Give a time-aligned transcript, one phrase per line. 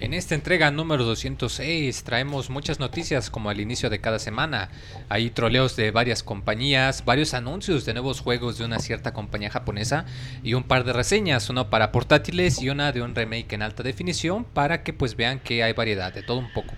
[0.00, 4.70] En esta entrega número 206 traemos muchas noticias como al inicio de cada semana.
[5.10, 10.06] Hay troleos de varias compañías, varios anuncios de nuevos juegos de una cierta compañía japonesa
[10.42, 13.82] y un par de reseñas, uno para portátiles y una de un remake en alta
[13.82, 16.72] definición para que pues vean que hay variedad de todo un poco.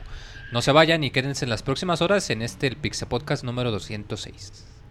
[0.50, 3.70] No se vayan y quédense en las próximas horas en este el Pixel Podcast número
[3.70, 4.81] 206.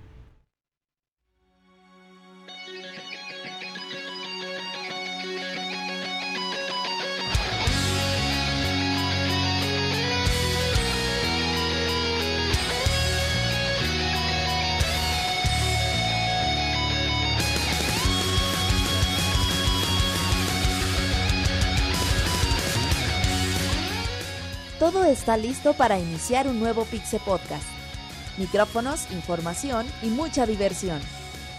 [24.82, 27.68] Todo está listo para iniciar un nuevo Pixel Podcast.
[28.40, 31.00] Micrófonos, información y mucha diversión.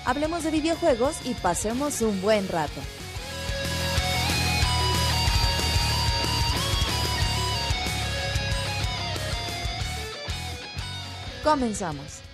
[0.05, 2.80] Hablemos de videojuegos y pasemos un buen rato.
[11.44, 12.31] Comenzamos.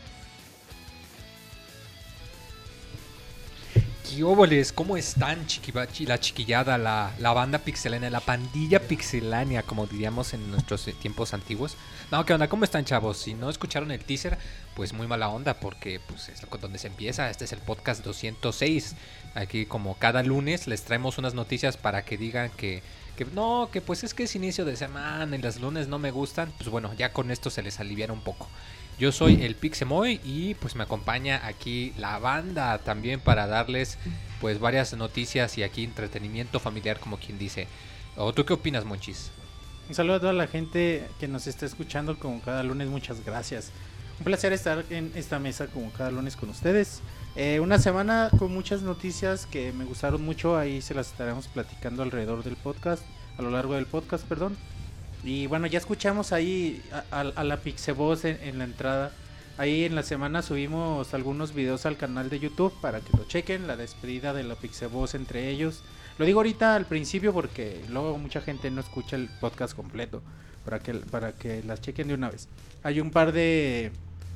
[4.75, 6.07] ¿Cómo están, chiquibachi?
[6.07, 11.77] La chiquillada, la, la banda pixelánea, la pandilla pixelánea, como diríamos en nuestros tiempos antiguos.
[12.11, 12.49] No, ¿qué onda?
[12.49, 13.19] ¿Cómo están, chavos?
[13.19, 14.39] Si no escucharon el teaser,
[14.75, 17.29] pues muy mala onda, porque pues es donde se empieza.
[17.29, 18.97] Este es el podcast 206.
[19.35, 22.83] Aquí, como cada lunes, les traemos unas noticias para que digan que,
[23.17, 26.11] que no, que pues es que es inicio de semana y los lunes no me
[26.11, 26.51] gustan.
[26.57, 28.49] Pues bueno, ya con esto se les aliviara un poco.
[28.99, 33.97] Yo soy el Pixemoy y pues me acompaña aquí la banda también para darles
[34.41, 37.69] pues varias noticias y aquí entretenimiento familiar como quien dice.
[38.17, 39.31] ¿O tú qué opinas, Monchis?
[39.89, 43.71] Un saludo a toda la gente que nos está escuchando como cada lunes, muchas gracias.
[44.19, 47.01] Un placer estar en esta mesa como cada lunes con ustedes.
[47.37, 52.03] Eh, una semana con muchas noticias que me gustaron mucho, ahí se las estaremos platicando
[52.03, 53.05] alrededor del podcast,
[53.39, 54.57] a lo largo del podcast, perdón.
[55.25, 59.13] Y bueno, ya escuchamos ahí a, a, a la Pixeboss en, la entrada.
[59.57, 63.67] Ahí en la semana subimos algunos videos al canal de YouTube para que lo chequen.
[63.67, 65.83] La despedida de la Pixeboss entre ellos.
[66.19, 70.23] Lo digo ahorita al principio porque luego mucha gente no escucha el podcast completo.
[70.65, 72.47] Para que, para que las chequen de una vez.
[72.83, 73.91] Hay un par de,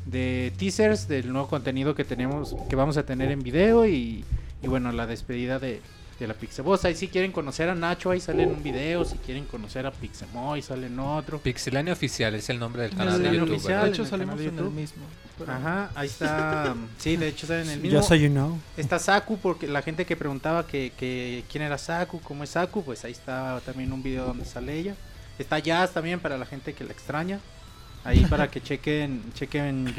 [0.06, 3.86] de teasers del nuevo contenido que tenemos, que vamos a tener en video.
[3.86, 4.24] Y,
[4.62, 5.82] y bueno, la despedida de,
[6.22, 6.84] de la Pixeboss.
[6.84, 9.04] Ahí si quieren conocer a Nacho, ahí sale en un video.
[9.04, 11.38] Si quieren conocer a Pixemoy, sale en otro.
[11.38, 13.52] Pixelania Oficial es el nombre del canal de YouTube.
[13.56, 14.72] Oficial, de hecho, salimos en el YouTube.
[14.72, 15.04] mismo.
[15.38, 16.74] pero- Ajá, ahí está.
[16.98, 17.98] sí, de hecho sale en el mismo.
[17.98, 18.58] Yo soy you know.
[18.76, 22.82] Está Saku, porque la gente que preguntaba que, que quién era Saku, cómo es Saku,
[22.84, 24.94] pues ahí está también un video donde sale ella.
[25.38, 27.40] Está Jazz también para la gente que la extraña.
[28.04, 29.94] Ahí para que chequen, chequen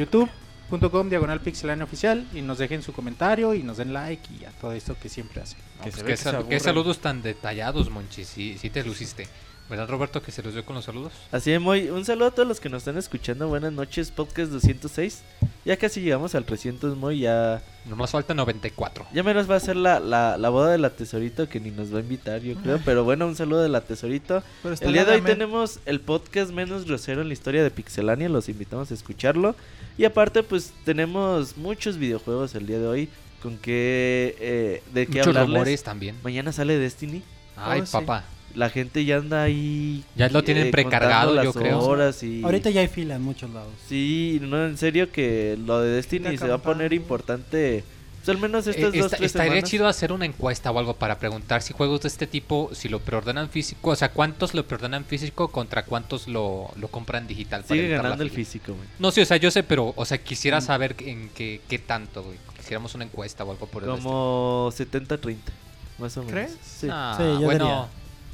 [0.71, 4.51] youtube.com diagonal pixelania oficial y nos dejen su comentario y nos den like y a
[4.51, 5.59] todo esto que siempre hacen.
[5.79, 8.27] No, Que pues que sal- qué saludos tan detallados, Monchis.
[8.27, 9.27] Sí, sí te luciste.
[9.69, 11.13] ¿Verdad, Roberto, que se los dio con los saludos?
[11.31, 11.89] Así es, muy.
[11.89, 13.47] Un saludo a todos los que nos están escuchando.
[13.47, 15.21] Buenas noches, podcast 206.
[15.63, 17.19] Ya casi llegamos al 300, muy.
[17.19, 19.07] Ya, Nomás falta 94.
[19.13, 21.93] ya menos va a ser la, la, la boda de la tesorito que ni nos
[21.93, 22.79] va a invitar, yo creo.
[22.83, 24.43] Pero bueno, un saludo de la tesorito.
[24.63, 28.27] Pero El día de hoy tenemos el podcast menos grosero en la historia de Pixelania.
[28.27, 29.55] Los invitamos a escucharlo.
[29.97, 33.09] Y aparte, pues tenemos muchos videojuegos el día de hoy.
[33.41, 34.35] Con que.
[34.39, 35.53] Eh, de qué Muchos hablarles.
[35.53, 36.15] rumores también.
[36.23, 37.21] Mañana sale Destiny.
[37.57, 37.91] Ay, Oh, sí.
[37.91, 38.23] papá.
[38.55, 40.03] La gente ya anda ahí.
[40.15, 41.79] Ya lo tienen eh, precargado, contando yo las creo.
[41.79, 42.43] horas y...
[42.43, 43.71] Ahorita ya hay fila en muchos lados.
[43.89, 47.83] Sí, no, en serio que lo de Destiny Está se va a poner importante.
[48.25, 49.69] Pues al menos estas Eh, dos, esta- tres estaría semanas.
[49.69, 52.99] chido hacer una encuesta o algo para preguntar si juegos de este tipo, si lo
[52.99, 57.63] preordenan físico, o sea, cuántos lo preordenan físico contra cuántos lo, lo compran digital.
[57.63, 58.87] para Sigue la ganando el físico, güey.
[58.99, 60.61] No, sí, o sea, yo sé, pero, o sea, quisiera Mm.
[60.61, 62.37] saber en qué, qué tanto, güey.
[62.57, 63.89] Quisiéramos una encuesta o algo por el.
[63.89, 65.51] Como 70-30,
[65.99, 66.31] más o menos.
[66.33, 66.57] ¿Crees?
[66.65, 66.87] Sí.
[66.89, 67.89] Ah, Sí, yo bueno,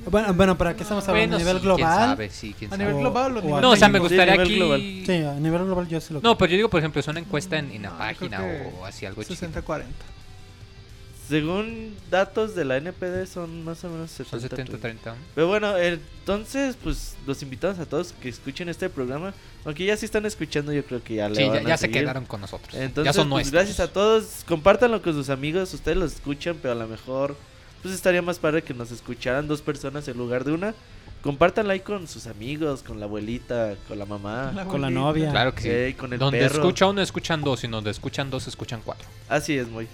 [0.05, 1.35] Bueno, bueno, ¿para qué estamos hablando?
[1.37, 2.09] bueno, ¿A nivel sí, quién global?
[2.09, 2.85] sabe, sí, quién A sabe.
[2.85, 3.99] nivel global o No, o sea, me?
[3.99, 4.55] Sí, gustaría aquí...
[4.55, 4.79] global.
[4.81, 7.19] Sí, a nivel global yo sí lo No, pero yo digo, por ejemplo, es una
[7.19, 8.41] encuesta en, en la No, página
[8.79, 9.47] o así, algo chiquito.
[9.47, 9.83] 60-40.
[11.27, 14.95] Según datos de la NPD son más o menos Son 70 70-30.
[15.35, 19.33] Pero bueno, entonces pues los invitamos a todos que escuchen este programa.
[19.63, 21.81] Aunque ya sí están escuchando, yo creo que ya le Sí, ya, a ya se
[21.85, 22.01] seguir.
[22.01, 22.73] quedaron con nosotros.
[22.73, 23.51] Entonces, ya son pues, nuestros.
[23.53, 24.43] gracias a todos.
[24.47, 25.71] Compártanlo con sus amigos.
[25.71, 27.35] Ustedes los escuchan, pero a lo mejor
[27.81, 30.73] pues estaría más padre que nos escucharan dos personas en lugar de una.
[31.21, 35.29] Compártanlo ahí con sus amigos, con la abuelita, con la mamá, Con la novia.
[35.31, 35.93] Claro que sí.
[35.95, 36.55] con el Donde perro.
[36.55, 37.63] escucha uno, escuchan dos.
[37.63, 39.05] Y donde escuchan dos, escuchan cuatro.
[39.27, 39.87] Así es, muy.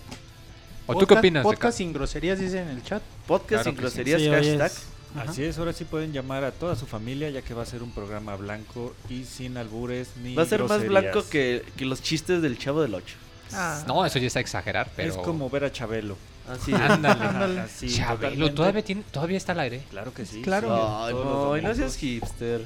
[0.87, 1.43] ¿O tú qué Podcast- opinas?
[1.43, 3.01] Podcast sin groserías, dice en el chat.
[3.25, 3.79] Podcast Claro sin sí.
[3.81, 4.65] groserías, Sí, hashtag.
[4.71, 4.85] es-.
[5.29, 7.81] Así es, ahora sí pueden llamar a toda su familia ya que va a ser
[7.81, 12.01] un programa blanco y sin albures ni Va a ser más blanco que, que los
[12.03, 13.15] chistes del Chavo del 8.
[13.53, 13.81] Ah.
[13.87, 15.09] No, eso ya está a exagerar, pero...
[15.09, 16.17] Es como ver a Chabelo.
[16.49, 16.79] Así es.
[16.79, 17.23] Ándale.
[17.25, 18.53] Ajá, así, Chabelo.
[18.53, 19.83] ¿todavía, tiene, ¿todavía está al aire?
[19.89, 20.41] Claro que sí.
[20.41, 20.67] Claro.
[20.67, 20.73] sí,
[21.07, 22.65] Ay, no, y no seas hipster.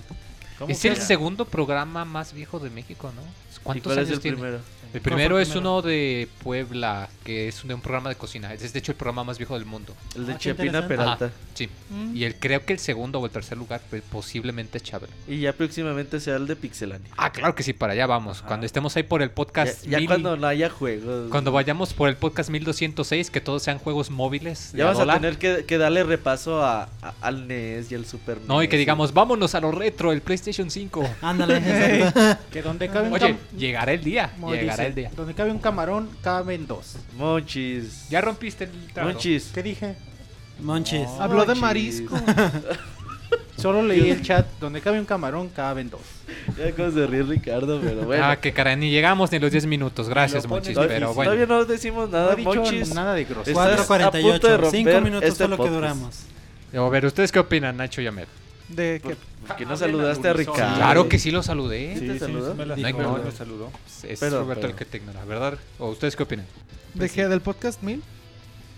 [0.57, 1.01] ¿Cómo Es que el ya?
[1.01, 3.21] segundo programa más viejo de México, ¿no?
[3.21, 4.37] ¿Y ¿Cuántos cuál es años el tiene?
[4.37, 4.59] primero?
[4.93, 5.71] El primero el es primero?
[5.77, 8.53] uno de Puebla, que es de un programa de cocina.
[8.53, 9.93] Es de hecho el programa más viejo del mundo.
[10.15, 10.87] El de Ah, Chepina.
[10.87, 11.25] Peralta.
[11.25, 11.69] Ajá, sí.
[11.89, 12.15] Mm.
[12.15, 15.13] Y el, creo que el segundo o el tercer lugar, pues, posiblemente Chabelo.
[15.27, 17.07] Y ya próximamente será el de Pixelania.
[17.17, 18.39] Ah, claro que sí, para allá vamos.
[18.39, 18.47] Ajá.
[18.47, 19.85] Cuando estemos ahí por el Ya, podcast.
[19.85, 21.29] ya mil- cuando no haya juegos.
[21.29, 24.71] cuando vayamos por el podcast 1206, que todos sean juegos móviles.
[24.73, 28.05] Ya a vas a tener que, que darle repaso a, a- al NES y al
[28.05, 28.47] Super NES.
[28.47, 31.07] No, y que digamos, vámonos a lo retro, el PlayStation 5.
[31.21, 31.59] Ándale.
[32.51, 34.31] Que donde cabe un Oye, llegará el día.
[34.49, 35.11] Llegará dice, el día.
[35.15, 36.97] Donde cabe un camarón, caben dos.
[37.17, 38.07] Monchis.
[38.09, 39.09] Ya rompiste el trago.
[39.09, 39.51] Monchis.
[39.53, 39.95] ¿Qué dije?
[40.61, 41.07] Monchis.
[41.07, 41.21] No.
[41.21, 42.19] Habló de marisco.
[43.57, 44.45] Solo leí el chat.
[44.59, 46.01] Donde cabe un camarón, caben dos.
[46.57, 48.23] Ya como se ríe Ricardo, pero bueno.
[48.25, 50.07] Ah, que caray, ni llegamos ni los 10 minutos.
[50.07, 50.73] Gracias, Monchis.
[50.73, 51.31] Todavía- Pero bueno.
[51.31, 52.93] Todavía no decimos No nada, dicho Monchis.
[52.93, 54.57] nada de de 4.48.
[54.57, 55.73] romper 5 minutos este fue lo que podcast.
[55.73, 56.19] duramos.
[56.73, 58.27] A ver, ¿ustedes qué opinan, Nacho y Ahmed?
[58.69, 59.15] De que
[59.47, 60.75] ¿Por qué no saludaste a Ricardo?
[60.75, 61.95] Claro que sí lo saludé.
[61.97, 62.51] ¿Sí te sí, saludó?
[62.51, 63.71] sí me la No me saludó.
[64.03, 65.57] Es Pero- Roberto pero- el que te ignora, ¿verdad?
[65.79, 66.45] ¿O ustedes qué opinan?
[66.93, 67.27] ¿De qué?
[67.27, 68.01] ¿Del podcast 1000?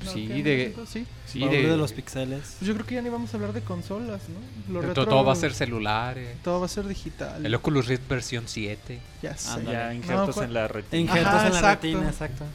[0.03, 1.05] No, Sí, de- Sí.
[1.27, 2.55] Sí, de, de los pixeles.
[2.57, 4.73] Pues yo creo que ya ni vamos a hablar de consolas, ¿no?
[4.73, 6.17] Lo de- retro- todo va a ser celular.
[6.17, 6.35] eh.
[6.43, 7.45] Todo va a ser digital.
[7.45, 8.99] El Oculus Rift versión 7.
[9.21, 9.49] Ya sé.
[9.51, 9.77] Ándale.
[9.77, 11.01] Ya injertos No, en la retina.
[11.01, 11.88] Injertos Ajá, en la exacto.
[11.88, 12.45] retina, exacto.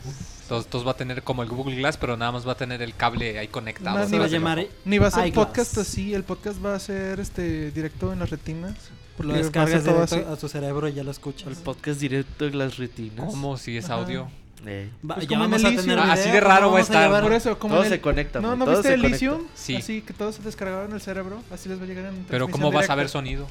[0.49, 2.81] Todos, todos va a tener como el Google Glass, pero nada más va a tener
[2.83, 3.99] el cable ahí conectado.
[3.99, 5.47] Más Se va a llamar Ni va a ser iGlass.
[5.47, 8.75] podcast así, el podcast va a ser este directo en las retinas.
[9.19, 10.25] Lo descargas todo directo así.
[10.33, 11.49] a tu cerebro y ya lo escuchas.
[11.49, 13.27] El podcast directo en las retinas.
[13.31, 13.95] ¿Cómo si es Ajá.
[13.95, 14.29] audio?
[14.65, 16.11] Eh, Pues ya vamos a el tener Elysium.
[16.11, 17.95] Ah, así de video, raro va a estar, llevar- Por eso, como Todo en se
[17.97, 18.95] el- conecta, No, ¿no todo viste.
[18.95, 19.43] Elysium?
[19.55, 19.77] Sí.
[19.77, 22.49] Así que todo se descargaba en el cerebro, así les va a llegar en Pero
[22.49, 23.13] ¿cómo vas a ver directa.
[23.13, 23.47] sonido?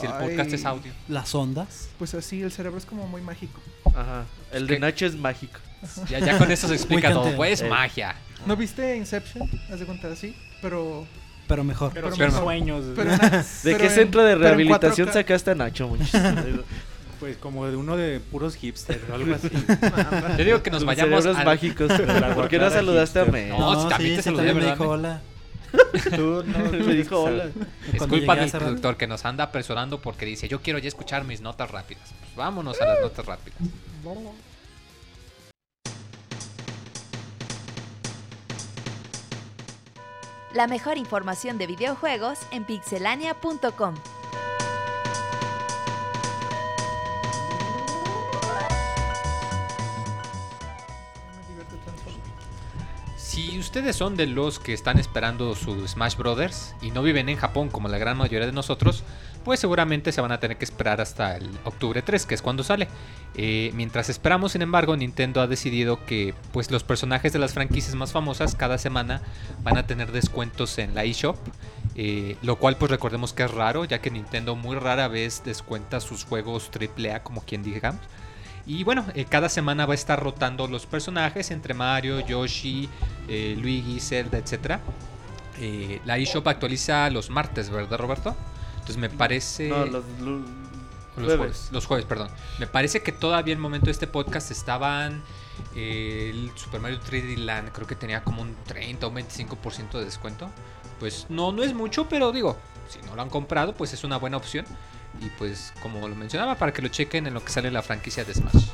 [0.00, 0.54] Si el podcast Ay.
[0.54, 0.92] es audio.
[1.08, 1.88] Las ondas.
[1.98, 3.60] Pues así, el cerebro es como muy mágico.
[3.86, 4.24] Ajá.
[4.52, 5.58] El de Nacho es mágico.
[6.08, 7.34] Ya, ya con eso se explica todo.
[7.36, 7.68] Pues Eh.
[7.68, 8.14] magia.
[8.46, 9.48] ¿No viste Inception?
[9.72, 11.06] Haz de cuenta así, pero...
[11.46, 11.90] Pero mejor.
[11.92, 12.44] Pero, Pero mejor.
[12.44, 12.84] sueños.
[12.94, 13.18] pero ¿De
[13.64, 15.12] pero qué en- centro de rehabilitación 4K.
[15.12, 15.90] sacaste a Nacho?
[17.20, 19.50] Pues como de uno de puros hipsters o algo así.
[20.38, 21.92] Yo digo que nos vayamos cerebros al- mágicos.
[22.34, 23.24] ¿Por qué no saludaste a.
[23.26, 23.50] Mel?
[23.50, 25.20] No, si también te saludé, también me ¿verdad, dijo hola.
[26.16, 27.44] Tú no- Me dijo hola.
[27.92, 31.42] Es culpa del productor que nos anda apresurando porque dice, yo quiero ya escuchar mis
[31.42, 32.04] notas rápidas.
[32.20, 33.58] Pues vámonos a las notas rápidas.
[40.52, 43.94] La mejor información de videojuegos en pixelania.com.
[53.16, 57.36] Si ustedes son de los que están esperando su Smash Brothers y no viven en
[57.36, 59.04] Japón como la gran mayoría de nosotros,
[59.44, 62.62] pues seguramente se van a tener que esperar hasta el octubre 3, que es cuando
[62.62, 62.88] sale.
[63.34, 67.94] Eh, mientras esperamos, sin embargo, Nintendo ha decidido que pues los personajes de las franquicias
[67.94, 69.22] más famosas cada semana
[69.62, 71.36] van a tener descuentos en la eShop.
[71.96, 76.00] eh, lo cual pues recordemos que es raro, ya que Nintendo muy rara vez descuenta
[76.00, 78.00] sus juegos AAA, como quien digamos.
[78.66, 82.88] Y bueno, eh, cada semana va a estar rotando los personajes entre Mario, Yoshi,
[83.28, 84.78] Luigi, Zelda, etc.
[86.04, 88.36] La eShop actualiza los martes, ¿verdad, Roberto?
[88.80, 89.68] Entonces me parece...
[89.68, 90.44] No, los, lu-
[91.16, 91.68] Los Jueves.
[91.72, 92.28] Los jueves, perdón.
[92.58, 95.22] Me parece que todavía en el momento de este podcast estaban
[95.74, 99.92] eh, el Super Mario 3D Land, creo que tenía como un 30 o un 25%
[99.98, 100.50] de descuento.
[100.98, 102.56] Pues no, no es mucho, pero digo,
[102.88, 104.64] si no lo han comprado, pues es una buena opción.
[105.20, 108.24] Y pues, como lo mencionaba, para que lo chequen en lo que sale la franquicia
[108.24, 108.66] de Smash.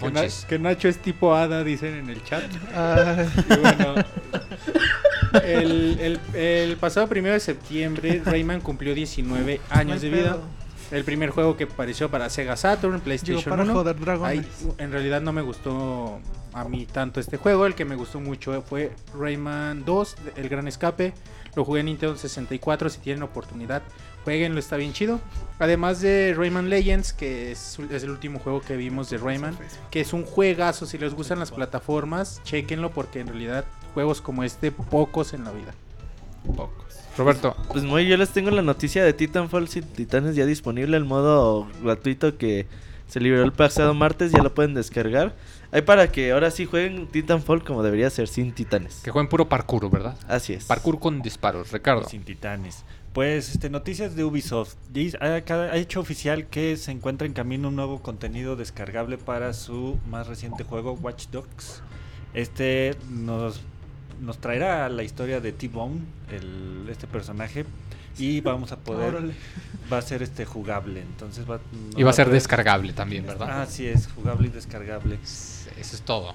[0.00, 2.44] Que, Na- que Nacho es tipo hada, dicen en el chat.
[2.74, 3.94] Ay, Y bueno,
[5.44, 10.38] el, el- el pasado primero de septiembre, Rayman cumplió 19 años de vida.
[10.92, 13.72] El primer juego que apareció para Sega Saturn, PlayStation para 1.
[13.72, 14.46] joder dragones.
[14.62, 16.20] Ay, en realidad no me gustó
[16.52, 17.66] a mí tanto este juego.
[17.66, 21.12] El que me gustó mucho fue Rayman 2, El Gran Escape.
[21.56, 22.88] Lo jugué en Nintendo 64.
[22.88, 23.82] Si tienen oportunidad,
[24.24, 25.18] jueguenlo, está bien chido.
[25.58, 29.56] Además de Rayman Legends, que es, es el último juego que vimos de Rayman,
[29.90, 30.86] que es un juegazo.
[30.86, 33.64] Si les gustan las plataformas, chequenlo porque en realidad
[33.96, 35.72] juegos como este, pocos en la vida.
[36.54, 36.84] Pocos.
[37.16, 41.06] Roberto, Pues muy, yo les tengo la noticia de Titanfall sin Titanes ya disponible, el
[41.06, 42.66] modo gratuito que
[43.08, 45.34] se liberó el pasado martes, ya lo pueden descargar.
[45.72, 49.00] Hay para que ahora sí jueguen Titanfall como debería ser, sin titanes.
[49.02, 50.14] que jueguen puro parkour, ¿verdad?
[50.28, 50.66] Así es.
[50.66, 52.06] Parkour con disparos, Ricardo.
[52.06, 52.84] Sin titanes.
[53.14, 54.74] Pues este, noticias de Ubisoft.
[55.20, 60.26] Ha hecho oficial que se encuentra en camino un nuevo contenido descargable para su más
[60.26, 61.80] reciente juego, Watch Dogs.
[62.34, 63.62] Este nos,
[64.20, 67.64] nos traerá la historia de T-Bone, el- este personaje,
[68.18, 69.14] y vamos a poder.
[69.16, 69.34] Órale.
[69.92, 71.00] Va a ser este jugable.
[71.02, 71.60] Entonces va,
[71.96, 73.62] Y va a ser descargable también, ¿verdad?
[73.62, 75.18] Ah, sí, es jugable y descargable.
[75.22, 76.34] Eso es todo.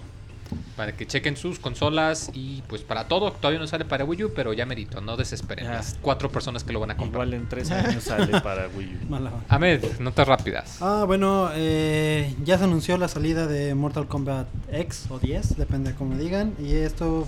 [0.76, 3.32] Para que chequen sus consolas y pues para todo.
[3.32, 5.64] Todavía no sale para Wii U, pero ya merito, no desesperen.
[5.66, 5.72] Ya.
[5.76, 7.26] Las cuatro personas que lo van a comprar.
[7.26, 9.10] Igual en tres años sale para Wii U.
[9.10, 9.32] Mala.
[9.48, 10.78] Ahmed, notas rápidas.
[10.82, 15.92] Ah, bueno, eh, ya se anunció la salida de Mortal Kombat X o 10, depende
[15.92, 16.54] de cómo digan.
[16.60, 17.28] Y esto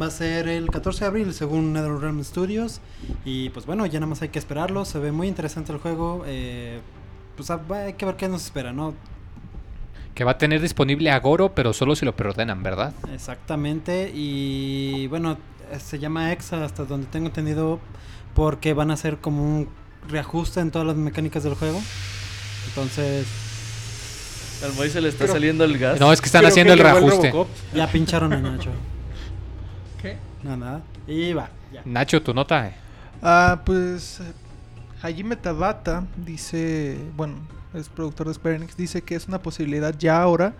[0.00, 2.80] va a ser el 14 de abril, según NetherRealm Studios.
[3.24, 4.84] Y pues bueno, ya nada más hay que esperarlo.
[4.84, 6.24] Se ve muy interesante el juego.
[6.26, 6.80] eh,
[7.36, 8.94] pues ah, hay que ver qué nos espera, ¿no?
[10.14, 12.92] Que va a tener disponible a Goro, pero solo si lo preordenan, ¿verdad?
[13.12, 14.10] Exactamente.
[14.14, 15.38] Y bueno,
[15.70, 17.80] eh, se llama X hasta donde tengo entendido
[18.34, 19.68] porque van a hacer como un
[20.08, 21.80] reajuste en todas las mecánicas del juego.
[22.68, 23.26] Entonces,
[24.62, 25.98] Al Moy se le está saliendo el gas.
[25.98, 27.32] No, es que están haciendo que el reajuste.
[27.74, 28.70] Ya pincharon a Nacho.
[30.42, 30.48] ¿Qué?
[30.48, 30.82] Nada, nada.
[31.06, 31.82] Y va, ya.
[31.84, 32.68] Nacho, tu nota.
[32.68, 32.74] eh.
[33.22, 34.20] Ah, pues
[35.02, 37.36] Hajime Tabata dice, bueno,
[37.74, 40.54] es productor de Square Enix, dice que es una posibilidad ya ahora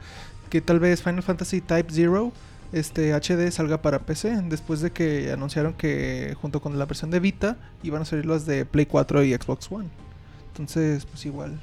[0.50, 2.32] que tal vez Final Fantasy Type Zero
[2.72, 7.20] este HD salga para PC después de que anunciaron que junto con la versión de
[7.20, 9.88] Vita iban a salir las de Play 4 y Xbox One.
[10.48, 11.60] Entonces, pues igual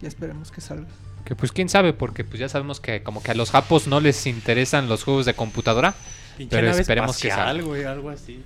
[0.00, 0.86] ya esperemos que salga.
[1.24, 4.00] Que pues quién sabe, porque pues ya sabemos que como que a los japos no
[4.00, 5.94] les interesan los juegos de computadora.
[6.36, 7.62] Pinche Pero nave esperemos que salga.
[7.64, 8.42] güey, algo así.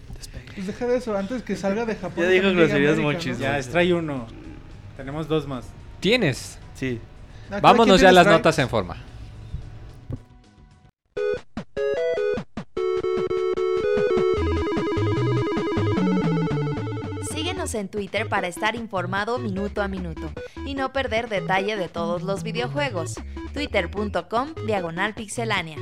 [0.55, 2.25] Pues deja de eso, antes que salga de Japón.
[2.25, 3.39] Ya dijo también diga groserías ¿no?
[3.39, 4.27] Ya, extrae uno.
[4.97, 5.65] Tenemos dos más.
[6.01, 6.59] Tienes.
[6.75, 7.01] Sí.
[7.61, 8.97] Vámonos ya a las notas en forma.
[17.33, 20.31] Síguenos en Twitter para estar informado minuto a minuto
[20.67, 23.15] y no perder detalle de todos los videojuegos.
[23.53, 25.77] Twitter.com Diagonal Pixelánea.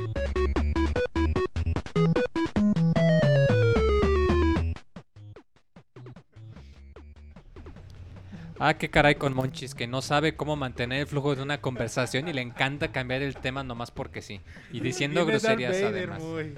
[8.59, 12.27] Ah, qué caray con Monchis, que no sabe cómo mantener el flujo de una conversación
[12.27, 14.41] y le encanta cambiar el tema nomás porque sí.
[14.73, 16.21] Y diciendo Darth groserías Vader, además.
[16.21, 16.55] muy.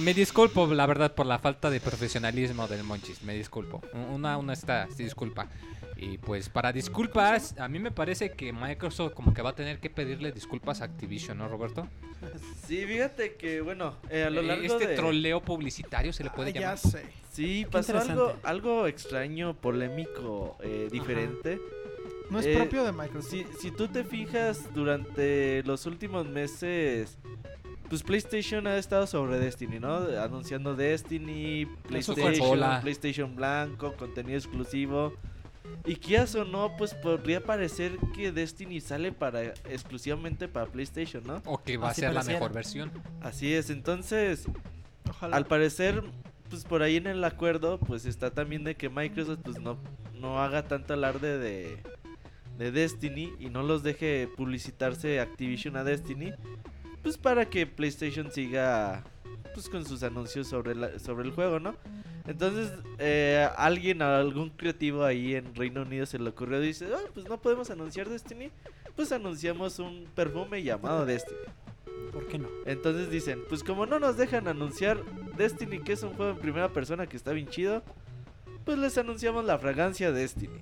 [0.00, 3.22] Me disculpo, la verdad, por la falta de profesionalismo del Monchis.
[3.22, 3.80] Me disculpo.
[4.12, 5.48] Una, una esta disculpa.
[5.96, 9.78] Y pues para disculpas, a mí me parece que Microsoft como que va a tener
[9.78, 11.88] que pedirle disculpas a Activision, ¿no, Roberto?
[12.66, 14.96] Sí, fíjate que, bueno, eh, a lo Eh, largo este de...
[14.96, 16.78] troleo publicitario se le puede Ah, ya llamar.
[16.78, 17.02] sé.
[17.32, 21.58] Sí, Qué pasó algo, algo extraño, polémico, eh, diferente.
[22.28, 23.30] No es Eh, propio de Microsoft.
[23.30, 27.16] Si, si tú te fijas, durante los últimos meses,
[27.88, 29.96] pues PlayStation ha estado sobre Destiny, ¿no?
[30.20, 32.80] Anunciando Destiny, PlayStation.
[32.82, 35.12] PlayStation Blanco, contenido exclusivo.
[35.84, 41.42] Y quieras o no, pues podría parecer que Destiny sale para exclusivamente para PlayStation, ¿no?
[41.44, 42.90] O que va Así a ser la mejor versión.
[43.20, 44.46] Así es, entonces,
[45.08, 45.36] Ojalá.
[45.36, 46.02] al parecer,
[46.50, 49.78] pues por ahí en el acuerdo, pues está también de que Microsoft pues no,
[50.14, 51.82] no haga tanto alarde de,
[52.58, 56.32] de Destiny y no los deje publicitarse Activision a Destiny,
[57.06, 59.04] pues para que PlayStation siga
[59.54, 61.76] pues con sus anuncios sobre, la- sobre el juego, ¿no?
[62.26, 66.98] Entonces, eh, alguien, algún creativo ahí en Reino Unido se le ocurrió y dice, "Ah,
[67.14, 68.50] pues no podemos anunciar Destiny,
[68.96, 71.38] pues anunciamos un perfume llamado Destiny.
[72.12, 72.48] ¿Por qué no?
[72.64, 74.98] Entonces dicen, pues como no nos dejan anunciar
[75.36, 77.84] Destiny, que es un juego en primera persona que está bien chido,
[78.64, 80.58] pues les anunciamos la fragancia Destiny.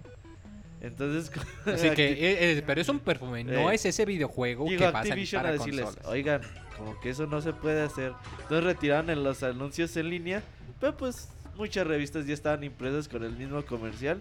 [0.84, 1.30] Entonces,
[1.66, 4.76] Así que, Acti- eh, eh, pero es un perfume, no Eh, es ese videojuego que
[4.78, 6.08] va a salir Activision para a decirles, consolas.
[6.08, 6.40] oigan,
[6.76, 8.12] como que eso no se puede hacer.
[8.42, 10.42] Entonces retiraron en los anuncios en línea,
[10.80, 14.18] pero pues muchas revistas ya estaban impresas con el mismo comercial.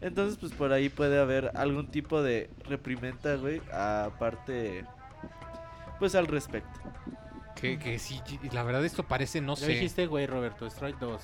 [0.00, 4.84] Entonces, pues por ahí puede haber algún tipo de reprimenda, güey, aparte,
[5.98, 6.80] pues al respecto.
[7.56, 8.20] Que, que sí,
[8.52, 9.72] la verdad esto parece, no Ya sé.
[9.72, 11.20] dijiste, güey, Roberto, Strike 2.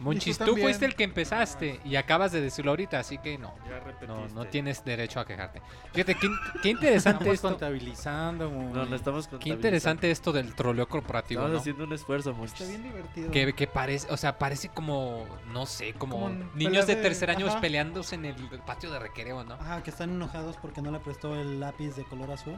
[0.00, 3.54] Monchis, Y tú fuiste el que empezaste y acabas de decirlo ahorita, así que no.
[3.68, 5.62] Ya No, no tienes derecho a quejarte.
[5.92, 6.28] Fíjate, qué,
[6.62, 7.48] qué interesante Estamos esto.
[7.48, 8.50] contabilizando.
[8.50, 9.54] No, no estamos Qué contabilizando.
[9.54, 11.60] interesante esto del troleo corporativo, Estamos ¿no?
[11.60, 12.60] haciendo un esfuerzo, muchachos.
[12.62, 13.30] Está bien divertido.
[13.30, 17.46] Que, que parece, o sea, parece como, no sé, como, Como niños de tercer año
[17.46, 17.60] ajá.
[17.60, 18.34] peleándose en el
[18.66, 19.54] patio de recreo, ¿no?
[19.54, 22.56] Ajá, que están enojados porque no le prestó el lápiz de color azul.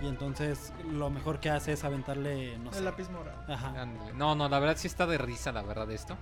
[0.00, 2.78] Y entonces lo mejor que hace es aventarle, no sé.
[2.78, 3.36] El lápiz morado.
[3.52, 3.68] Ajá.
[3.82, 4.12] Ándale.
[4.14, 6.16] No, no, la verdad sí está de risa, la verdad, esto.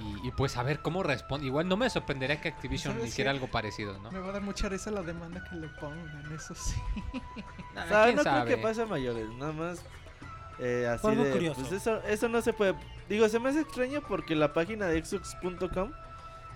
[0.00, 1.46] Y, y pues a ver cómo responde.
[1.46, 3.36] Igual no me sorprendería que Activision ¿Sabes hiciera qué?
[3.38, 4.12] algo parecido, ¿no?
[4.12, 6.76] Me va a dar mucha risa la demanda que le pongan, eso sí.
[7.74, 8.04] Nah, ¿Sabe?
[8.06, 8.44] ¿quién No sabe?
[8.44, 9.82] creo que pase a mayores, nada más.
[10.60, 11.60] eh, así Algo de, curioso.
[11.60, 12.74] Pues eso, eso no se puede.
[13.08, 15.90] Digo, se me hace extraño porque la página de Xbox.com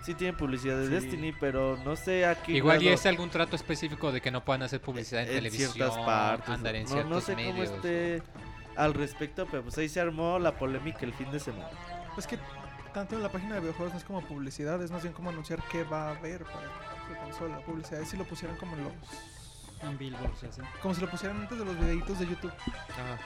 [0.05, 0.93] sí tiene publicidad de Sí.
[0.93, 2.53] Destiny, pero no sé a qué.
[2.53, 5.35] Igual y grado- es algún trato específico de que no puedan hacer publicidad en, en
[5.37, 6.49] televisión, ciertas partes.
[6.51, 7.53] andar en no, ciertos no sé medios.
[7.71, 8.23] cómo esté
[8.77, 11.69] al respecto, pero pues ahí se armó la polémica el fin de semana.
[12.17, 12.39] Es que
[12.95, 15.63] tanto en la página de videojuegos no es como publicidad, es más bien como anunciar
[15.71, 16.67] qué va a haber para
[17.09, 17.59] su consola.
[17.61, 18.93] Publicidad, si lo pusieran como en los
[19.83, 20.61] En billboards y así.
[20.81, 22.53] Como si lo pusieran antes de los videitos de YouTube.
[22.91, 23.19] Ajá.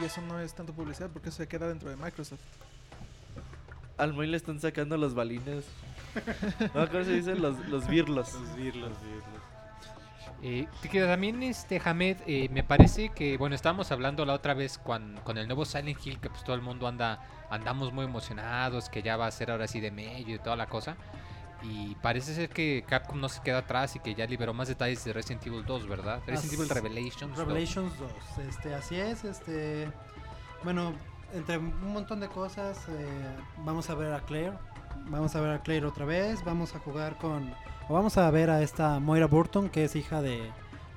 [0.00, 2.40] Y eso no es tanto publicidad porque se queda dentro de Microsoft.
[3.98, 5.64] Al Moy le están sacando los balines.
[6.74, 7.40] No, ¿cómo se dicen?
[7.42, 8.34] Los, los birlos.
[8.34, 8.92] Los virlos.
[10.44, 14.76] Eh, que también, este, Hamed, eh, me parece que, bueno, estábamos hablando la otra vez
[14.76, 18.88] con, con el nuevo Silent Hill, que pues todo el mundo anda, andamos muy emocionados,
[18.88, 20.96] que ya va a ser ahora sí de medio y toda la cosa.
[21.62, 25.04] Y parece ser que Capcom no se queda atrás y que ya liberó más detalles
[25.04, 26.20] de Resident Evil 2, ¿verdad?
[26.26, 27.36] Resident Evil As- Revelations.
[27.36, 27.38] 2.
[27.46, 28.10] Revelations 2.
[28.48, 29.88] Este, así es, este.
[30.64, 30.92] Bueno,
[31.32, 34.54] entre un montón de cosas, eh, vamos a ver a Claire.
[35.06, 36.44] Vamos a ver a Claire otra vez.
[36.44, 37.54] Vamos a jugar con.
[37.88, 40.50] O vamos a ver a esta Moira Burton, que es hija de,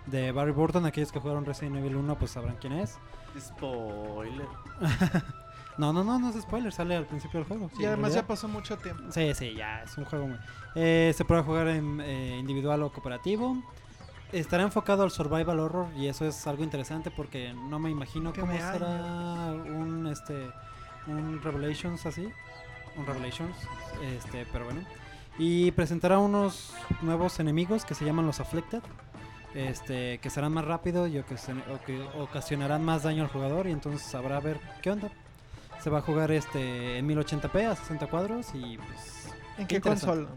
[0.06, 0.86] de Barry Burton.
[0.86, 2.98] Aquellos que jugaron Resident Evil 1, pues sabrán quién es.
[3.40, 4.48] Spoiler.
[5.78, 7.70] No, no, no, no es spoiler, sale al principio del juego.
[7.78, 9.04] y además ya pasó mucho tiempo.
[9.12, 10.38] Sí, sí, ya, es un juego muy...
[10.76, 13.58] Eh, se puede jugar en eh, individual o cooperativo.
[14.32, 18.42] Estará enfocado al survival horror y eso es algo interesante porque no me imagino Que
[18.42, 20.50] cómo me será un este
[21.08, 22.28] un Revelations así,
[23.06, 23.56] Revelations,
[24.04, 24.82] este, pero bueno.
[25.38, 28.82] Y presentará unos nuevos enemigos que se llaman los Afflicted.
[29.54, 33.72] Este, que serán más rápidos y ocasion- o que ocasionarán más daño al jugador y
[33.72, 35.10] entonces sabrá ver qué onda.
[35.82, 40.28] Se va a jugar este en 1080p a 60 cuadros y pues ¿En qué consola?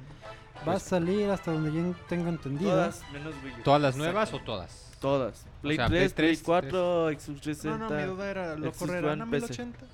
[0.66, 2.70] Va a salir hasta donde yo tengo entendido.
[2.70, 3.62] Todas menos Wii U.
[3.64, 4.92] ¿Todas las nuevas o todas?
[5.00, 5.46] Todas.
[5.62, 7.78] Play sea, 3, Play Play 3, 4, Xbox 360.
[7.78, 9.64] No, no, mi duda era, ¿lo correrán a One, PC.
[9.64, 9.86] 1080?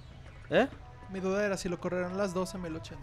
[0.50, 0.68] ¿Eh?
[1.12, 3.02] Mi duda era si lo correrán las dos a 1080.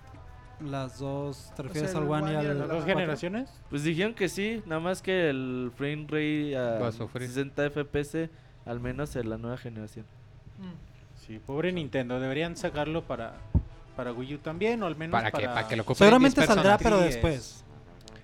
[0.61, 2.67] Las dos, ¿te refieres sea, al el One y One y al el- ¿Las ¿Las
[2.67, 2.93] dos cuatro?
[2.99, 3.49] generaciones?
[3.69, 7.27] Pues dijeron que sí, nada más que el frame rate Va a a sufrir.
[7.27, 8.29] 60 FPS,
[8.65, 10.05] al menos en la nueva generación.
[10.59, 11.25] Mm.
[11.25, 12.19] Sí, pobre Nintendo.
[12.19, 13.33] Deberían sacarlo para,
[13.95, 15.41] para Wii U también, o al menos Para, para...
[15.41, 17.05] que, para que lo compren Seguramente 10 saldrá, pero 10.
[17.13, 17.65] después.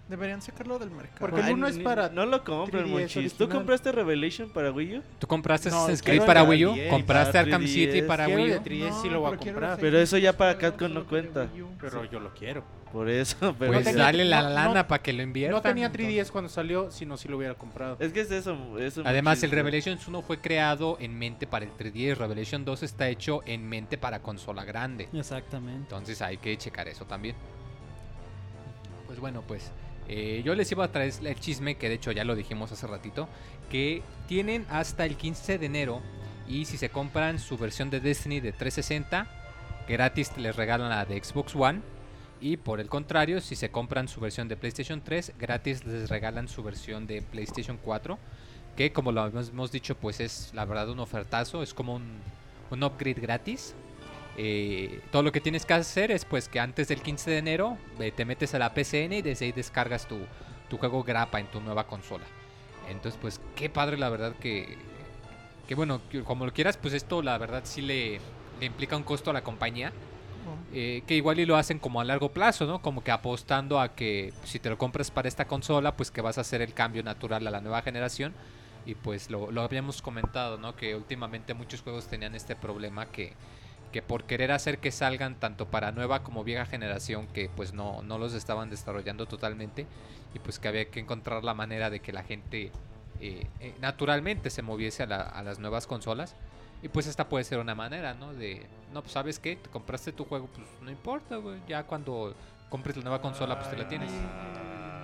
[0.09, 1.17] Deberían sacarlo del mercado.
[1.19, 3.13] Porque el uno es para No lo compren, 3DS Monchis.
[3.33, 3.49] ¿Tú original.
[3.49, 5.03] compraste Revelation para Wii U?
[5.19, 6.73] ¿Tú compraste No, Assassin's quiero Creed el para de Wii U?
[6.73, 7.67] 10, ¿Compraste para Arkham 3DS.
[7.67, 8.53] City para Quiero Wii U?
[8.53, 9.77] de 3DS sí lo voy a comprar.
[9.81, 11.47] Pero eso ya para Capcom Capcom no cuenta.
[11.81, 12.63] Pero yo lo quiero.
[12.93, 13.73] Por eso, pero...
[13.73, 15.57] Pues tenía- dale la no- lana no- para que lo inviertan.
[15.57, 16.07] No tenía entonces.
[16.07, 17.97] 3DS cuando salió, sino si lo hubiera comprado.
[17.99, 21.71] Es que es eso, eso Además, el Revelations 1 fue creado en mente para el
[21.71, 22.15] 3DS.
[22.17, 25.09] Revelation 2 está hecho en mente para consola grande.
[25.13, 25.81] Exactamente.
[25.81, 27.35] Entonces hay que checar eso también.
[29.05, 29.69] Pues bueno, pues
[30.07, 32.87] eh, yo les iba a traer el chisme, que de hecho ya lo dijimos hace
[32.87, 33.27] ratito,
[33.69, 36.01] que tienen hasta el 15 de enero
[36.47, 39.27] y si se compran su versión de Destiny de 360,
[39.87, 41.81] gratis les regalan la de Xbox One.
[42.39, 46.47] Y por el contrario, si se compran su versión de PlayStation 3, gratis les regalan
[46.47, 48.17] su versión de PlayStation 4.
[48.77, 53.19] Que como lo hemos, dicho, pues es la verdad un ofertazo, es como un upgrade
[53.19, 53.75] gratis.
[54.37, 57.79] Eh, todo lo que tienes que hacer es pues que antes del 15 de enero
[57.99, 60.29] eh, te metes a la PCN y desde ahí descargas tu,
[60.69, 62.29] tu juego grapa en tu nueva consola.
[62.85, 64.79] Entonces pues qué padre la verdad que,
[65.67, 68.21] que bueno, que como lo quieras pues esto la verdad sí le,
[68.59, 69.93] le implica un costo a la compañía.
[70.71, 72.81] eh, que igual y lo hacen como a largo plazo, ¿no?
[72.81, 76.37] Como que apostando a que si te lo compras para esta consola, pues que vas
[76.37, 78.35] a hacer el cambio natural a la nueva generación.
[78.85, 80.75] Y pues lo, lo habíamos comentado, ¿no?
[80.75, 83.37] Que últimamente muchos juegos tenían este problema que,
[83.91, 88.01] que por querer hacer que salgan tanto para nueva como vieja generación, que pues no,
[88.03, 89.85] no los estaban desarrollando totalmente.
[90.33, 92.71] Y pues que había que encontrar la manera de que la gente
[93.21, 96.35] eh, eh, naturalmente se moviese a, la- a las nuevas consolas.
[96.83, 98.33] Y pues esta puede ser una manera, ¿no?
[98.33, 101.39] De, no, pues sabes qué, te compraste tu juego, pues no importa.
[101.67, 102.35] Ya cuando
[102.69, 104.11] compres la nueva consola, pues te la tienes.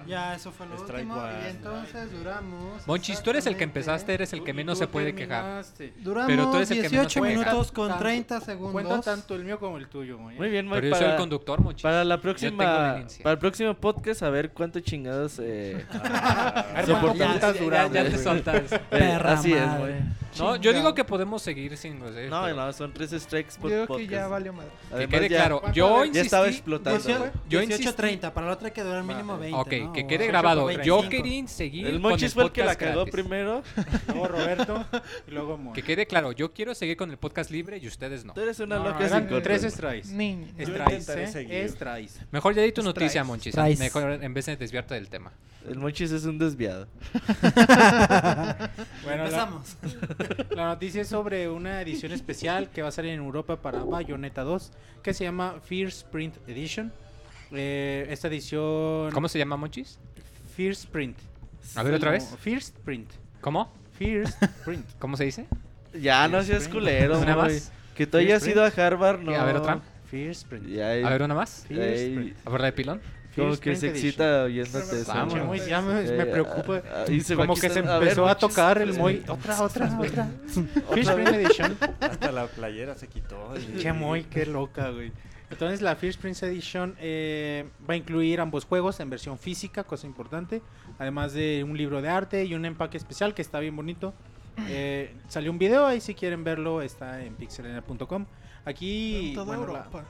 [0.07, 1.15] Ya, eso fue lo Strike último.
[1.15, 1.33] One.
[1.45, 2.87] Y entonces duramos.
[2.87, 5.63] Monchis, tú eres el que empezaste, eres el que menos se puede quejar.
[5.99, 7.39] Duramos Pero tú eres el que menos 18 se queja.
[7.39, 8.71] minutos con Tanto- 30 segundos.
[8.73, 10.37] Cuenta tanto el mío como el tuyo, güey.
[10.37, 11.83] Muy bien, Moy, Pero yo soy el para, conductor, Monchis.
[11.83, 12.57] para la próxima
[13.23, 17.61] para el próximo podcast a ver cuánto chingados eh, A ver Soporta- cuánto cuentas ya,
[17.61, 18.71] duramos, ya te soltas.
[18.71, 19.93] eh, Perra así es, madre.
[20.01, 20.09] Moy.
[20.39, 23.69] No, yo digo que podemos seguir sin eh, No, pero no, son tres strikes por
[23.71, 24.09] Yo podcast.
[24.09, 24.69] que ya valió madre.
[24.89, 26.15] Que Además, quede ya- claro, ¿cuánto yo insistí.
[26.15, 26.99] ya estaba explotando.
[26.99, 27.31] 18, güey.
[27.49, 29.57] Yo 18 insistí- 30, para la otra hay que durar mínimo 20.
[29.59, 29.93] Ok, ¿no?
[29.93, 30.65] que quede 18, grabado.
[30.65, 31.03] 25.
[31.03, 33.13] Yo quería seguir El con Monchis fue el que la podcast cagó gratis.
[33.13, 33.63] primero.
[34.07, 34.85] Luego Roberto
[35.27, 35.73] y luego Moy.
[35.73, 38.33] Que quede claro, yo quiero seguir con el podcast libre y ustedes no.
[38.33, 40.09] Tú eres una No, loca sin tres strikes.
[40.09, 40.47] Niño.
[40.59, 41.67] Strikes, ¿eh?
[41.69, 42.13] Strikes.
[42.31, 42.99] Mejor ya di tu Strikes.
[43.01, 43.53] noticia, Monchis.
[43.53, 43.79] Strikes.
[43.79, 45.31] Mejor en vez de desviarte del tema.
[45.67, 46.87] El Monchis es un desviado.
[49.03, 49.77] Bueno, la, Empezamos.
[50.55, 54.43] la noticia es sobre una edición especial que va a salir en Europa para Bayonetta
[54.43, 56.91] 2, que se llama Fierce Print Edition.
[57.51, 59.11] Eh, esta edición...
[59.11, 59.99] ¿Cómo se llama, Monchis?
[60.55, 61.17] Fierce Print.
[61.75, 62.35] A ver, otra vez.
[62.39, 63.09] Fierce Print.
[63.41, 63.71] ¿Cómo?
[63.97, 64.85] Fierce Print.
[64.99, 65.45] ¿Cómo se dice?
[65.93, 67.71] Ya, no seas culero, ¿Una más?
[67.95, 69.35] Que tú hayas ido a Harvard, no.
[69.35, 69.81] A ver, otra.
[70.09, 70.67] Fierce Print.
[70.67, 71.65] Ya, A ver, una más.
[71.67, 72.11] Fierce.
[72.15, 72.37] Print.
[72.45, 73.01] A ver, la de pilón.
[73.35, 75.13] Como que se excita oyéndote eso.
[75.13, 75.65] Vamos.
[75.67, 76.81] Ya me, me preocupa.
[77.09, 79.23] y se Como que se empezó a tocar el Moy.
[79.27, 80.27] Otra, otra, otra.
[80.93, 81.77] First Print Edition.
[81.99, 83.53] Hasta la playera se quitó.
[83.79, 85.11] Che, Moy, qué loca, güey.
[85.49, 90.07] Entonces la First Prince Edition eh, va a incluir ambos juegos en versión física, cosa
[90.07, 90.61] importante.
[90.99, 94.13] Además de un libro de arte y un empaque especial que está bien bonito.
[94.67, 98.25] Eh, salió un video ahí si quieren verlo, está en pixelena.com.
[98.65, 99.99] Aquí, En toda bueno, la- Europa.
[99.99, 100.07] aquí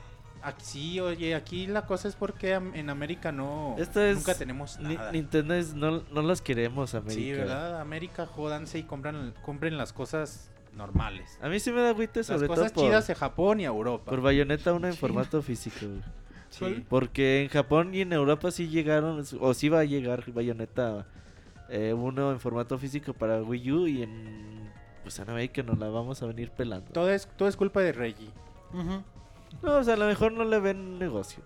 [0.58, 4.94] sí, oye, aquí la cosa es porque en América no Esto es- nunca tenemos Ni-
[4.96, 5.12] nada.
[5.12, 7.14] Nintendo es, no, no las queremos, América.
[7.20, 7.80] Sí, ¿verdad?
[7.80, 11.38] América, jódanse y compran, compren las cosas normales.
[11.40, 13.64] A mí sí me da agüite Las sobre todo cosas por, chidas de Japón y
[13.64, 14.10] Europa.
[14.10, 15.86] por Bayonetta 1 en formato físico.
[16.50, 16.84] Sí.
[16.88, 21.06] Porque en Japón y en Europa sí llegaron, o sí va a llegar Bayonetta
[21.68, 24.70] eh, 1 en formato físico para Wii U y en,
[25.02, 26.90] pues en América nos la vamos a venir pelando.
[26.92, 28.30] Todo es, todo es culpa de Reggie.
[28.72, 29.02] Ujú.
[29.62, 31.42] No, o sea, a lo mejor no le ven negocio.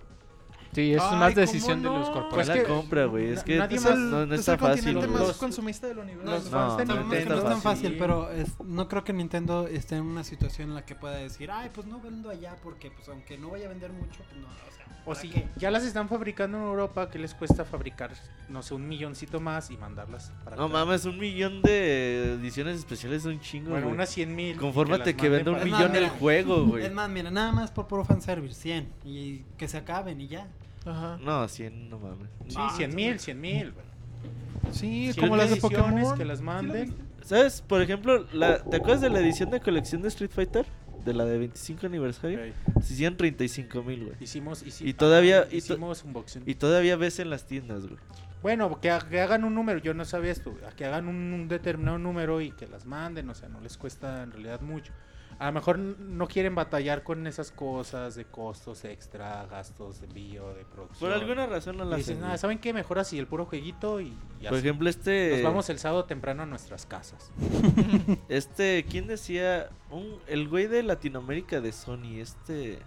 [0.73, 1.99] Sí, es Ay, más ¿cómo decisión de no?
[1.99, 2.57] los Pues corporativos.
[2.59, 3.29] la que compra, güey.
[3.33, 4.77] Es que nadie es- más- no, no es está el fácil.
[4.85, 5.18] continente güey.
[5.18, 6.31] más Los- consumista del universo.
[6.31, 7.62] los No, de no, No, no no es que no es tan fácil.
[7.62, 11.14] fácil, pero es- no creo que Nintendo esté en una situación en la que pueda
[11.16, 14.40] decir, ay, pues no vendo allá porque, pues aunque no vaya a vender mucho, pues
[14.40, 14.78] no, o sea.
[15.09, 15.47] O ¿para si qué?
[15.57, 18.11] ya las están fabricando en Europa, ¿qué les cuesta fabricar,
[18.49, 20.73] no sé, un milloncito más y mandarlas para No acá?
[20.75, 24.57] mames, un millón de ediciones especiales es un chingo, Bueno, unas 100 mil.
[24.57, 26.85] Confórmate que, venda un millón el mira, juego, güey.
[26.85, 28.88] Es más, mira, nada más por puro fanservice, 100.
[29.05, 30.47] Y que se acaben y ya.
[30.85, 31.18] Ajá.
[31.23, 32.29] No, 100, no mames.
[32.49, 32.97] Sí, Ah, 100 sí.
[32.97, 33.75] mil, 100 mil.
[34.73, 36.18] Sí, Sí, como las de ediciones Pokémon.
[36.18, 36.94] que las manden.
[37.23, 37.62] ¿Sabes?
[37.62, 40.66] Por ejemplo, la, ¿te acuerdas de la edición de colección de Street Fighter?
[41.05, 42.39] De la de 25 aniversario.
[42.75, 42.83] Ok.
[42.83, 44.17] Se hicieron 35 mil, güey.
[44.21, 46.43] Hicimos, hici- Y todavía- ah, y hicimos unboxing.
[46.47, 47.99] Y todavía ves en las tiendas, güey.
[48.43, 51.99] Bueno, que, que hagan un número, yo no sabía esto, que hagan un, un determinado
[51.99, 54.93] número y que las manden, o sea, no les cuesta en realidad mucho.
[55.38, 60.53] A lo mejor no quieren batallar con esas cosas de costos extra, gastos de envío,
[60.55, 60.98] de producción.
[60.98, 62.31] Por alguna razón no las dicen, hacen.
[62.33, 62.38] ah.
[62.38, 62.72] ¿saben qué?
[62.72, 64.57] Mejor así el puro jueguito y, y Por así.
[64.66, 65.31] ejemplo, este.
[65.35, 67.31] Nos vamos el sábado temprano a nuestras casas.
[68.29, 69.70] Este, ¿quién decía?
[69.90, 72.81] Un, el güey de Latinoamérica de Sony, este...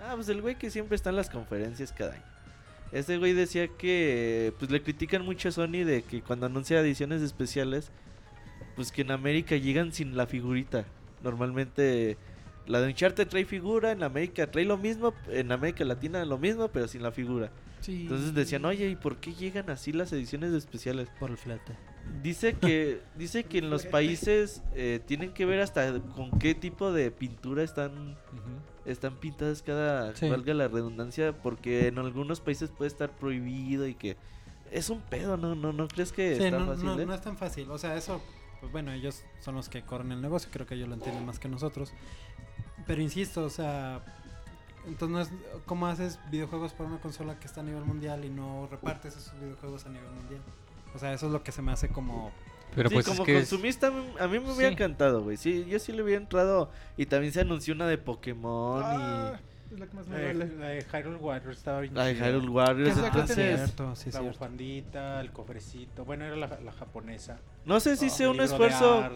[0.00, 2.22] Ah, pues el güey que siempre está en las conferencias cada año.
[2.92, 7.22] Este güey decía que pues le critican mucho a Sony de que cuando anuncia ediciones
[7.22, 7.90] especiales,
[8.76, 10.84] pues que en América llegan sin la figurita.
[11.24, 12.16] Normalmente
[12.66, 16.68] la de Uncharted trae figura, en América trae lo mismo, en América Latina lo mismo,
[16.68, 17.50] pero sin la figura.
[17.80, 18.02] Sí.
[18.02, 21.08] Entonces decían, oye, ¿y por qué llegan así las ediciones especiales?
[21.20, 21.76] Por el flete.
[22.22, 26.92] Dice que dice que en los países eh, tienen que ver hasta con qué tipo
[26.92, 28.16] de pintura están
[28.86, 30.28] están pintadas cada Sí.
[30.28, 34.16] valga la redundancia porque en algunos países puede estar prohibido y que
[34.70, 36.84] es un pedo, no no no crees que Sí, está no, fácil.
[36.86, 37.06] no, eh?
[37.06, 37.70] no es tan fácil.
[37.70, 38.22] O sea, eso,
[38.64, 41.38] pues bueno, ellos son los que corren el negocio, creo que ellos lo entienden más
[41.38, 41.92] que nosotros.
[42.86, 44.00] Pero insisto, o sea,
[44.86, 45.30] entonces no es
[45.66, 49.38] cómo haces videojuegos para una consola que está a nivel mundial y no repartes esos
[49.40, 50.40] videojuegos a nivel mundial.
[50.94, 52.32] O sea, eso es lo que se me hace como...
[52.74, 54.74] Pero Sí, pues como es que es- consumista a mí, a mí me hubiera Sí.
[54.74, 55.36] encantado, güey.
[55.36, 59.40] Sí, yo sí le hubiera entrado y también se anunció una de Pokémon Ah,
[59.74, 60.56] es la que más me La duele.
[60.58, 62.14] la de Hyrule Warriors estaba bien la de.
[62.14, 63.26] Hyrule Warriors, ¿Qué es la?
[63.26, 64.22] Cierto, sí, la cierto.
[64.28, 66.04] bufandita, el cofrecito.
[66.04, 67.38] Bueno, era la, la japonesa.
[67.64, 69.10] no sé si El sea un esfuerzo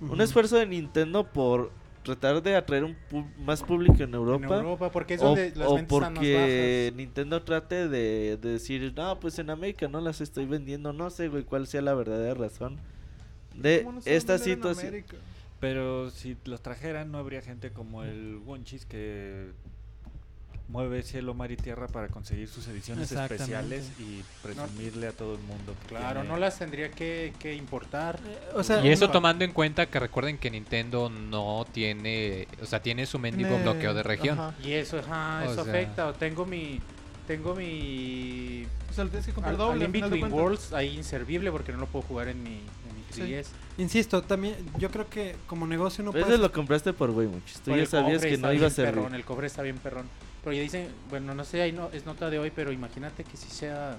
[0.00, 1.70] un esfuerzo de Nintendo por
[2.02, 4.44] tratar de atraer un pu- más público en Europa.
[4.46, 6.96] En Europa, porque es o, donde las o ventas están más porque bajas.
[6.96, 11.28] Nintendo trate de, de decir, no, pues en América no las estoy vendiendo, no sé,
[11.28, 12.78] güey, cuál sea la verdadera razón
[13.54, 15.04] de ¿Cómo no esta situación.
[15.60, 19.52] Pero si los trajeran, no habría gente como el Wonchis que
[20.68, 25.40] mueve cielo, mar y tierra para conseguir sus ediciones especiales y presumirle a todo el
[25.42, 25.74] mundo.
[25.88, 28.18] Claro, tiene- no las tendría que, que importar.
[28.54, 32.80] O sea, Y eso tomando en cuenta que recuerden que Nintendo no tiene, o sea,
[32.80, 34.38] tiene su mendigo bloqueo de región.
[34.38, 34.54] ajá.
[34.64, 36.06] Y eso, ajá, O eso sea- afecta.
[36.08, 36.80] O tengo mi.
[37.26, 38.66] Tengo mi.
[38.90, 39.72] O sea, lo tienes que comprar Al, doble.
[39.74, 40.32] al al In final de Between.
[40.32, 43.20] Worlds ahí inservible porque no lo puedo jugar en mi, en mi Sí.
[43.22, 43.46] 3DS.
[43.78, 46.38] Insisto, también yo creo que como negocio no puedes...
[46.40, 47.10] lo compraste por.
[47.10, 47.14] Tú
[47.64, 50.06] Por ya el sabías cofre que no iba a perrón, el cobre está bien perrón.
[50.42, 53.36] Pero ya dicen, bueno, no sé, ahí no, es nota de hoy, pero imagínate que
[53.36, 53.96] si sea.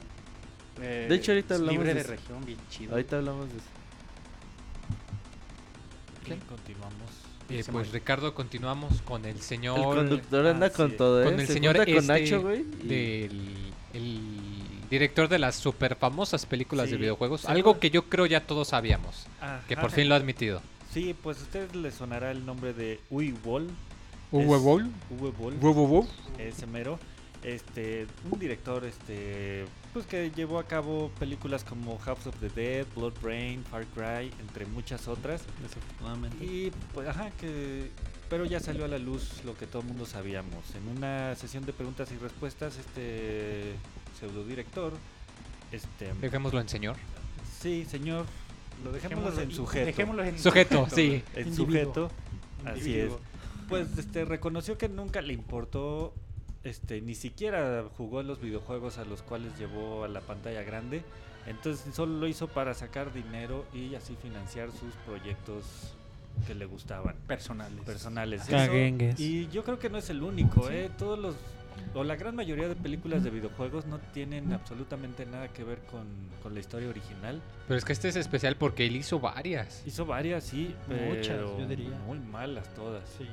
[0.82, 2.92] eh, De hecho, ahorita hablamos libre de región, bien chido.
[2.94, 3.66] Ahorita hablamos de eso.
[6.26, 7.12] Y continuamos.
[7.50, 7.92] Eh, pues.
[7.92, 11.26] Ricardo, continuamos con el señor El conductor anda así con todo, ¿eh?
[11.26, 12.62] con el Se señor con este Nacho, güey.
[12.82, 14.20] y- del el
[14.90, 18.46] director de las super famosas películas de Sí, videojuegos, sí, algo que yo creo ya
[18.48, 19.28] todos sabíamos,
[19.68, 19.96] que por Ajá.
[19.96, 20.62] fin lo ha admitido.
[20.92, 23.68] Sí, pues a ustedes les sonará el nombre de Uwe Boll.
[24.34, 24.92] Uwe Boll.
[25.20, 25.54] Uwe Boll.
[25.62, 26.08] Uwe Boll.
[26.38, 27.00] ese mero.
[27.44, 32.86] Este, un director este, pues que llevó a cabo películas como House of the Dead,
[32.96, 35.44] Blood Rain, Far Cry, entre muchas otras.
[35.62, 36.44] Desafortunadamente.
[36.44, 37.92] Y pues ajá, que
[38.30, 40.74] pero ya salió a la luz lo que todo el mundo sabíamos.
[40.74, 43.74] En una sesión de preguntas y respuestas este
[44.18, 44.94] pseudo director.
[45.74, 46.96] Este, Dejémoslo en señor.
[47.60, 48.26] sí, señor,
[48.86, 49.86] lo dejémoslo en sujeto.
[49.86, 51.24] Dejémoslo en Sujeto, sí.
[51.36, 51.66] En Individuo.
[51.66, 52.12] sujeto.
[52.66, 53.12] Así es.
[53.74, 56.14] Pues este reconoció que nunca le importó
[56.64, 61.04] este ni siquiera jugó los videojuegos a los cuales llevó a la pantalla grande.
[61.46, 65.66] Entonces solo lo hizo para sacar dinero y así financiar sus proyectos
[66.48, 67.82] que le gustaban Personales.
[67.84, 68.48] personales.
[68.48, 70.90] Eso- y yo creo que no es el único, ¿eh?
[70.98, 71.36] Todos los
[71.96, 76.06] o la gran mayoría de películas de videojuegos no tienen absolutamente nada que ver con,
[76.42, 77.42] con la historia original.
[77.68, 79.82] Pero es que este es especial porque él hizo varias.
[79.86, 81.90] Hizo varias, sí, Muchas, pero yo diría.
[82.06, 83.04] muy malas todas.
[83.18, 83.28] Sí.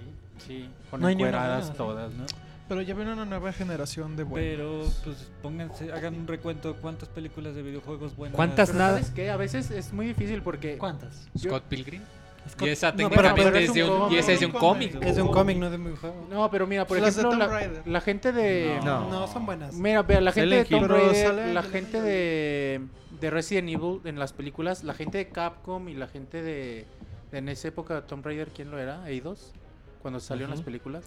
[0.46, 2.12] Sí, con No encueradas todas.
[2.12, 2.24] ¿no?
[2.68, 4.48] Pero ya viene una nueva generación de buenos.
[4.48, 8.36] Pero, pues, pónganse, hagan un recuento de cuántas películas de videojuegos buenas.
[8.36, 8.92] ¿Cuántas Pero nada?
[8.98, 9.30] ¿sabes qué?
[9.30, 10.78] A veces es muy difícil porque...
[10.78, 11.26] ¿Cuántas?
[11.36, 12.02] Scott Pilgrim.
[12.48, 14.18] Scott- Y esa No, pero- técnicamente pero es es de un un, y cómic.
[14.20, 15.02] esa es de un cómic.
[15.02, 16.26] Es de un cómic, no de un videojuego.
[16.30, 18.78] No, pero mira, por Las de ejemplo, la, la gente de...
[18.84, 19.10] No.
[19.10, 19.74] No, son buenas.
[19.74, 20.88] Mira, vea, la gente de Silent Hill.
[20.88, 22.80] Tomb Pero Raider, la gente de,
[23.20, 26.86] de Resident Evil en las películas, la gente de Capcom y la gente de...
[27.32, 29.08] En esa época, Tomb Raider, ¿quién lo era?
[29.08, 29.52] ¿Eidos?
[30.02, 31.04] Cuando salieron las películas.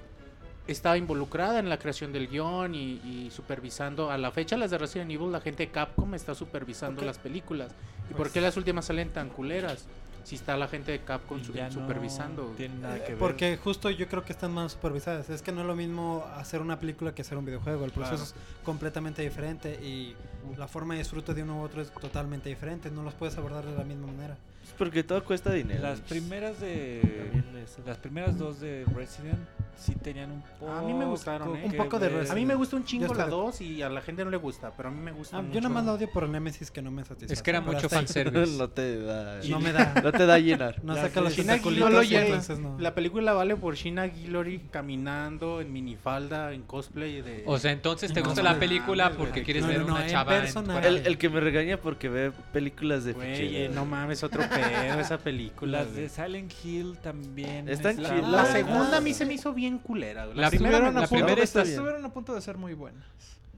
[0.65, 4.09] Estaba involucrada en la creación del guion y, y supervisando.
[4.11, 7.71] A la fecha, las de Resident Evil, la gente de Capcom está supervisando las películas.
[8.09, 9.85] ¿Y por Pues- qué las últimas salen tan culeras?
[10.23, 12.53] Si está la gente de Capcom su- no supervisando.
[12.55, 13.17] tiene nada que ver.
[13.19, 15.29] Porque justo yo creo que están más supervisadas.
[15.29, 17.83] Es que no es lo mismo hacer una película que hacer un videojuego.
[17.83, 18.29] El proceso Claro.
[18.29, 20.15] es completamente diferente y
[20.57, 22.89] la forma de disfrute de uno u otro es totalmente diferente.
[22.89, 24.37] No los puedes abordar de la misma manera.
[24.77, 25.81] Porque todo cuesta dinero.
[25.81, 27.01] Las primeras de.
[27.85, 29.39] Las primeras dos de Resident
[29.77, 30.71] sí tenían un poco.
[30.71, 31.63] A mí me gustaron, ¿eh?
[31.65, 34.23] Un poco de A mí me gusta un chingo la 2 y a la gente
[34.23, 35.55] no le gusta, pero a mí me gusta Ah, mucho.
[35.55, 37.33] yo nada más la odio por Nemesis que no me satisface.
[37.33, 38.51] Es que era mucho fanservice.
[38.57, 39.39] no te da.
[39.49, 39.93] No me da.
[40.03, 40.83] No te da a llenar.
[40.83, 42.25] No saca los China tentaculitos, no lo llena.
[42.25, 42.77] entonces no.
[42.79, 47.43] La película vale por Sheena Guillory caminando en minifalda, en cosplay de...
[47.47, 49.79] O sea, entonces te No, gusta no, la no, película no, porque quieres no, ver
[49.85, 50.37] no, una chava.
[50.37, 53.73] El, el que me regaña porque ve películas de fichero.
[53.73, 54.62] no mames, otro pedo
[54.99, 55.83] esa película.
[55.83, 57.69] Las de Silent Hill también.
[57.69, 58.29] Están es chidas.
[58.29, 60.25] La segunda a mí se me hizo bien culera.
[60.27, 61.69] La primera la.
[61.69, 63.05] Estuvieron a punto de ser muy buenas.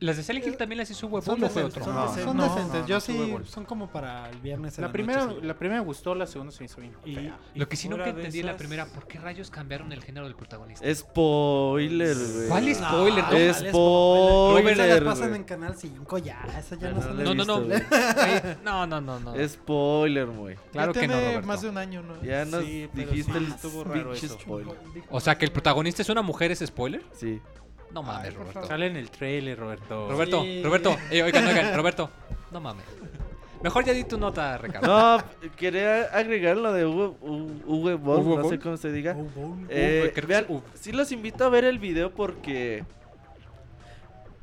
[0.02, 1.82] Las de Silent Hill también las hizo Son Huevón o fue otro.
[1.84, 2.02] son, No.
[2.02, 2.82] decentes, son No, decentes.
[2.82, 5.48] no, Yo no, sí, son como para el viernes en La la primera, noche, sí.
[5.48, 8.10] la primera me gustó, la segunda se me hizo bien Y- Lo que sí nunca
[8.10, 10.86] entendí en la esas- primera, ¿por qué rayos cambiaron el género del protagonista?
[10.94, 12.48] Spoiler, güey.
[12.50, 13.24] ¿Cuál spoiler?
[13.24, 16.42] No, Spoiler, se las pasan en Canal 5 ya.
[16.60, 17.62] Esa ya no no No, no, no.
[18.66, 19.48] no, no, no, no.
[19.48, 20.58] Spoiler, güey.
[20.74, 21.48] Claro que no, Roberto.
[21.48, 22.22] más de un año, ¿no?
[22.22, 24.76] Ya nos dijiste el estuvo raro pinche spoiler.
[25.10, 27.02] O sea, que el protagonista es una mujer, ¿es spoiler?
[27.14, 27.42] Sí.
[27.94, 28.68] No mames, Ay, Roberto.
[28.68, 30.10] Sale en el trailer, Roberto.
[30.10, 30.62] Roberto, Sí.
[30.64, 32.10] Roberto, eh, oigan, oigan, Roberto.
[32.52, 32.84] No mames.
[33.64, 34.86] Mejor ya di tu nota, Ricardo.
[35.18, 35.24] No,
[35.56, 37.08] quería agregar lo de Uwe,
[37.96, 39.16] Boll, Uwe no sé cómo se diga.
[39.70, 42.84] Eh, Uwe, que vean, es sí los invito a ver el video porque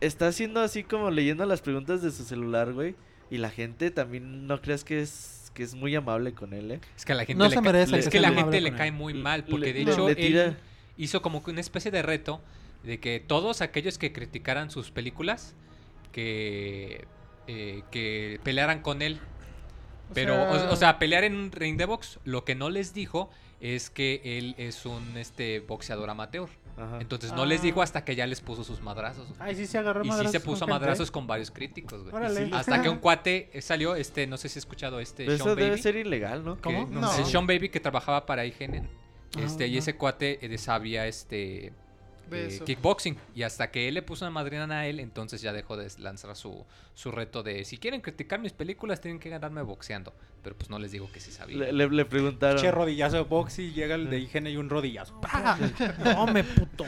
[0.01, 2.95] está haciendo así como leyendo las preguntas de su celular, güey.
[3.31, 6.81] Y la gente también no creas que es que es muy amable con él, ¿eh?
[6.97, 8.61] Es que a la gente No le se merece es que que sea la gente
[8.61, 10.57] le cae muy mal porque Le- de le- hecho le él
[10.97, 12.41] hizo como que una especie de reto
[12.85, 15.55] de que todos aquellos que criticaran sus películas
[16.13, 17.07] que
[17.49, 19.19] eh, que pelearan con él.
[20.11, 22.71] O Pero, sea- o, o sea, pelear en un ring de box, lo que no
[22.71, 26.49] les dijo es que él es un este boxeador amateur.
[26.77, 26.99] Ajá.
[27.01, 27.65] Entonces no les Ah.
[27.65, 29.29] dijo hasta que ya les puso sus madrazos.
[29.39, 30.73] Ay, sí se agarró Y sí se puso a con gente.
[30.81, 32.15] madrazos con varios críticos, güey.
[32.15, 32.43] Órale.
[32.43, 35.25] Y sí, Hasta que un cuate eh, salió, este, no sé si he escuchado este
[35.27, 36.57] Pero Sean eso debe ser ilegal, ¿no?
[36.57, 36.87] que- ¿Cómo?
[36.87, 37.15] No.
[37.19, 38.89] El Sean Baby que trabajaba para IGN.
[39.39, 39.79] Este, Ah, y no.
[39.79, 41.73] ese cuate eh, sabía este
[42.35, 43.17] eh, kickboxing.
[43.35, 46.35] Y hasta que él le puso una madrina a él, entonces ya dejó de lanzar
[46.37, 46.65] su,
[46.95, 50.13] su reto de si quieren criticar mis películas, tienen que ganarme boxeando.
[50.43, 51.57] Pero pues no les digo que sí sabía.
[51.57, 52.61] Le, le- le preguntaron.
[52.61, 55.19] Che rodillazo de box y llega el de higiene y un rodillazo.
[55.21, 55.57] ¡Pah!
[56.05, 56.85] No me puto.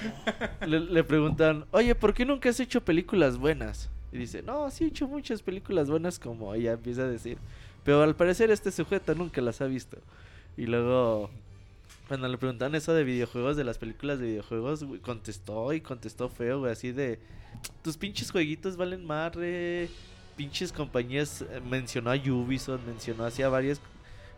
[0.66, 3.90] Le, le preguntan, oye, ¿por qué nunca has hecho películas buenas?
[4.10, 7.38] Y dice, no, sí he hecho muchas películas buenas, como ella empieza a decir.
[7.84, 9.98] Pero al parecer este sujeto nunca las ha visto.
[10.56, 11.30] Y luego,
[12.08, 16.60] cuando le preguntaron eso de videojuegos, de las películas de videojuegos, contestó y contestó feo,
[16.60, 17.18] güey, así de,
[17.82, 19.88] tus pinches jueguitos valen madre.
[20.36, 23.80] Pinches compañías, eh, mencionó a Ubisoft, mencionó así a varias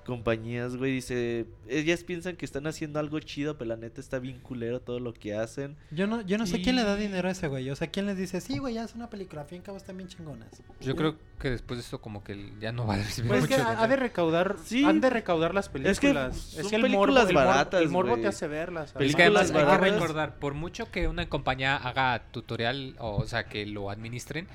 [0.07, 4.39] compañías, güey, dice, ellas piensan que están haciendo algo chido, pero la neta está bien
[4.41, 5.77] culero todo lo que hacen.
[5.91, 7.69] Yo no, yo no sé Y- quién le da dinero a ese güey.
[7.71, 9.45] O sea, quién les dice, sí, güey, haz una película.
[9.45, 10.63] Fin cabo están bien chingonas.
[10.81, 13.49] Yo creo que después de esto como que ya no va a recibir Pues es
[13.49, 13.89] que mucho ha, dinero.
[13.91, 14.85] de recaudar, Sí.
[14.85, 15.97] han de recaudar las películas.
[15.97, 18.47] Es que Es son que, el películas morbo, el morbo- baratas, el morbo te hace
[18.47, 18.87] verlas.
[18.87, 19.17] Es ¿sabes?
[19.17, 20.01] que además películas hay que baratas.
[20.01, 24.47] recordar, por mucho que una compañía haga tutorial, o, sea, que lo administren,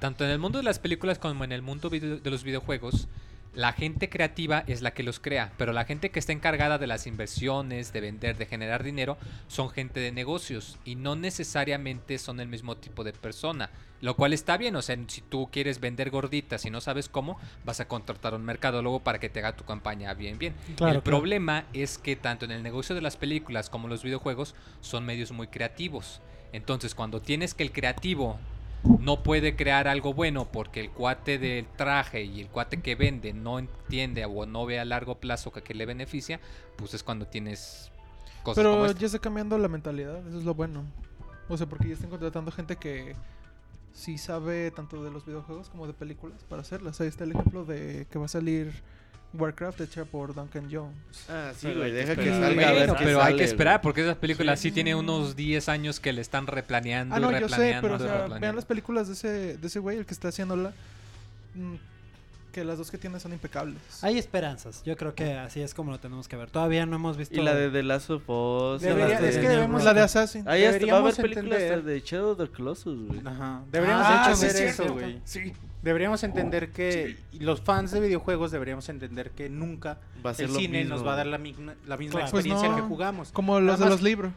[0.00, 3.08] tanto en el mundo de las películas como en el mundo de los videojuegos,
[3.54, 6.86] la gente creativa es la que los crea, pero la gente que está encargada de
[6.86, 12.40] las inversiones, de vender, de generar dinero, son gente de negocios y no necesariamente son
[12.40, 13.70] el mismo tipo de persona.
[14.00, 17.38] Lo cual está bien, o sea, si tú quieres vender gorditas y no sabes cómo,
[17.64, 20.54] vas a contratar a un mercadólogo para que te haga tu campaña bien, bien.
[20.76, 21.04] Claro, el claro.
[21.04, 25.30] problema es que tanto en el negocio de las películas como los videojuegos son medios
[25.30, 26.20] muy creativos.
[26.52, 28.38] Entonces, cuando tienes que el creativo
[28.84, 33.32] no puede crear algo bueno porque el cuate del traje y el cuate que vende
[33.32, 36.40] no entiende o no ve a largo plazo que, que le beneficia,
[36.76, 37.90] pues es cuando tienes
[38.42, 38.98] cosas como Pero esta.
[38.98, 40.84] ya está cambiando la mentalidad, eso es lo bueno.
[41.48, 43.14] O sea, porque ya están contratando gente que
[43.92, 47.00] sí sabe tanto de los videojuegos como de películas para hacerlas.
[47.00, 48.72] Ahí está el ejemplo de que va a salir
[49.34, 50.94] Warcraft hecha por Duncan Jones.
[51.28, 54.02] Ah, sí, güey, que deja que salga a ver pero hay sale, que esperar porque
[54.02, 54.74] esas películas sí, Sí.
[54.74, 57.94] tienen unos 10 años que le están replaneando Ah, no, y yo sé, replaneando pero
[57.94, 58.56] o y sea, vean replaneando.
[58.56, 60.72] las películas de ese, de ese güey, el que está haciéndola.
[61.54, 61.74] mm,
[62.52, 63.78] que las dos que tiene son impecables.
[64.02, 64.82] Hay esperanzas.
[64.84, 66.50] Yo creo que así es como lo tenemos que ver.
[66.50, 67.34] Todavía no hemos visto.
[67.34, 68.82] Y la de The Last of Us.
[68.82, 70.46] Debería- la de- es que debemos- La de Assassin.
[70.46, 73.20] Ahí va a haber deberíamos películas de Shadow of the Colossus, güey.
[73.24, 73.62] Ajá.
[73.72, 75.20] Deberíamos Ah, entender sí, es eso, güey.
[75.24, 75.52] Sí.
[75.82, 80.46] Deberíamos entender que y los fans de videojuegos deberíamos entender que nunca Va a ser
[80.46, 82.30] el cine mismo, nos va a dar la misma, la misma Claro.
[82.30, 82.76] Pues experiencia no.
[82.76, 83.32] que jugamos.
[83.32, 84.32] Como los Nada de más- los libros.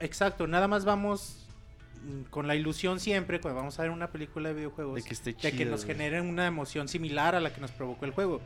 [0.00, 1.44] Exacto, nada más vamos
[2.30, 5.34] con la ilusión siempre cuando vamos a ver una película de videojuegos De que esté
[5.34, 5.96] de que nos güey.
[5.96, 8.40] generen una emoción similar a la que nos provocó el juego.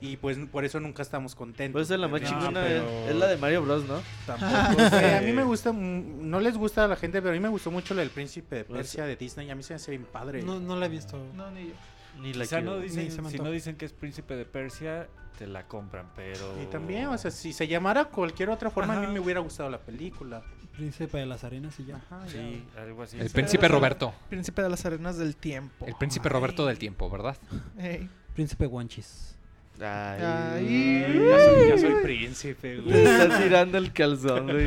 [0.00, 1.74] Y pues por eso nunca estamos contentos.
[1.78, 4.02] Pues es la más No, chingona, pero es, la de Mario Bros, ¿no?
[4.26, 4.50] tampoco,
[5.16, 7.70] a mí me gusta, no les gusta a la gente, pero a mí me gustó
[7.70, 9.48] mucho la del príncipe de Pues- Persia de Disney.
[9.50, 10.42] A mí se me hace bien padre.
[10.42, 11.24] No, no la he visto.
[11.36, 11.74] No, ni yo.
[12.20, 12.74] Ni la Quizá quiero.
[12.76, 15.66] no dicen, Ni se me si no dicen que es príncipe de Persia, te la
[15.66, 16.62] compran, pero...
[16.62, 19.70] Y también, o sea, si se llamara cualquier otra forma, a mí me hubiera gustado
[19.70, 20.42] la película.
[20.76, 21.96] Príncipe de las arenas y ya.
[21.96, 22.32] Ajá, ya.
[22.32, 23.18] Sí, algo así.
[23.18, 23.34] El Sí.
[23.34, 24.14] príncipe Roberto.
[24.30, 25.86] Príncipe de las arenas del tiempo.
[25.86, 27.36] El príncipe Roberto del tiempo, ¿verdad?
[27.78, 28.08] Ey.
[28.34, 29.36] Príncipe Guanchis.
[29.80, 31.26] Ay, Ay.
[31.28, 32.90] Ya soy, ya soy príncipe, güey.
[32.92, 34.66] Le está tirando el calzón, güey.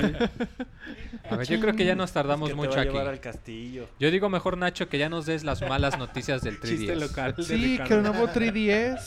[1.29, 2.91] A ver, yo creo que ya nos tardamos Es que te mucho va a aquí.
[2.93, 3.87] llevar al castillo.
[3.99, 6.67] Yo digo mejor, Nacho, que ya nos des las malas noticias del 3DS.
[6.77, 7.35] Chiste local.
[7.35, 7.87] de Sí, Ricardo.
[7.87, 8.99] que el nuevo 3DS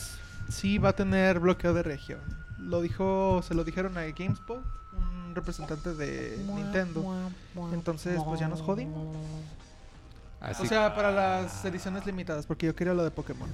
[0.49, 2.19] sí va a tener bloqueo de región.
[2.57, 4.61] Lo dijo, se lo dijeron a GameSpot,
[4.93, 7.29] un representante de Nintendo.
[7.73, 9.15] Entonces, pues ya nos jodimos.
[10.41, 13.49] Así O sea, para las ediciones limitadas, porque yo quería lo de Pokémon.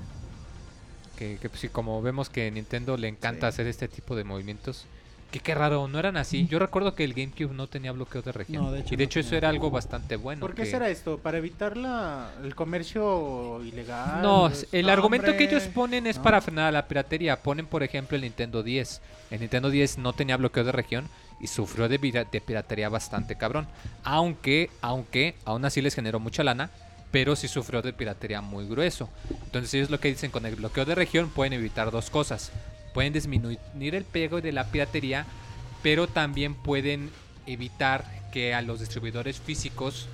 [1.17, 3.55] que, que, pues, sí, como vemos que Nintendo le encanta Sí.
[3.55, 4.85] hacer este tipo de movimientos.
[5.31, 6.47] Que qué raro, no eran así.
[6.47, 8.63] Yo recuerdo que el GameCube no tenía bloqueo de región.
[8.63, 10.39] No, de hecho y de no hecho eso era algo bastante bueno.
[10.39, 11.17] ¿Por qué que- será esto?
[11.17, 14.21] ¿Para evitar la, el comercio ilegal?
[14.21, 16.23] No, el no, argumento que ellos ponen es No.
[16.23, 17.41] para frenar la piratería.
[17.41, 19.01] Ponen, por ejemplo, el Nintendo 10.
[19.31, 21.09] El Nintendo 10 no tenía bloqueo de región
[21.41, 21.97] y sufrió de,
[22.31, 23.67] de piratería bastante cabrón.
[24.05, 26.69] Aunque, aunque, aún así les generó mucha lana,
[27.11, 29.09] pero sí sufrió de piratería muy grueso.
[29.43, 32.51] Entonces ellos lo que dicen con el bloqueo de región pueden evitar dos cosas.
[32.95, 33.59] Pueden disminuir
[33.93, 35.25] el pego de la piratería,
[35.83, 37.11] pero también pueden
[37.45, 40.07] evitar que a los distribuidores físicos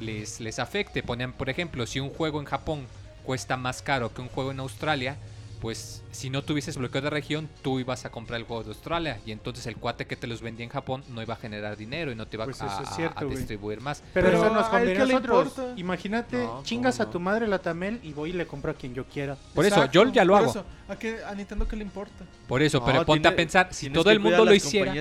[0.00, 1.02] les, les afecte.
[1.02, 2.86] Ponen, por ejemplo, si un juego en Japón
[3.24, 5.16] cuesta más caro que un juego en Australia,
[5.60, 9.20] pues si no tuvieses bloqueo de región, tú ibas a comprar el juego de Australia
[9.26, 12.10] y entonces el cuate que te los vendía en Japón no iba a generar dinero
[12.12, 14.02] y no te iba Pues a, eso es a- cierto, a distribuir más.
[14.12, 15.46] Pero, Pero eso nos a él conviene a le nosotros.
[15.48, 15.72] importa.
[15.80, 17.24] Imagínate, No, chingas ¿cómo a tu no?
[17.24, 19.36] madre la Tamel y voy y le compro a quien yo quiera.
[19.54, 20.50] Por eso, Exacto, yo ya lo por hago.
[20.50, 20.64] eso.
[20.88, 22.24] ¿A, qué, ¿A Nintendo qué le importa?
[22.48, 24.92] Por eso, No, pero ponte tiene- a pensar, si todo el mundo lo hiciera...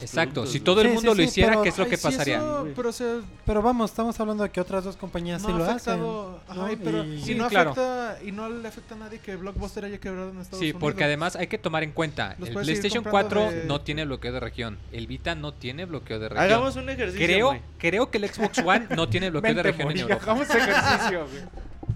[0.00, 2.36] Exacto, si todo el mundo sí, lo hiciera, pero- ¿qué es lo Ay, que pasaría?
[2.36, 2.74] eso- güey.
[2.74, 5.64] pero o sea, Pero vamos, estamos hablando de que otras dos compañías no sí lo
[5.64, 5.98] ha hacen.
[6.00, 6.38] ¿no?
[6.82, 7.70] pero si Sí, no claro.
[7.70, 10.80] afecta y no le afecta a nadie que Blockbuster haya quebrado en Estados Sí, Unidos.
[10.80, 14.04] porque además hay que tomar en cuenta, Los el PlayStation comprando 4 de- no tiene
[14.04, 16.44] bloqueo de región, el Vita no tiene bloqueo de región.
[16.44, 19.94] Hagamos un ejercicio, creo, creo que el Xbox One no tiene bloqueo de región en
[19.94, 20.22] Moy, Europa.
[20.22, 21.42] hagamos ejercicio, güey.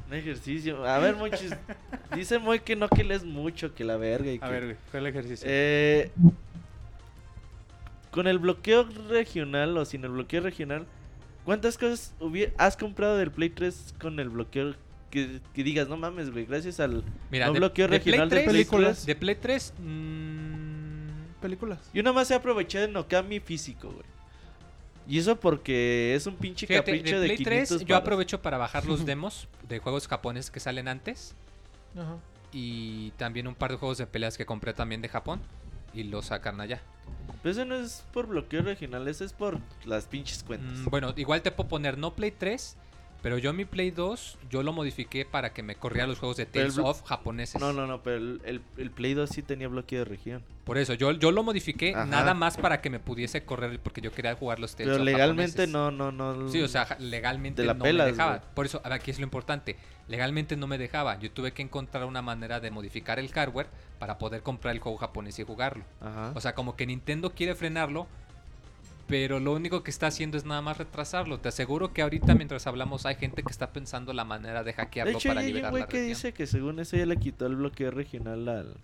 [0.08, 0.86] Un ejercicio.
[0.86, 1.54] A ver, Monchis.
[2.14, 4.30] Dice Moy que no que lees mucho, que la verga.
[4.32, 5.46] Y A ver, güey, ¿cuál es el ejercicio?
[5.50, 6.10] Eh,
[8.10, 10.86] con el bloqueo regional o sin el bloqueo regional,
[11.44, 12.14] ¿cuántas cosas
[12.56, 14.74] has comprado del Play 3 con el bloqueo
[15.10, 18.42] que, que digas, no mames, güey, gracias al Mira, no de, bloqueo de regional Play
[18.42, 18.96] de 3, Play películas.
[18.96, 19.06] 3?
[19.06, 21.78] de Play 3, mm, Películas.
[21.94, 24.04] Yo nada más he aprovechado el Nokami físico, güey.
[25.06, 28.42] Y eso porque es un pinche fíjate, capricho de de, Play 3 500 yo aprovecho
[28.42, 31.34] para bajar los demos de juegos japoneses que salen antes
[31.96, 32.16] Ajá.
[32.52, 35.40] y también un par de juegos de peleas que compré también de Japón
[35.94, 36.82] y los sacan allá.
[37.42, 40.78] Pero eso no es por bloqueo regional, eso es por las pinches cuentas.
[40.78, 42.76] Mm, bueno, igual te puedo poner no Play 3,
[43.22, 46.44] pero yo mi Play 2 yo lo modifiqué para que me corriera los juegos de
[46.44, 47.60] el Tales blo- of japoneses.
[47.60, 50.42] No, no, no, pero el, el, el Play 2 sí tenía bloqueo de región.
[50.64, 52.04] Por eso, yo, yo lo modifiqué Ajá.
[52.06, 55.04] nada más para que me pudiese correr porque yo quería jugar los Tales Pero of
[55.06, 55.72] legalmente japoneses.
[55.72, 56.48] no, no, no.
[56.50, 58.36] Sí, o sea, legalmente la no pelas, me dejaba.
[58.38, 58.50] güey.
[58.54, 59.76] Por eso, aquí es lo importante.
[60.08, 61.18] Legalmente no me dejaba.
[61.18, 63.66] Yo tuve que encontrar una manera de modificar el hardware
[63.98, 65.84] para poder comprar el juego japonés y jugarlo.
[66.00, 66.32] Ajá.
[66.34, 68.06] O sea, como que Nintendo quiere frenarlo,
[69.08, 71.40] pero lo único que está haciendo es nada más retrasarlo.
[71.40, 74.74] Te aseguro que ahorita mientras hablamos hay gente que está pensando la manera de De
[74.74, 76.08] hackearlo hecho, para hay un liberar güey la que región.
[76.14, 78.74] dice que según eso ya le quitó el bloqueo regional al,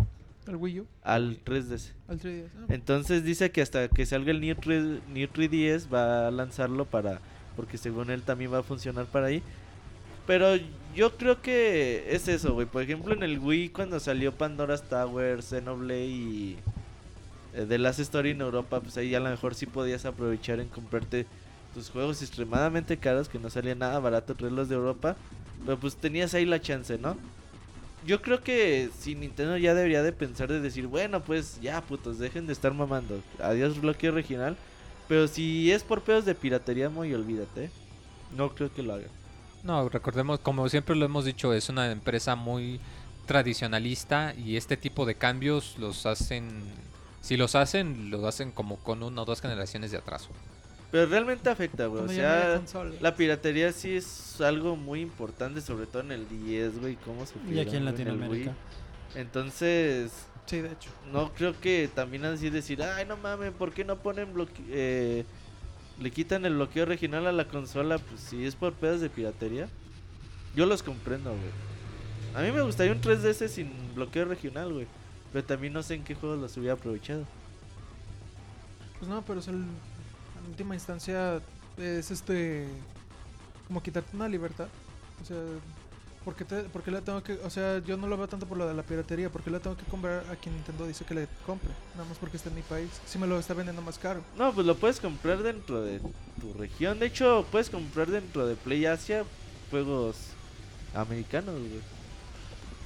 [0.46, 1.92] Al Wii U, al 3DS.
[2.08, 2.48] al 3DS.
[2.58, 2.66] ah.
[2.70, 7.20] Entonces dice que hasta que salga el New, 3, New 3DS va a lanzarlo para...
[7.56, 9.42] Porque según él también va a funcionar para ahí.
[10.26, 10.56] Pero
[10.94, 12.66] yo creo que es eso, güey.
[12.66, 16.58] Por ejemplo, en el Wii cuando salió Pandora's Tower, Xenoblade y
[17.54, 20.68] eh, The Last Story en Europa, pues ahí a lo mejor sí podías aprovechar en
[20.68, 21.26] comprarte
[21.72, 25.16] tus juegos extremadamente caros que no salía nada barato traerlos de Europa.
[25.64, 27.16] Pero pues tenías ahí la chance, ¿no?
[28.06, 32.18] Yo creo que si Nintendo ya debería de pensar de decir, bueno, pues ya putos,
[32.18, 33.22] dejen de estar mamando.
[33.42, 34.56] Adiós bloqueo regional.
[35.08, 37.70] Pero si es por pedos de piratería, muy olvídate.
[38.36, 39.08] No creo que lo hagan.
[39.62, 42.80] No, recordemos, como siempre lo hemos dicho, es una empresa muy
[43.26, 46.50] tradicionalista y este tipo de cambios los hacen,
[47.24, 50.28] si los hacen, los hacen como con una o dos generaciones de atraso.
[50.90, 52.04] Pero realmente afecta, güey.
[52.04, 52.60] O sea,
[53.00, 56.96] la piratería sí es algo muy importante, sobre todo en el 10, güey.
[56.96, 58.52] ¿Cómo se Y aquí en Latinoamérica.
[59.14, 60.12] Entonces,
[60.44, 60.90] Sí, de hecho.
[61.10, 65.24] no creo que también así decir, ay, no mames, ¿por qué no ponen bloque eh,
[65.98, 67.96] le quitan el bloqueo regional a la consola?
[67.96, 69.66] Pues si es por pedos de piratería.
[70.54, 72.34] Yo los comprendo, güey.
[72.34, 74.86] A mí me gustaría un 3DS sin bloqueo regional, güey.
[75.34, 77.24] Pero también no sé en qué juegos los hubiera aprovechado.
[78.98, 81.42] Pues no, pero es el, en última instancia
[81.76, 82.68] es este
[83.66, 84.68] como quitarte una libertad.
[85.20, 85.36] O sea,
[86.24, 88.46] ¿por qué, te, por qué la tengo que, o sea, yo no lo veo tanto
[88.46, 91.04] por lo de la piratería, ¿por qué la tengo que comprar a quien Nintendo dice
[91.04, 91.70] que le compre?
[91.96, 92.88] Nada más porque está en mi país.
[93.04, 94.20] Si me lo está vendiendo más caro.
[94.38, 95.98] No, pues lo puedes comprar dentro de
[96.40, 97.00] tu región.
[97.00, 99.24] De hecho, puedes comprar dentro de Play Asia
[99.70, 100.16] juegos
[100.94, 101.80] americanos, güey.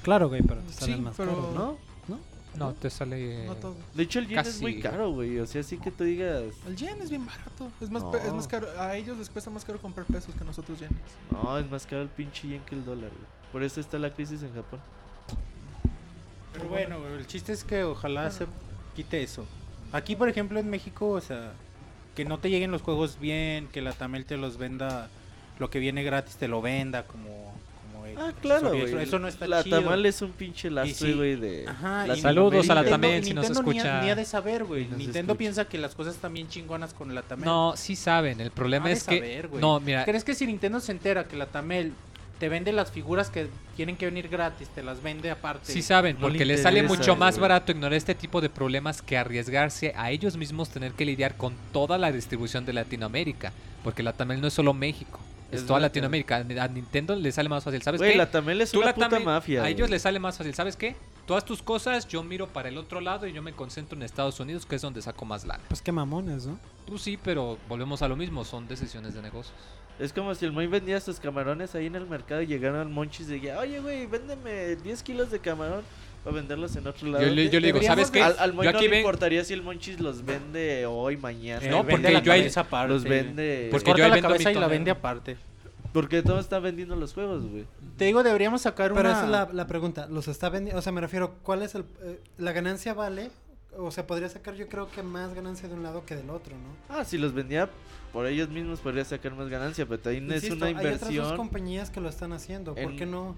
[0.01, 1.88] Claro, güey, pero te salen Sí, más pero- caros, ¿no?
[2.55, 2.67] ¿No?
[2.67, 3.45] No, te sale...
[3.45, 3.75] No todo.
[3.93, 5.39] De hecho, el yen es muy caro, güey.
[5.39, 7.71] O sea, sí que tú digas, El yen es bien barato.
[7.79, 8.15] Es más, No.
[8.15, 8.67] es más caro.
[8.79, 10.97] A ellos les cuesta más caro comprar pesos que a nosotros yenes.
[11.31, 13.39] no, es más caro el pinche yen que el dólar, güey.
[13.51, 14.79] Por eso está la crisis en Japón.
[16.53, 18.45] Pero bueno, güey, el chiste es que ojalá se
[18.95, 19.45] quite eso.
[19.91, 21.53] Aquí, por ejemplo, en México, o sea,
[22.15, 25.09] que no te lleguen los juegos bien, que la Tamel te los venda,
[25.59, 27.48] lo que viene gratis te lo venda como...
[28.19, 28.83] Ah, claro, güey.
[28.83, 29.79] Eso, eso no está la chido.
[29.81, 31.13] Tamal es un pinche lastre, sí.
[31.13, 32.21] güey, de Ajá, Latinoamérica.
[32.21, 34.01] Saludos a la Tamel, si nos Nintendo ni ha- escucha.
[34.03, 34.83] Ni ha de saber, güey.
[34.87, 35.37] Nintendo escucha.
[35.37, 37.45] piensa que las cosas están bien chingonas con la Tamel.
[37.45, 39.17] No, sí saben, el problema de es que...
[39.19, 41.93] saber, no, mira, ¿Crees que si Nintendo se entera que la Tamel
[42.39, 45.71] te vende las figuras que tienen que venir gratis, te las vende aparte?
[45.71, 49.17] Sí saben, No porque les sale mucho más barato ignorar este tipo de problemas que
[49.17, 53.51] arriesgarse a ellos mismos tener que lidiar con toda la distribución de Latinoamérica.
[53.83, 55.19] Porque la Tamel no es solo México,
[55.51, 55.79] es, Es toda.
[55.79, 56.37] Latinoamérica.
[56.37, 58.17] A Nintendo le sale más fácil, ¿sabes Güey, qué?
[58.17, 59.59] la Tamel es Tú una la puta mafia.
[59.59, 59.73] A güey.
[59.73, 60.95] ellos les sale más fácil, ¿sabes qué?
[61.25, 64.39] Todas tus cosas, yo miro para el otro lado y yo me concentro en Estados
[64.39, 65.63] Unidos, que es donde saco más lana.
[65.67, 66.59] Pues qué mamones, ¿no?
[66.85, 69.53] Tú sí, pero volvemos a lo mismo, son decisiones de negocios.
[69.99, 72.87] Es como si el Moy vendía sus camarones ahí en el mercado y llegaron al
[72.89, 75.83] Monchis y decía, oye, güey, véndeme 10 kilos de camarón
[76.31, 77.25] venderlos en otro lado.
[77.25, 78.21] Yo le, yo le digo, ¿sabes qué?
[78.21, 81.17] Al, al Moy yo no aquí le ven, importaría si el Monchis los vende hoy,
[81.17, 81.65] mañana.
[81.65, 82.93] Eh, No, vende porque la yo ahí- aparte.
[82.93, 83.67] los vende.
[83.71, 85.37] Porque Corta yo ahí la vendo cabeza y la vende aparte.
[85.93, 87.65] Porque todos están vendiendo los juegos, güey.
[87.97, 89.11] Te digo, deberíamos sacar Pero una...
[89.11, 90.07] esa es la, la pregunta.
[90.07, 90.77] ¿Los está vendiendo?
[90.79, 91.83] O sea, me refiero, ¿cuál es el...
[92.03, 93.31] eh, la ganancia vale?
[93.77, 96.55] O sea, podría sacar yo creo que más ganancia de un lado que del otro,
[96.55, 96.95] ¿no?
[96.95, 97.69] Ah, si los vendía
[98.13, 101.09] por ellos mismos podría sacar más ganancia, pero también es Insisto, una Hay otras dos
[101.11, 101.37] inversión.
[101.37, 102.73] compañías que lo están haciendo.
[102.73, 103.35] ¿Por en- qué no?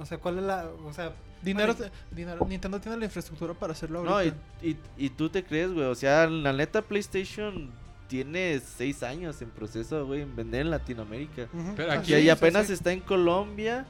[0.00, 0.66] O sea, ¿cuál es la...?
[0.86, 1.12] O sea...
[1.42, 2.46] Dinero, bueno, dinero.
[2.46, 4.36] Nintendo tiene la infraestructura para hacerlo No, y, ahorita.
[4.62, 5.86] y, y tú te crees, güey.
[5.86, 7.70] O sea, la neta PlayStation
[8.08, 11.48] tiene seis años en proceso, güey, en vender en Latinoamérica.
[11.76, 12.74] Pero Ah, aquí Y sí, apenas sí.
[12.74, 13.86] está en Colombia,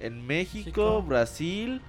[0.00, 1.02] en México, México.
[1.02, 1.82] Brasil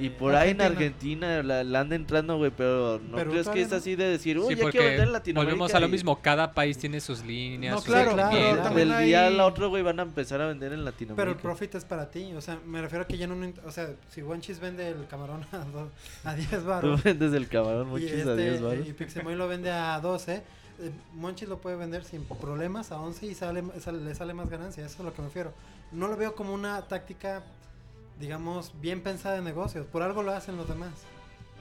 [0.00, 1.42] y Eh, por ahí en Argentina.
[1.42, 2.50] La, la anda entrando, güey.
[2.56, 5.12] Pero no Pero crees que es así de decir, uy, Sí, ya quiero vender en
[5.12, 5.54] Latinoamérica.
[5.56, 8.88] volvemos a lo y mismo, cada país tiene sus líneas, No, sus claro, también Del
[9.06, 11.16] día hay- al otro, güey, van a empezar a vender en Latinoamérica.
[11.22, 13.70] Pero el profit es para ti, o sea, me refiero a que ya no, o
[13.70, 15.90] sea, si Wanchis vende el camarón a, do-
[16.24, 18.86] a 10 Tú baros vendes el camarón y, muchos este, a 10 baros.
[18.88, 20.42] y Pixemoy lo vende a 12, eh,
[21.14, 24.84] Monchis lo puede vender sin problemas a 11 y sale, sale- le sale más ganancia,
[24.84, 25.52] eso es a lo que me refiero.
[25.92, 27.42] No lo veo como una táctica,
[28.22, 30.92] digamos, bien pensada de negocios, por algo lo hacen los demás.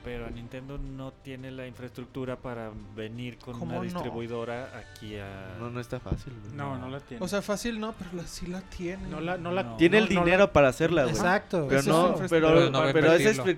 [0.03, 3.83] Pero Nintendo no tiene la infraestructura para venir con ¿Cómo una no?
[3.83, 5.55] distribuidora aquí a...
[5.59, 6.55] No, no está fácil, güey.
[6.55, 7.23] No, no la tiene.
[7.23, 9.07] O sea, fácil no, pero la, sí la tiene.
[9.09, 9.61] no la, no la...
[9.63, 9.77] No.
[9.77, 11.15] Tiene no- el no la- dinero para hacerla, güey.
[11.15, 11.67] Exacto.
[11.69, 13.51] Pero no, es pero, Pero no pero es No, no.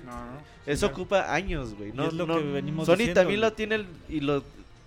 [0.66, 0.94] eso Claro.
[0.94, 1.90] ocupa años, güey.
[1.90, 4.44] Y No, es lo no- que venimos Sony diciendo, también lo tiene el- y lo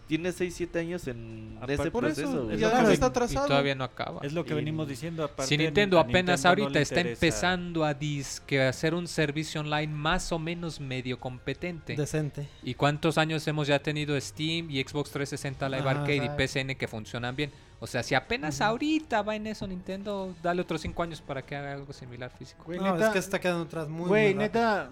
[0.07, 3.09] tiene 6, 7 años en Aparte- ese Por proceso, eso, y además que- está Y
[3.09, 3.46] atrasado.
[3.48, 4.20] todavía no acaba.
[4.22, 5.24] Es lo que Y- venimos diciendo.
[5.24, 9.61] Aparte, Si Nintendo apenas Nintendo no ahorita le está empezando a disque hacer un servicio
[9.61, 11.96] online más o menos medio competente.
[11.96, 12.48] Decente.
[12.62, 16.36] ¿Y cuántos años hemos ya tenido Steam y Xbox 360 Live Ajá, Arcade y exacto.
[16.42, 17.50] PSN que funcionan bien?
[17.79, 21.55] O sea, si apenas ahorita va en eso Nintendo, dale otros 5 años para que
[21.57, 22.64] haga algo similar físico.
[22.64, 24.89] Güey, no, neta, es que está quedando atrás muy, Güey, muy neta,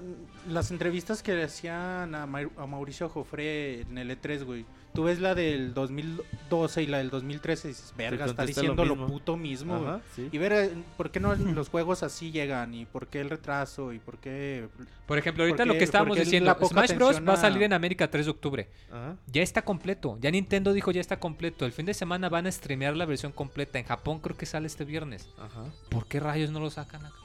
[0.48, 4.66] las entrevistas que le hacían a, Mau- a Mauricio Jofre en el E3, güey.
[4.92, 8.84] Tú ves la del 2012 y la del 2013 y dices, verga, está lo diciendo
[8.84, 9.06] lo, mismo.
[9.08, 9.88] puto mismo, güey.
[9.90, 10.28] Ajá, sí.
[10.30, 13.98] Y ver por qué no los juegos así llegan y por qué el retraso y
[13.98, 14.68] por qué...
[15.06, 17.20] Por ejemplo, ahorita Porque- lo que estábamos diciendo, Smash Bros.
[17.28, 18.68] va a salir en América 3 de octubre.
[18.90, 19.16] Ajá.
[19.26, 20.16] Ya está completo.
[20.20, 21.66] Ya Nintendo dijo ya está completo.
[21.66, 23.78] El fin de semana van a streamear la versión completa.
[23.78, 25.28] En Japón creo que sale este viernes.
[25.38, 25.64] Ajá.
[25.90, 27.16] ¿Por qué rayos no lo sacan acá?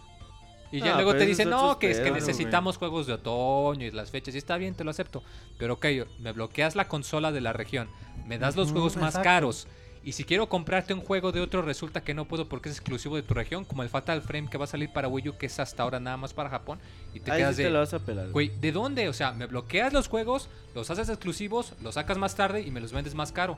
[0.72, 3.86] Y ya Ah, luego te eso dicen, no, que es que necesitamos juegos de otoño
[3.88, 4.36] y las fechas.
[4.36, 5.24] Y está bien, te lo acepto.
[5.58, 5.86] Pero ok,
[6.20, 7.90] me bloqueas la consola de la región.
[8.28, 9.68] Me das los juegos más caros.
[10.02, 13.16] Y si quiero comprarte un juego de otro, resulta que no puedo porque es exclusivo
[13.16, 13.66] de tu región.
[13.66, 16.00] Como el Fatal Frame que va a salir para Wii U, que es hasta ahora
[16.00, 16.80] nada más para Japón.
[17.16, 17.68] Y te Ahí quedas sí de...
[17.70, 18.30] te lo vas a pelar.
[18.30, 19.10] Güey, ¿de dónde?
[19.10, 22.80] O sea, me bloqueas los juegos, los haces exclusivos, los sacas más tarde y me
[22.80, 23.58] los vendes más caro.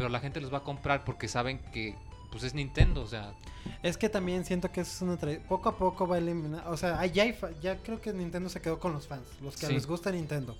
[0.00, 1.94] Pero la gente los va a comprar porque saben que
[2.30, 3.34] pues es Nintendo, o sea,
[3.82, 6.66] Es que también siento que eso es una tra- poco a poco va a eliminar,
[6.68, 9.56] o sea, ya, hay fa- ya creo que Nintendo se quedó con los fans, los
[9.56, 9.72] que Sí.
[9.74, 10.56] les gusta Nintendo.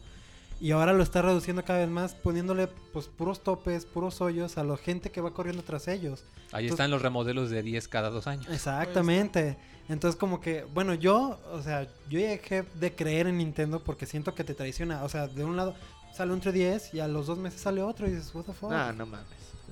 [0.61, 4.64] Y ahora lo está reduciendo cada vez más, poniéndole pues puros topes, puros hoyos a
[4.64, 6.22] la gente que va corriendo tras ellos.
[6.53, 8.47] ahí Entonces- están los remodelos de 10 cada dos años.
[8.53, 9.57] Exactamente.
[9.88, 14.05] Entonces como que, bueno, yo, o sea, yo ya dejé de creer en Nintendo porque
[14.05, 15.03] siento que te traiciona.
[15.05, 15.74] O sea, de un lado
[16.20, 18.70] sale un 3DS y a los dos meses sale otro y dices, what the fuck.
[18.70, 19.26] No, no mames.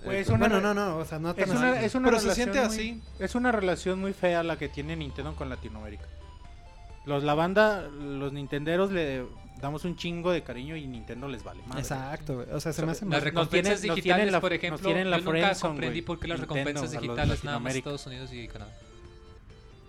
[0.05, 2.25] Güey, es una- bueno, no, no, o sea, no Es una, es una Pero se
[2.29, 3.03] relación siente muy- así.
[3.19, 6.05] Es una relación muy fea la que tiene Nintendo con Latinoamérica.
[7.05, 9.25] Los la banda, los nintenderos le
[9.61, 11.61] damos un chingo de cariño y Nintendo les vale.
[11.67, 11.81] madre.
[11.81, 12.47] Exacto, güey.
[12.53, 15.19] O sea, se Las me hace Las recompensas tienen- digitales, la- por ejemplo, yo nunca
[15.31, 17.75] friendzone, comprendí por qué las Nintendo, recompensas digitales nada más.
[17.75, 18.73] Estados Unidos y Canadá.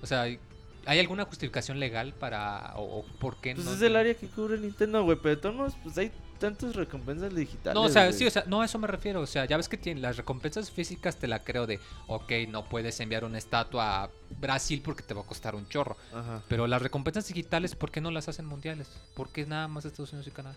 [0.02, 3.74] O sea, ¿hay alguna justificación legal para o, o por qué Pues no?
[3.74, 5.18] es el área que cubre Nintendo, güey.
[5.22, 7.76] Pero de todos modos, pues hay tantas recompensas digitales.
[7.76, 8.18] No, o sea, güey.
[8.18, 9.22] sí, o sea, no a eso me refiero.
[9.22, 12.66] O sea, ya ves que tienen las recompensas físicas, te la creo de, ok, no
[12.66, 14.10] puedes enviar una estatua a
[14.40, 15.98] Brasil porque te va a costar un chorro.
[16.14, 16.44] Ajá.
[16.48, 18.90] Pero las recompensas digitales, ¿por qué no las hacen mundiales?
[19.16, 20.56] ¿Por qué nada más Estados Unidos y Canadá?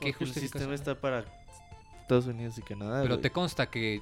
[0.00, 1.24] ¿Qué Porque el sistema está para
[2.00, 3.02] Estados Unidos y Canadá.
[3.02, 3.22] Pero güey.
[3.22, 4.00] te consta que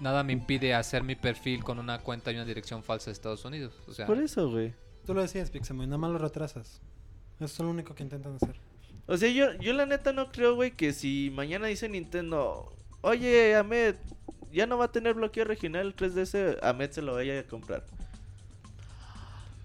[0.00, 3.44] nada me impide hacer mi perfil con una cuenta y una dirección falsa de Estados
[3.44, 3.74] Unidos.
[3.88, 4.74] O sea, Por eso, güey.
[5.06, 6.80] Tú lo decías, Pixemoy, nada más lo retrasas.
[7.36, 8.56] Eso es lo único que intentan hacer.
[9.06, 13.56] O sea, yo, yo la neta no creo, güey, que si mañana dice Nintendo, oye,
[13.56, 13.96] Ahmed,
[14.52, 17.84] ya no va a tener bloqueo regional el 3DS, Ahmed se lo vaya a comprar.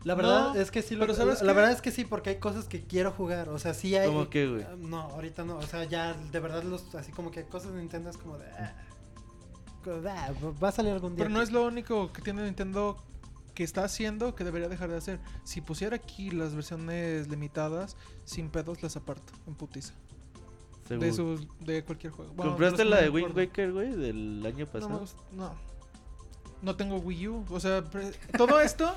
[0.04, 2.30] La No, verdad es que sí, lo, pero ¿sabes la verdad es que sí, porque
[2.32, 3.50] hay cosas que quiero jugar.
[3.50, 4.08] O sea, sí hay.
[4.08, 4.64] ¿Cómo qué, güey?
[4.64, 5.58] Ah, No, ahorita no.
[5.58, 8.46] O sea, ya de verdad, los, así como que cosas de Nintendo es como de.
[8.58, 8.74] ah,
[9.86, 10.32] ah,
[10.64, 11.26] va a salir algún día.
[11.26, 13.04] Pero no es lo único que tiene Nintendo
[13.58, 15.20] que está haciendo que debería dejar de hacer.
[15.44, 19.96] Si pusiera aquí las versiones limitadas, sin pedos las aparto en putiza.
[20.88, 21.08] Seguro.
[21.08, 22.34] De sus de cualquier juego.
[22.36, 23.36] Bueno, ¿Compraste la de Wind.
[23.36, 25.04] Waker, güey, del año pasado?
[25.32, 25.56] no.
[26.62, 27.46] No tengo Wii U.
[27.50, 27.84] O sea,
[28.38, 28.94] todo esto,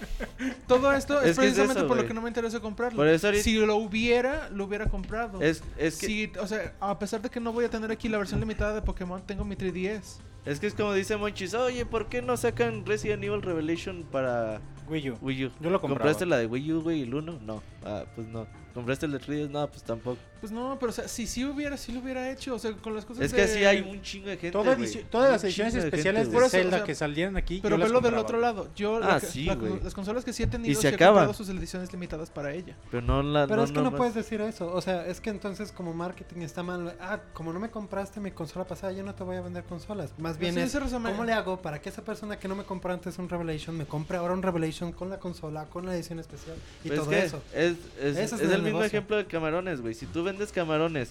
[0.67, 2.99] todo esto es, Es que es precisamente eso, por lo que no me interesa comprarlo.
[2.99, 5.41] Por eso ahorita- Si lo hubiera, lo hubiera comprado.
[5.41, 8.19] Es, es, que, o sea, a pesar de que no voy a tener aquí la
[8.19, 10.19] versión limitada de Pokémon, tengo mi 3DS.
[10.45, 14.61] Es que es como dice Monchis, oye, ¿por qué no sacan Resident Evil Revelation para
[14.88, 15.18] Wii U.
[15.20, 15.51] Wii U?
[15.61, 16.01] Yo lo compraba.
[16.01, 17.41] ¿Compraste la de Wii U, güey, el 1?
[17.43, 17.62] No.
[17.84, 18.47] Ah, pues no.
[18.75, 19.51] ¿Compraste el de 3DS?
[19.51, 20.16] No, pues tampoco.
[20.41, 22.55] Pues no, pero o sea, si sí hubiera, sí lo hubiera hecho.
[22.55, 24.75] O sea, con las cosas Es que de- así hay un chingo de gente, Toda
[24.77, 27.59] edici- todas las ediciones especiales gente, de o Zelda sea, que salieran aquí.
[27.62, 28.68] Pero yo las velo del otro lado.
[28.75, 29.81] Yo Ah, la que- sí, la- güey.
[29.83, 31.12] las consolas que sí he tenido, Y se sí he acaba.
[31.27, 32.75] comprado sus ediciones limitadas para ella.
[32.91, 34.73] Pero no la Pero es que no, puedes decir eso.
[34.73, 36.97] O sea, es que entonces como marketing está mal.
[37.01, 40.11] Ah, como no me compraste mi consola pasada, yo no te voy a vender consolas.
[40.18, 43.18] Más bien es, ¿cómo le hago para que esa persona que no me compró antes
[43.18, 46.89] un Revelation me compre ahora un Revelation con la consola, con la edición especial y
[46.89, 47.43] Pues todo es que eso?
[47.53, 48.99] Es, es, es el mismo negocio.
[48.99, 49.95] ejemplo de camarones, güey.
[49.95, 51.11] Si tú vendes camarones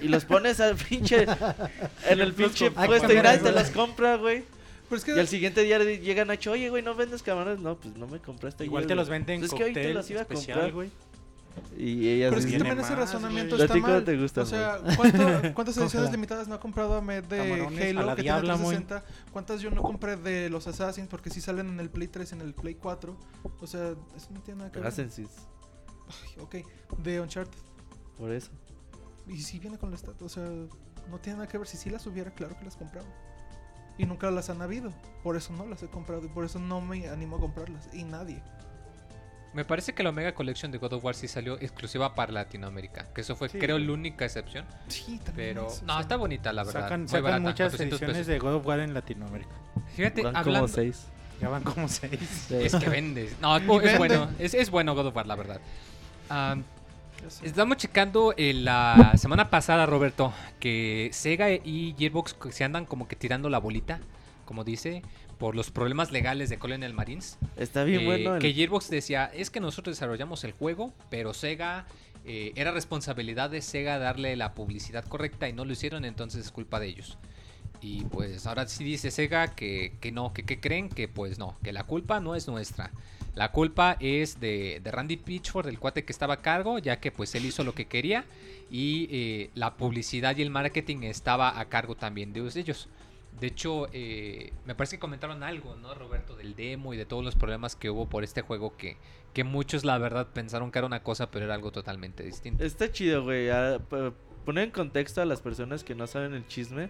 [0.00, 1.26] y los pones al pinche.
[2.08, 4.44] en el pinche puesto y nadie te los compra, güey.
[4.88, 7.58] Pero es que Y al siguiente día le llega Nacho, oye, güey, ¿no vendes camarones?
[7.60, 8.64] No, pues no me compraste.
[8.64, 8.98] Igual ayer, te güey".
[9.02, 10.72] los venden Pues en es que hoy te los iba a especial, comprar.
[10.72, 10.90] güey.
[11.78, 13.62] Y ellas Pero es que también ese razonamiento güey.
[13.64, 14.04] está ¿A ti cómo mal.
[14.04, 17.88] te gustan, o sea, ¿cuánto- ¿cuántas ediciones limitadas no ha comprado Ahmed de Camarones a
[17.98, 18.74] Halo la que diabla, tiene muy.
[18.76, 19.32] 360?
[19.32, 22.34] ¿Cuántas yo no compré de los Assassins porque sí salen en el Play 3 y
[22.34, 23.16] en el Play 4?
[23.60, 24.86] O sea, eso no tiene nada que ver.
[24.88, 25.28] Ascensis.
[26.08, 27.58] Ay, ok, de Uncharted.
[28.18, 28.50] Por eso.
[29.28, 31.66] Y si viene con la estatua, o sea, no tiene nada que ver.
[31.66, 33.06] Si sí las hubiera, claro que las compraba.
[33.98, 34.92] Y nunca las han habido.
[35.22, 37.88] Por eso no las he comprado y por eso no me animo a comprarlas.
[37.92, 38.42] Y nadie.
[39.54, 43.08] Me parece que la Omega Collection de God of War sí salió exclusiva para Latinoamérica.
[43.14, 43.58] Que eso fue, Sí.
[43.58, 44.66] creo, la única excepción.
[44.88, 46.82] Sí, también Pero, es- o no, sea, está bonita, la verdad.
[46.82, 48.26] Sacan, sacan barata, muchas 400 ediciones pesos.
[48.26, 49.50] de God of War en Latinoamérica.
[49.94, 50.60] Fíjate, Van hablando.
[50.66, 51.06] como seis.
[51.40, 52.50] Ya van como seis.
[52.50, 53.34] Es que vende.
[53.40, 53.96] No, es vende.
[53.98, 54.28] bueno.
[54.38, 55.60] Es, es bueno God of War, la verdad.
[57.28, 57.46] Sé.
[57.48, 63.16] Estamos checando eh, la semana pasada, Roberto, que Sega y Gearbox se andan como que
[63.16, 63.98] tirando la bolita,
[64.44, 65.02] como dice,
[65.38, 67.38] por los problemas legales de Colonel Marines.
[67.56, 68.36] Está bien Eh, bueno.
[68.36, 71.86] el- Que Gearbox decía, es que nosotros desarrollamos el juego, pero Sega
[72.24, 76.52] eh, era responsabilidad de Sega darle la publicidad correcta y no lo hicieron, entonces es
[76.52, 77.18] culpa de ellos.
[77.80, 81.56] Y pues ahora sí dice Sega que, que no, que, que creen que pues no,
[81.62, 82.90] que la culpa no es nuestra.
[83.36, 87.34] La culpa es de, Randy Pitchford, el cuate que estaba a cargo, ya que pues
[87.34, 88.24] él hizo lo que quería
[88.70, 92.88] y eh, la publicidad y el marketing estaba a cargo también de ellos.
[93.38, 96.34] De hecho, eh, me parece que comentaron algo, ¿no, Roberto?
[96.34, 98.96] Del demo y de todos los problemas que hubo por este juego que,
[99.34, 102.64] que muchos, la verdad, pensaron que era una cosa, pero era algo totalmente distinto.
[102.64, 103.50] Está chido, güey.
[103.50, 104.14] a- pa-
[104.46, 106.88] Poner en contexto a las personas que no saben el chisme.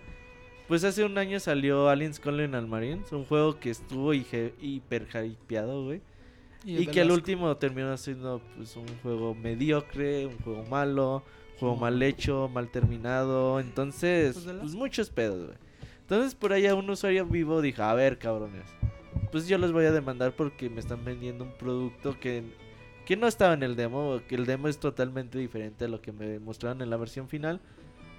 [0.69, 6.01] Pues hace un año salió Aliens Colonial Marines, un juego que estuvo hiper hypeado, güey.
[6.75, 7.15] El Y que al Velasco.
[7.15, 11.23] último terminó siendo pues un juego mediocre, un juego malo,
[11.55, 13.61] un juego mal hecho, mal terminado.
[13.61, 15.59] Entonces, Pues, pues muchos pedos, güey.
[16.01, 18.65] Entonces por ahí un usuario vivo dijo, a ver, cabrones,
[19.33, 22.45] pues yo los voy a demandar porque me están vendiendo un producto que,
[23.05, 26.13] que no estaba en el demo, que el demo es totalmente diferente a lo que
[26.13, 27.61] me mostraron en la versión final.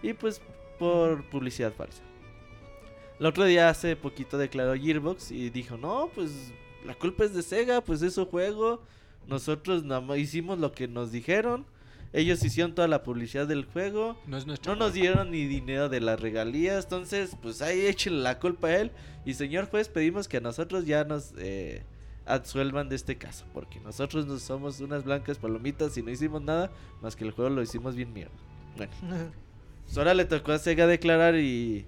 [0.04, 0.42] Y pues
[0.78, 2.04] por publicidad falsa.
[3.20, 6.54] El otro día hace poquito declaró Gearbox y dijo, no, pues
[6.88, 8.82] la culpa es de Sega, pues es su juego.
[9.28, 9.84] Nosotros
[10.18, 11.66] hicimos lo que nos dijeron.
[12.14, 14.18] Ellos hicieron toda la publicidad del juego.
[14.26, 16.86] No es nuestro No nos dieron ni dinero de las regalías.
[16.86, 18.92] Entonces, pues ahí échenle la culpa a él.
[19.26, 21.84] Y señor juez, pedimos que a nosotros ya nos eh,
[22.26, 23.46] absuelvan de este caso.
[23.54, 26.72] Porque nosotros no somos unas blancas palomitas y no hicimos nada.
[27.02, 28.34] Más que el juego lo hicimos bien mierda.
[28.78, 28.94] Bueno.
[29.88, 31.86] Pues ahora le tocó a Sega declarar y...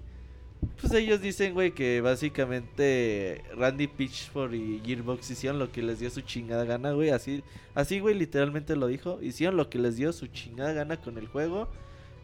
[0.80, 6.10] Pues ellos dicen, güey, que básicamente Randy Pitchford y Gearbox hicieron lo que les dio
[6.10, 7.10] su chingada gana, güey.
[7.10, 7.42] Así,
[7.74, 9.18] así, güey, literalmente lo dijo.
[9.22, 11.68] Hicieron lo que les dio su chingada gana con el juego.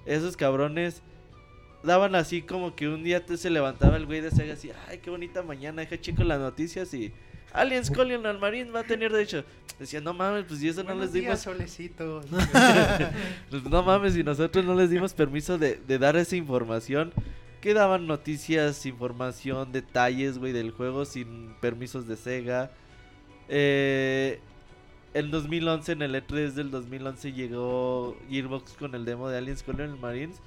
[0.06, 1.02] Esos cabrones
[1.82, 4.98] daban así como que un día te se levantaba el güey de Sega así, ay,
[4.98, 7.12] qué bonita mañana, deja chico las noticias y...
[7.52, 9.42] Aliens Colonial Marine va a tener derecho.
[9.78, 11.38] Decían, no mames, pues y eso no les dimos...
[11.38, 12.20] solecito.
[13.50, 17.12] Pues no mames, y nosotros no les dimos permiso de, de dar esa información.
[17.66, 22.70] Que daban noticias, información, detalles, güey, del juego sin permisos de Sega.
[23.48, 24.38] Eh,
[25.14, 29.98] en 2011, en el E3 del 2011, llegó Gearbox con el demo de Aliens Colonial
[29.98, 30.40] Marines.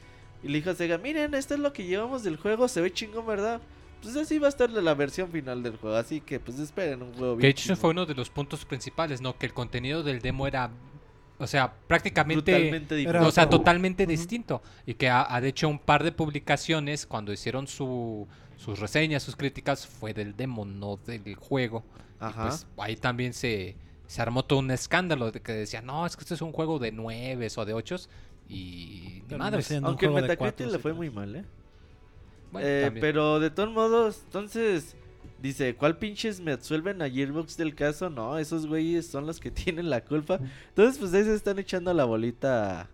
[0.43, 2.93] Y le dijo a Sega, miren, esto es lo que llevamos del juego, se ve
[2.93, 3.59] chingón, ¿verdad?
[4.01, 7.13] Pues así va a estar la versión final del juego, así que pues esperen un
[7.15, 7.78] juego Que bien hecho chingón.
[7.82, 9.38] fue uno de los puntos principales, ¿no?
[9.38, 10.72] Que el contenido del demo era,
[11.39, 12.85] o sea, prácticamente...
[13.19, 14.61] O sea, totalmente distinto.
[14.85, 18.27] Y que ha, hecho un par de publicaciones, cuando hicieron su,
[18.57, 21.83] sus reseñas, sus críticas, fue del demo, no del juego.
[22.21, 22.49] Y Ajá.
[22.49, 23.75] pues ahí también se,
[24.05, 26.77] se armó todo un escándalo de que decían, no, es que este es un juego
[26.77, 28.09] de nueves o de ochos.
[28.49, 31.45] Y ni un Aunque de Metacritic cuatro, le fue muy mal, ¿eh?
[32.51, 34.95] Bueno, Eh, pero de todos modos, entonces,
[35.41, 38.09] dice, ¿cuál pinches me absuelven a Gearbox del caso?
[38.09, 40.39] No, esos güeyes son los que tienen la culpa.
[40.70, 42.88] Entonces, pues ahí se están echando la bolita a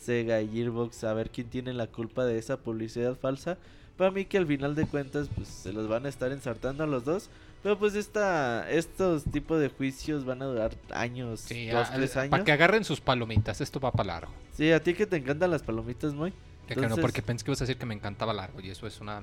[0.00, 3.56] Sega y Gearbox a ver quién tiene la culpa de esa publicidad falsa.
[3.96, 6.86] Para mí que al final de cuentas, pues se los van a estar ensartando a
[6.86, 7.28] los dos.
[7.62, 12.16] Pero pues esta, estos tipos de juicios van a durar años, Sí, dos, a- tres
[12.16, 12.30] años.
[12.30, 14.32] Para que agarren sus palomitas, esto va para largo.
[14.56, 16.32] Sí, a ti que te encantan las palomitas, muy.
[16.74, 19.00] Que no, porque pensé que ibas a decir que me encantaba largo y eso es
[19.00, 19.22] una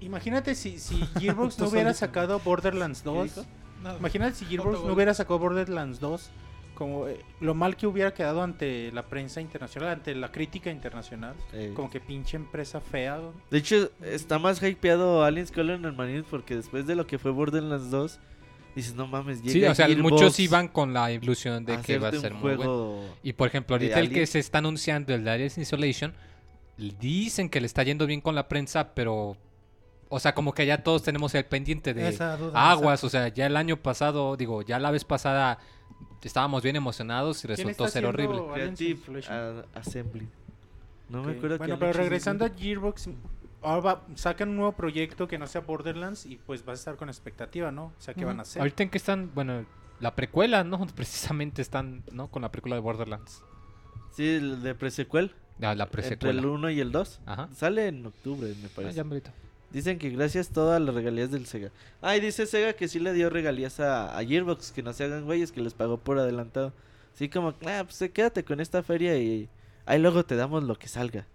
[0.00, 3.24] Imagínate si, si Gearbox no hubiera sacado Borderlands 2.
[3.24, 3.46] dijo?
[3.82, 3.98] Nada.
[3.98, 6.30] Imagínate si Gearbox no hubiera sacado Borderlands 2.
[6.74, 11.34] Como eh, lo mal que hubiera quedado ante la prensa internacional, ante la crítica internacional.
[11.52, 13.18] Eh, Como que pinche empresa fea.
[13.18, 13.34] ¿no?
[13.50, 17.90] De hecho, está más hypeado Aliens Colonial Marines porque después de lo que fue Borderlands
[17.90, 18.18] 2,
[18.74, 21.98] dices, no mames, llega Sí, o sea, Gearbox muchos iban con la ilusión de que
[21.98, 23.00] va a ser un muy bueno.
[23.22, 26.14] Y por ejemplo, ahorita el que se está anunciando, el de Aliens Isolation,
[27.00, 29.36] dicen que le está yendo bien con la prensa, pero.
[30.08, 33.04] O sea, como que ya todos tenemos el pendiente de Esa duda, aguas.
[33.04, 35.58] O sea, ya el año pasado, digo, ya la vez pasada
[36.22, 38.42] estábamos bien emocionados y ¿Quién resultó ser horrible.
[38.52, 38.98] Creative
[39.74, 40.28] Assembly.
[41.08, 42.50] No me acuerdo Bueno, pero regresando a.
[42.50, 43.08] Gearbox,
[43.62, 46.96] ahora va- sacan un nuevo proyecto que no sea Borderlands y pues vas a estar
[46.96, 47.86] con expectativa, ¿no?
[47.86, 48.60] O sea, ¿qué van a hacer?
[48.62, 49.64] Ahorita en que están, bueno,
[49.98, 50.86] la precuela, ¿no?
[50.96, 52.28] Precisamente están, ¿no?
[52.28, 53.42] Con la precuela de Borderlands.
[54.12, 55.34] Sí, el de presequel.
[55.60, 57.20] La Entre el 1 y el 2.
[57.26, 57.48] Ajá.
[57.54, 58.96] Sale en octubre, me Ah, parece.
[58.96, 59.32] ya, ahorita.
[59.70, 61.70] Dicen que gracias todas las regalías del Sega.
[62.02, 65.04] Ah, y dice Sega que sí le dio regalías a, a Gearbox, que no se
[65.04, 66.72] hagan güeyes, que les pagó por adelantado.
[67.14, 69.48] Así como, ah, pues eh, quédate con esta feria y
[69.86, 71.26] ahí luego te damos lo que salga.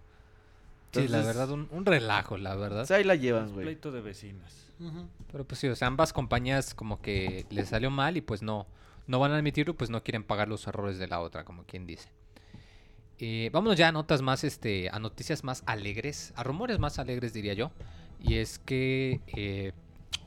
[0.92, 2.80] Sí, la verdad, un, un relajo, la verdad.
[2.80, 3.64] pues ahí la llevan, güey.
[3.66, 4.70] Pleito de vecinos.
[4.80, 5.06] Ujú.
[5.30, 8.66] Pero pues sí, o sea, ambas compañías como que les salió mal y pues no,
[9.06, 11.86] no van a admitirlo, pues no quieren pagar los errores de la otra, como quien
[11.86, 12.08] dice.
[13.18, 17.32] Eh, vámonos ya a notas más, este, a noticias más alegres, a rumores más alegres
[17.32, 17.70] diría yo.
[18.22, 19.72] Y es que, eh,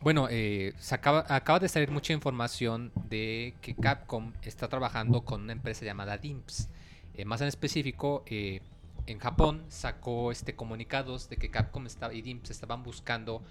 [0.01, 5.51] bueno, eh, acaba, acaba de salir mucha información de que Capcom está trabajando con una
[5.51, 6.69] empresa llamada DIMPS.
[7.15, 8.61] Eh, más en específico, eh,
[9.07, 13.43] en Japón sacó este comunicados de que Capcom estaba, y DIMPS estaban buscando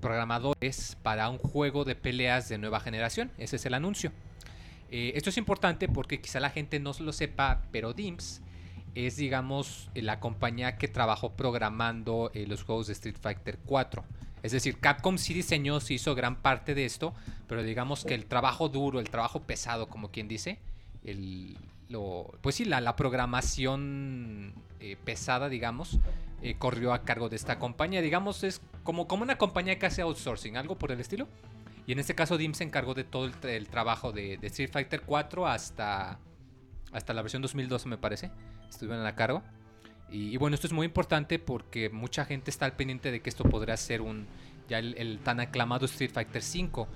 [0.00, 3.30] programadores para un juego de peleas de nueva generación.
[3.38, 4.12] Ese es el anuncio.
[4.94, 8.42] Eh, esto es importante porque quizá la gente no lo sepa, pero DIMPS
[8.94, 14.04] es, digamos, eh, la compañía que trabajó programando eh, los juegos de Street Fighter 4.
[14.42, 17.14] Es decir, Capcom sí diseñó, sí hizo gran parte de esto,
[17.48, 20.58] pero digamos que el trabajo duro, el trabajo pesado, como quien dice,
[21.04, 21.56] el,
[21.88, 24.52] lo, pues sí, la, programación
[25.04, 26.00] pesada, digamos,
[26.58, 28.02] corrió a cargo de esta compañía.
[28.02, 31.28] Digamos, es como, como una compañía que hace outsourcing, algo por el estilo.
[31.86, 34.70] Y en este caso, DIM se encargó de todo el, tra- el trabajo de, Street
[34.70, 36.18] Fighter 4 hasta,
[36.92, 38.30] hasta la versión 2012, me parece.
[38.68, 39.42] Estuvieron a cargo.
[40.10, 43.30] Y, y bueno, esto es muy importante porque mucha gente está al pendiente de que
[43.30, 44.26] esto podría ser un
[44.68, 46.86] ya el, tan aclamado Street Fighter 5.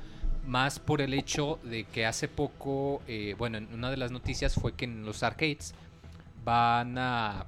[0.46, 4.54] Más por el hecho de que hace poco, eh, bueno, en una de las noticias
[4.54, 5.74] fue que en los arcades
[6.44, 7.46] van a,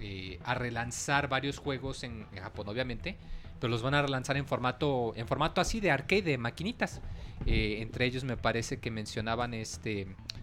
[0.00, 3.18] eh, relanzar varios juegos en Japón, obviamente,
[3.60, 7.00] pero los van a relanzar en formato, en formato así de arcade, de maquinitas.
[7.46, 10.02] Eh, entre ellos me parece que mencionaban este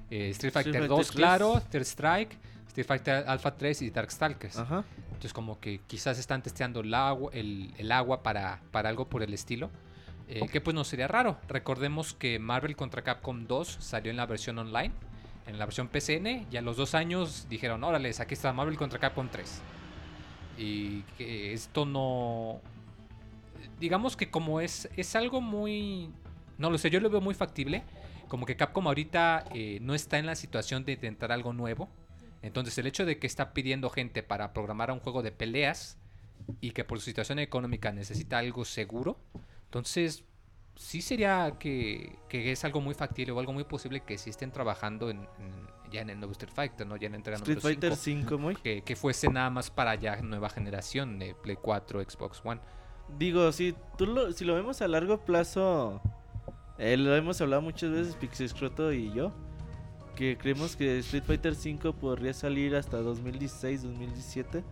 [0.09, 1.11] eh, Street Fighter Fighter 2, 3.
[1.11, 2.37] claro, Third Strike,
[2.67, 4.57] Street Fighter Alpha 3 y Darkstalkers.
[4.57, 4.83] Ajá.
[5.07, 9.23] Entonces como que quizás están testeando el agua, el, el agua para, para algo por
[9.23, 9.69] el estilo.
[10.27, 11.37] eh, que pues no sería raro.
[11.47, 14.91] Recordemos que Marvel contra Capcom 2 salió en la versión online.
[15.47, 16.47] En la versión PCN.
[16.51, 19.61] Y a los dos años dijeron, órale, aquí está Marvel contra Capcom 3.
[20.57, 22.61] Y que esto no...
[23.79, 26.11] Digamos que como es, es algo muy...
[26.57, 27.83] No lo sé, yo lo veo muy factible.
[28.27, 31.89] Como que Capcom ahorita eh, no está en la situación de intentar algo nuevo.
[32.41, 35.97] Entonces el hecho de que está pidiendo gente para programar un juego de peleas
[36.61, 39.17] y que por su situación económica necesita algo seguro,
[39.65, 40.23] entonces
[40.75, 44.51] sí sería que, que es algo muy factible o algo muy posible que sí estén
[44.51, 46.97] trabajando en, en- ya en el nuevo Street Fighter, ¿no?
[46.97, 48.55] Ya en la entrega Street número Fighter 5, 5, muy.
[48.55, 52.59] que, que fuese nada más para ya nueva generación de Play 4, Xbox One.
[53.17, 56.01] Digo, si, tú lo, si lo vemos a largo plazo,
[56.77, 59.31] eh, lo hemos hablado muchas veces, Pixescroto y yo,
[60.15, 64.63] que creemos que Street Fighter 5 podría salir hasta 2016, 2017,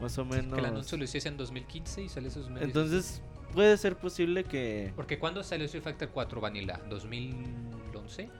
[0.00, 0.54] más o menos.
[0.54, 2.66] Que el anuncio lo hiciese en 2015 y salió en 2016.
[2.66, 4.92] Entonces, puede ser posible que...
[4.96, 6.80] Porque ¿cuándo salió Street Fighter 4 Vanilla?
[6.88, 8.30] ¿2011?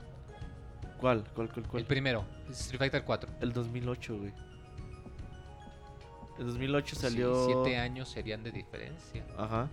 [1.00, 1.24] ¿Cuál?
[1.34, 1.80] ¿Cuál, cuál, cuál?
[1.82, 3.30] El primero, Street Fighter 4.
[3.40, 4.32] El 2008, güey.
[6.38, 7.46] El 2008 Sí, salió...
[7.46, 9.24] siete años serían de diferencia.
[9.36, 9.68] Ajá.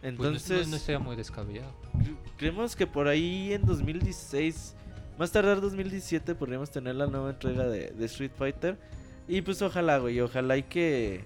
[0.00, 1.72] Pues no- Entonces, no, no sería muy descabellado.
[1.94, 4.74] cre- creemos que por ahí en 2016,
[5.18, 8.78] más tardar 2017, podríamos tener la nueva entrega de, de Street Fighter.
[9.26, 11.24] Y pues ojalá, güey, ojalá y que...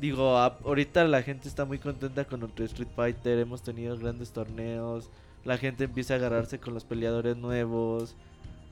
[0.00, 5.08] Digo, ahorita la gente está muy contenta con nuestro Street Fighter, hemos tenido grandes torneos,
[5.44, 8.14] la gente empieza a agarrarse con los peleadores nuevos.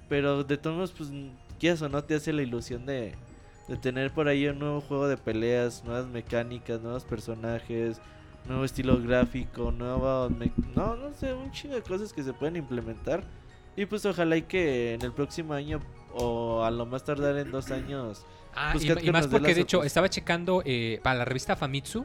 [0.09, 1.09] Pero de todos modos, pues,
[1.59, 3.15] quieras o no, te hace la ilusión de,
[3.69, 8.01] de tener por ahí un nuevo juego de peleas, nuevas mecánicas, nuevos personajes,
[8.47, 10.29] nuevo estilo gráfico, nueva...
[10.29, 13.25] me- No, no sé, un chingo de cosas que se pueden implementar.
[13.77, 15.81] Y pues ojalá y que en el próximo año
[16.13, 18.25] o a lo más tardar en dos años...
[18.55, 21.57] Ah, Pues y, Capcom y más porque de hecho estaba checando eh, para la revista
[21.57, 22.05] Famitsu,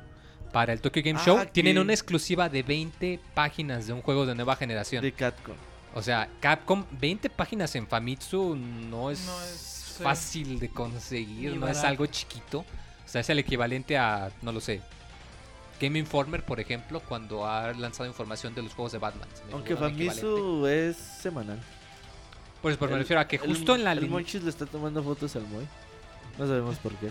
[0.51, 4.26] para el Tokyo Game Ah, Show, tienen una exclusiva de 20 páginas de un juego
[4.26, 5.03] de nueva generación.
[5.03, 5.55] De Catcom.
[5.93, 10.03] O sea, Capcom, 20 páginas en Famitsu no es, No es, sí.
[10.03, 12.59] fácil de conseguir, no es algo chiquito.
[12.59, 12.65] O
[13.11, 14.81] sea, es el equivalente a, no lo sé,
[15.81, 19.27] Game Informer, por ejemplo, cuando ha lanzado información de los juegos de Batman.
[19.47, 19.75] Me Aunque.
[19.75, 21.59] Famitsu es semanal.
[22.61, 24.65] Pues, pero me El- refiero a que el- justo en la El Monchis le está
[24.65, 25.65] tomando fotos al Moy.
[26.37, 27.09] No sabemos por qué.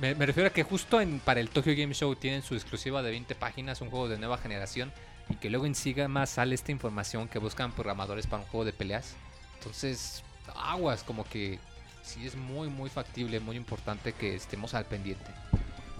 [0.00, 3.02] Me, me refiero a que justo en, para el Tokyo Game Show tienen su exclusiva
[3.02, 4.92] de 20 páginas, un juego de nueva generación,
[5.28, 8.72] y que luego en Sigma sale esta información que buscan programadores para un juego de
[8.72, 9.14] peleas.
[9.58, 10.22] Entonces,
[10.56, 11.58] aguas, como que
[12.04, 15.26] sí es muy, muy factible, muy importante que estemos al pendiente.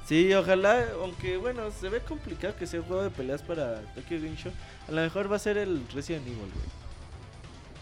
[0.07, 4.19] Sí, ojalá, aunque bueno, se ve complicado que sea un juego de peleas para Tokyo
[4.21, 4.53] Game Show.
[4.87, 6.85] A lo mejor va a ser el Resident Evil, güey.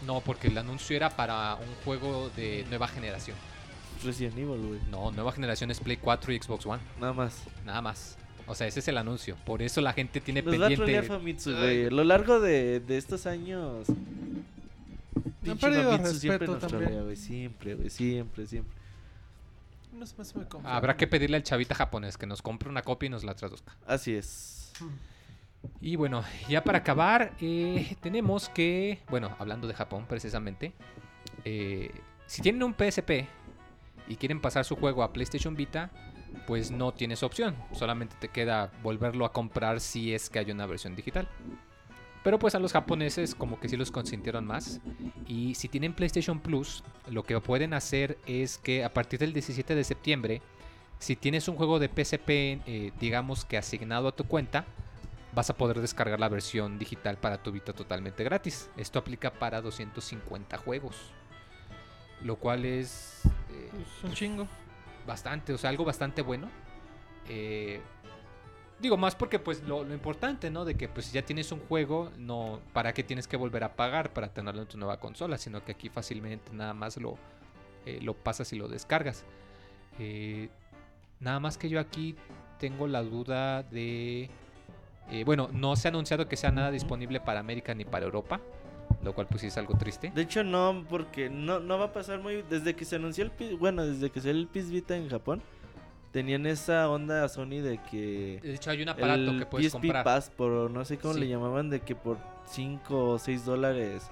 [0.07, 3.37] No, porque el anuncio era para un juego de nueva generación.
[4.05, 4.81] Resident Evil, güey.
[4.91, 7.43] No, nueva generación es Play 4 y Xbox One, Nada más.
[7.65, 8.17] nada más.
[8.47, 9.37] O sea, ese es el anuncio.
[9.45, 11.03] Por eso la gente tiene Nos va a pendiente.
[11.05, 11.87] Famitsu, güey.
[11.87, 13.87] A lo largo de, de estos años.
[15.61, 16.83] Perdido siempre respeto nos también.
[16.83, 17.17] trolea, güey.
[17.17, 17.91] Siempre, güey.
[17.91, 18.83] Siempre, siempre.
[19.93, 20.77] No se me hace muy confiable.
[20.77, 23.77] Habrá que pedirle al chavita japonés que nos compre una copia y nos la traduzca.
[23.87, 24.73] Así es.
[25.81, 30.73] Y bueno, ya para acabar, eh, tenemos que, bueno, hablando de Japón precisamente,
[31.45, 31.91] eh,
[32.27, 33.29] si tienen un PSP
[34.09, 35.91] y quieren pasar su juego a PlayStation Vita,
[36.47, 40.67] pues no tienes opción, solamente te queda volverlo a comprar si es que hay una
[40.67, 41.29] versión digital.
[42.25, 44.81] Pero pues a los japoneses como que sí los consintieron más.
[45.27, 49.75] Y si tienen PlayStation Plus, lo que pueden hacer es que a partir del 17
[49.75, 50.43] de septiembre,
[51.01, 54.65] si tienes un juego de PSP, eh, digamos que asignado a tu cuenta,
[55.35, 58.71] vas a poder descargar la versión digital para tu Vita totalmente gratis.
[58.77, 60.95] Esto aplica para 250 juegos.
[62.23, 64.47] Lo cual es eh, Pues, un chingo.
[65.07, 66.49] bastante, o sea, algo bastante bueno.
[67.29, 67.81] Eh,
[68.83, 70.65] digo, más porque pues lo, lo importante, ¿no?
[70.65, 73.75] De que pues si ya tienes un juego, no, ¿para qué tienes que volver a
[73.75, 75.39] pagar para tenerlo en tu nueva consola?
[75.39, 77.17] Sino que aquí fácilmente nada más lo,
[77.87, 79.25] eh, lo pasas y lo descargas.
[79.99, 80.49] Eh,
[81.21, 82.17] nada más que yo aquí
[82.59, 84.29] tengo la duda de...
[85.11, 88.41] eh, bueno, no se ha anunciado que sea nada disponible para América ni para Europa.
[89.03, 90.13] Lo cual pues sí es algo triste.
[90.15, 92.43] De hecho, no, porque no, no va a pasar muy.
[92.43, 95.43] Desde que se anunció el Bueno, desde que salió el PS Vita en Japón,
[96.13, 98.39] tenían esa onda a Sony de que.
[98.43, 100.05] De hecho hay un aparato el que puedes PSP comprar.
[100.05, 101.21] Pass por no sé cómo Sí.
[101.21, 104.11] le llamaban de que por 5 o 6 dólares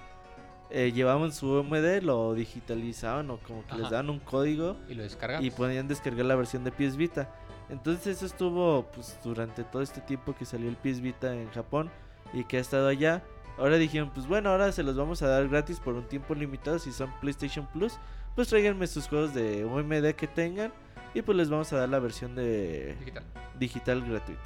[0.70, 5.02] eh, llevaban su UMD, lo digitalizaban o como que les daban un código Y lo
[5.02, 5.42] descargas.
[5.42, 7.28] y podían descargar la versión de PS Vita.
[7.68, 11.90] Entonces eso estuvo pues durante todo este tiempo que salió el PS Vita en Japón
[12.32, 13.22] y que ha estado allá.
[13.58, 16.78] Ahora dijeron, pues bueno, ahora se los vamos a dar gratis por un tiempo limitado
[16.78, 17.98] si son PlayStation Plus.
[18.34, 20.72] Pues tráiganme sus juegos de UMD que tengan
[21.14, 23.24] y pues les vamos a dar la versión de Digital.
[23.58, 24.42] digital gratuita.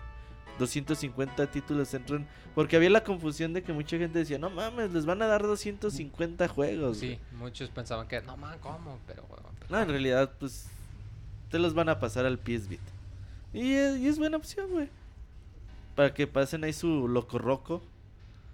[0.58, 2.26] 250 títulos entran.
[2.54, 5.42] Porque había la confusión de que mucha gente decía, no mames, les van a dar
[5.42, 6.98] 250 juegos.
[6.98, 7.18] Sí, güey".
[7.32, 8.98] muchos pensaban que, no man, ¿cómo?
[9.06, 9.40] Pero, pues,
[9.70, 10.68] No, en realidad, pues,
[11.50, 12.82] te los van a pasar al PS Vita.
[13.52, 14.88] Y es, y es buena opción, güey.
[15.96, 17.82] Para que pasen ahí su loco roco.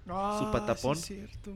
[0.08, 0.96] Ah, patapón.
[0.96, 1.52] sí es cierto.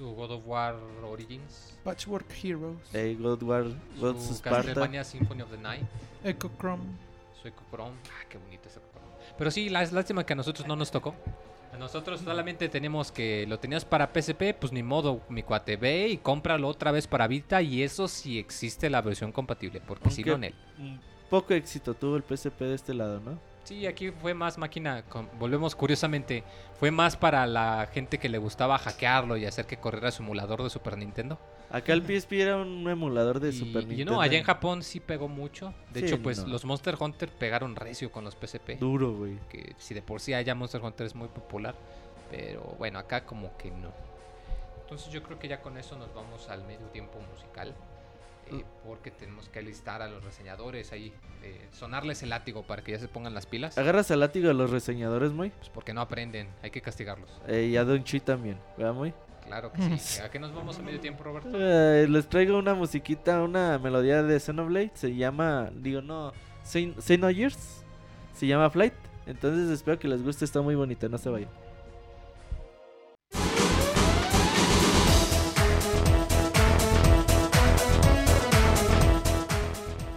[0.00, 2.78] Su God of War Origins, Patchwork Heroes.
[2.94, 3.64] Eh, God War,
[4.00, 4.62] God su Sparta.
[4.62, 5.84] Castlevania Symphony of the Night,
[6.24, 6.84] Echo Chrome.
[7.40, 7.96] su Echo Chrome.
[8.06, 9.34] Ah, qué bonito ese Echo Chrome.
[9.36, 11.14] Pero sí, la, es lástima que a nosotros no nos tocó.
[11.74, 16.08] A nosotros solamente tenemos que lo tenías para PSP, pues ni modo, mi cuate, ve
[16.08, 20.24] y cómpralo otra vez para Vita y eso sí existe la versión compatible, porque si
[20.24, 20.54] no en él.
[21.28, 23.38] Poco éxito tuvo el PSP de este lado, ¿no?
[23.70, 25.04] Sí, aquí fue más máquina,
[25.38, 26.42] volvemos curiosamente,
[26.80, 30.64] fue más para la gente que le gustaba hackearlo y hacer que corriera su emulador
[30.64, 31.38] de Super Nintendo.
[31.70, 34.14] Acá el PSP era un emulador de y, Super y Nintendo.
[34.14, 35.72] no, allá en Japón sí pegó mucho.
[35.92, 36.48] De Sí, hecho, pues no.
[36.48, 38.70] los Monster Hunter pegaron recio con los PSP.
[38.80, 39.38] Duro, güey.
[39.48, 41.76] Que si de por sí allá Monster Hunter es muy popular.
[42.28, 43.92] Pero bueno, acá como que no.
[44.82, 47.72] Entonces yo creo que ya con eso nos vamos al medio tiempo musical.
[48.50, 48.56] Mm.
[48.60, 51.12] eh, porque tenemos que alistar a los reseñadores ahí.
[51.42, 53.78] eh, sonarles el látigo para que ya se pongan las pilas.
[53.78, 55.50] Agarras al látigo a los reseñadores, muy.
[55.50, 57.30] Pues porque no aprenden, hay que castigarlos.
[57.48, 59.14] Eh, y a Don Chi también, ¿verdad, muy?
[59.46, 60.20] Claro que sí.
[60.24, 61.48] ¿A qué nos vamos a medio tiempo, Roberto?
[61.54, 64.90] Eh, les traigo una musiquita, una melodía de Xenoblade.
[64.94, 66.32] Se llama, digo, no,
[66.64, 67.84] Xen- Xenogears.
[68.34, 68.94] Se llama Flight.
[69.26, 71.50] Entonces espero que les guste, está muy bonita, no se vayan.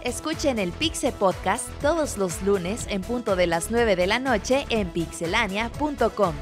[0.04, 4.66] Escuchen el Pixe Podcast todos los lunes en punto de las 9 de la noche
[4.68, 6.34] en pixelania.com.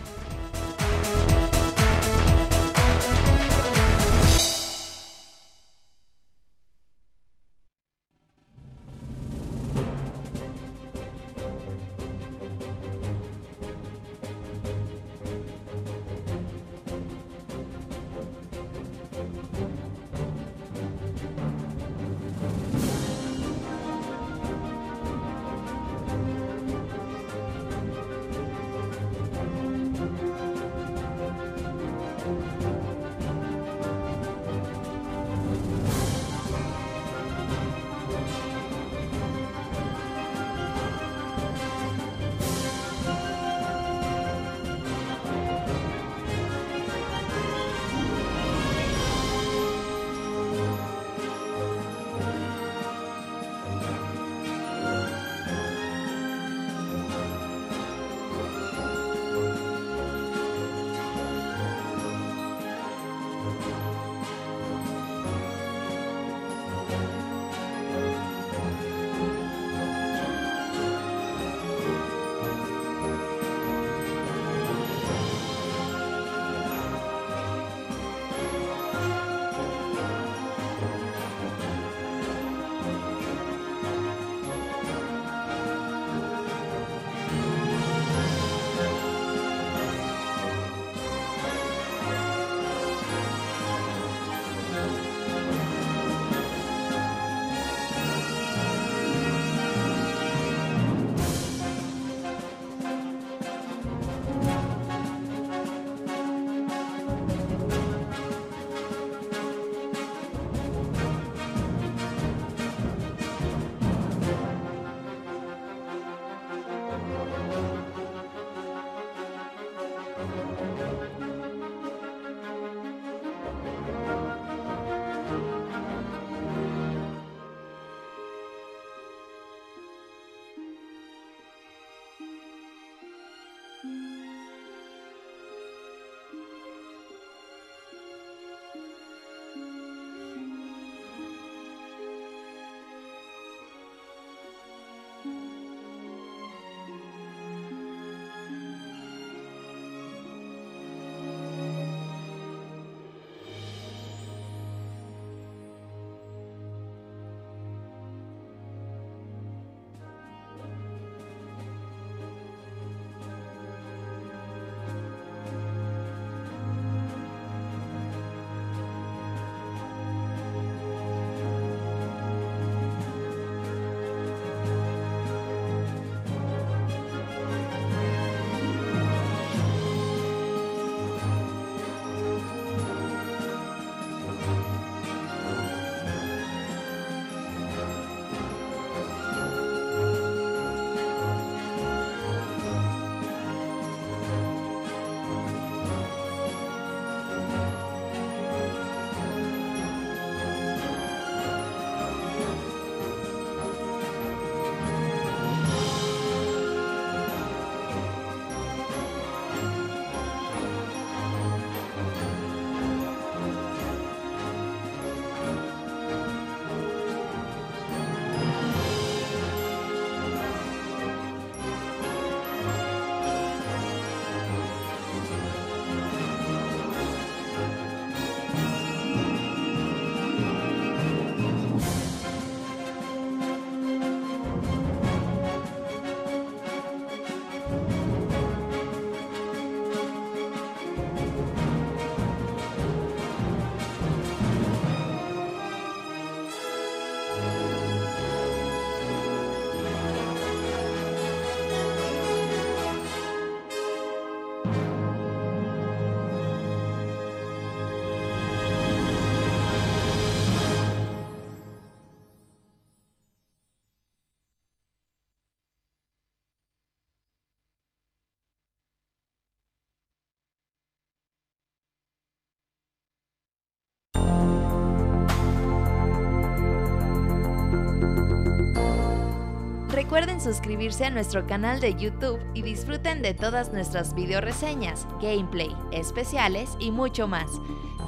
[280.43, 286.77] suscribirse a nuestro canal de YouTube y disfruten de todas nuestras video reseñas, gameplay, especiales
[286.79, 287.61] y mucho más.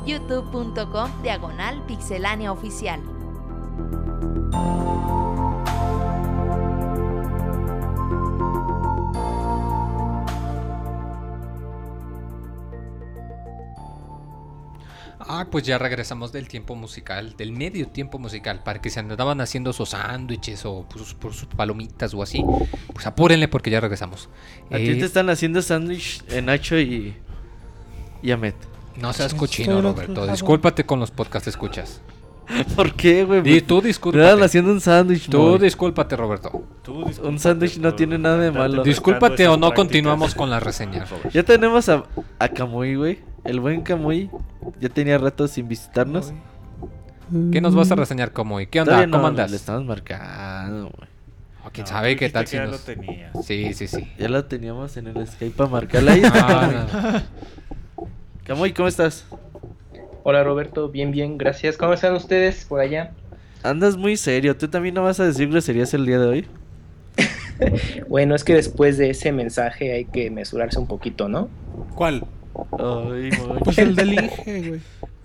[0.05, 3.14] youtube.com diagonal pixelánea oficial.
[15.55, 19.73] Pues ya regresamos del tiempo musical, del medio tiempo musical, para que se andaban haciendo
[19.73, 22.45] sus sándwiches o pues, por sus palomitas o así.
[22.93, 24.29] Pues apúrenle porque ya regresamos.
[24.73, 27.15] A ti Eh, te están haciendo sándwich en Nacho y.
[28.21, 28.57] y Amet.
[29.01, 30.27] No seas cochino, Roberto.
[30.27, 32.01] Discúlpate con los podcast escuchas.
[32.75, 33.41] ¿Por qué, güey?
[33.41, 34.25] Di, tú Te discúlpate.
[34.25, 36.51] estaban haciendo un sándwich, Tú discúlpate, Roberto.
[36.83, 38.83] Tú discúlpate Un sándwich no tiene nada de malo.
[38.83, 39.77] Discúlpate o no prácticas.
[39.77, 41.05] continuamos con la reseña.
[41.33, 42.03] Ya tenemos a,
[42.41, 43.21] a Camuy, güey.
[43.45, 44.29] El buen Camuy.
[44.81, 46.33] Ya tenía rato sin visitarnos.
[47.53, 48.67] ¿Qué nos vas a reseñar como hoy?
[48.67, 49.07] ¿Qué onda?
[49.07, 49.51] No, ¿Cómo andas?
[49.51, 51.09] Le estamos marcando, güey.
[51.67, 52.73] O quién No, sabe qué tal si ya nos...
[52.73, 53.33] lo tenías.
[53.47, 54.13] Sí, sí, sí.
[54.19, 56.13] Ya lo teníamos en el Skype para marcarla.
[56.13, 57.23] Ahí Ah,
[57.97, 58.05] no.
[58.45, 59.25] Camuy, ¿cómo estás?
[60.23, 61.77] Hola Roberto, bien, bien, gracias.
[61.79, 63.13] ¿Cómo están ustedes por allá?
[63.63, 64.57] Andas muy serio.
[64.57, 66.47] ¿Tú también no vas a decir groserías el día de hoy?
[68.09, 71.49] Bueno, es que después de ese mensaje hay que mesurarse un poquito, ¿no?
[71.95, 72.25] ¿Cuál?
[72.79, 73.31] Ay.
[73.65, 74.81] Pues el del Inge, güey.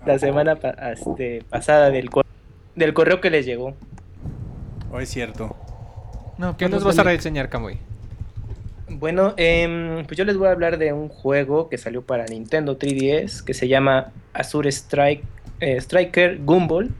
[0.06, 2.24] La semana pa- este, pasada del, cor-
[2.74, 3.74] del correo que les llegó.
[4.90, 5.56] ¿O es cierto?
[6.38, 7.78] No, ¿Qué pues nos vas a reseñar, Camuy?
[8.88, 12.76] Bueno, em, pues yo les voy a hablar de un juego que salió para Nintendo
[12.78, 15.22] 3DS que se llama Azure Strike,
[15.60, 16.90] eh, Striker Gumball,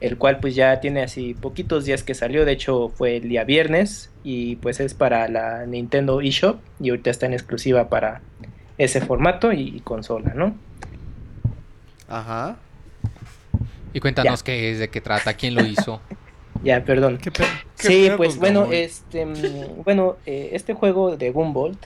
[0.00, 3.42] el cual pues ya tiene así poquitos días que salió, de hecho fue el día
[3.44, 8.20] viernes y pues es para la Nintendo eShop y ahorita está en exclusiva para
[8.78, 10.54] ese formato y, y consola, ¿no?
[12.08, 12.56] Ajá.
[13.92, 16.00] Y cuéntanos qué es, de qué trata, quién lo hizo.
[16.64, 17.18] Ya, perdón.
[17.18, 17.44] ¿Qué pe-
[17.78, 21.76] qué Sí, pues bueno, este, mm, bueno, eh, este juego de Gumball,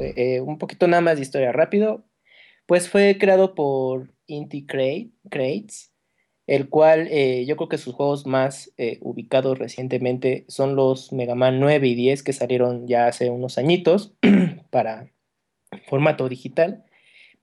[0.00, 2.02] eh, un poquito nada más de historia rápido,
[2.66, 5.92] pues fue creado por Inti Crate- Crates,
[6.46, 11.34] el cual eh, yo creo que sus juegos más eh, ubicados recientemente son los Mega
[11.34, 14.14] Man 9 y 10 que salieron ya hace unos añitos
[14.70, 15.10] para
[15.86, 16.84] formato digital,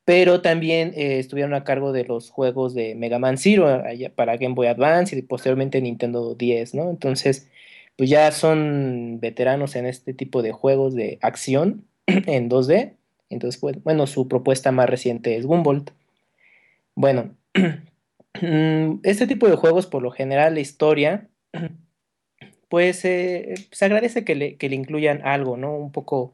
[0.06, 3.84] pero también eh, estuvieron a cargo de los juegos de Mega Man Zero
[4.16, 6.90] para Game Boy Advance y posteriormente Nintendo 10, ¿no?
[6.92, 7.50] Entonces,
[7.98, 12.94] pues ya son veteranos en este tipo de juegos de acción en 2D.
[13.30, 15.86] Entonces, pues, bueno, su propuesta más reciente es Gumball.
[16.94, 17.36] Bueno,
[19.04, 21.30] este tipo de juegos, por lo general, la historia,
[22.70, 25.76] pues eh, se agradece que le incluyan algo, ¿no?
[25.76, 26.34] Un poco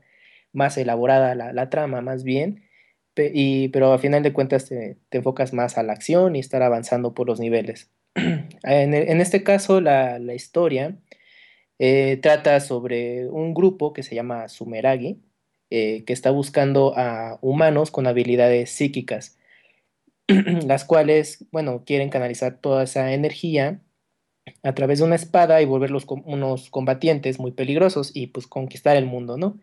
[0.54, 2.64] más elaborada la, trama, más bien.
[3.16, 6.64] Y, pero a final de cuentas te, te enfocas más a la acción y estar
[6.64, 7.92] avanzando por los niveles.
[8.16, 10.98] en, en este caso, la, la historia
[11.84, 15.20] eh, trata sobre un grupo que se llama Sumeragi,
[15.72, 19.40] eh, que está buscando a humanos con habilidades psíquicas,
[20.28, 23.82] las cuales, bueno, quieren canalizar toda esa energía
[24.62, 29.08] a través de una espada y volverlos unos combatientes muy peligrosos y pues conquistar el
[29.08, 29.60] mundo, ¿no?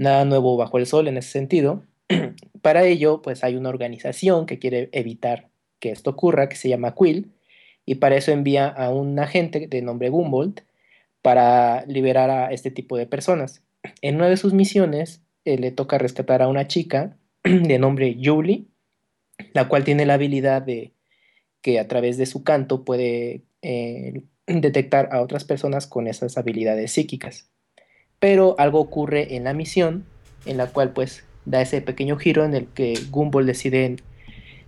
[0.00, 1.84] Nada nuevo bajo el sol en ese sentido.
[2.62, 6.94] Para ello, pues hay una organización que quiere evitar que esto ocurra, que se llama
[6.94, 7.34] Quill,
[7.84, 10.62] y para eso envía a un agente de nombre Gumboldt
[11.20, 13.62] para liberar a este tipo de personas.
[14.00, 18.68] En una de sus misiones eh, le toca rescatar a una chica de nombre Julie,
[19.52, 20.94] la cual tiene la habilidad de
[21.60, 26.92] que a través de su canto puede eh, detectar a otras personas con esas habilidades
[26.92, 27.50] psíquicas.
[28.20, 30.04] Pero algo ocurre en la misión,
[30.46, 33.96] en la cual pues da ese pequeño giro en el que Gumball decide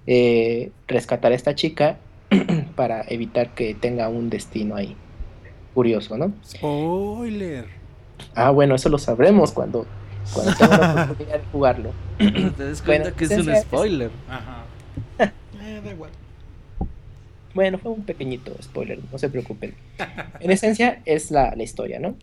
[0.06, 1.98] eh, rescatar a esta chica
[2.76, 4.96] para evitar que tenga un destino ahí.
[5.74, 6.32] Curioso, ¿no?
[6.44, 7.66] Spoiler.
[8.34, 9.86] Ah, bueno, eso lo sabremos cuando,
[10.32, 11.90] cuando tenga la oportunidad de jugarlo.
[12.18, 14.10] No te des cuenta Bueno, que es un es- spoiler.
[14.28, 14.64] Ajá.
[15.64, 16.10] Eh, da igual.
[17.54, 19.74] Bueno, fue un pequeñito spoiler, no se preocupen.
[20.40, 22.16] En esencia es la, la historia, ¿no?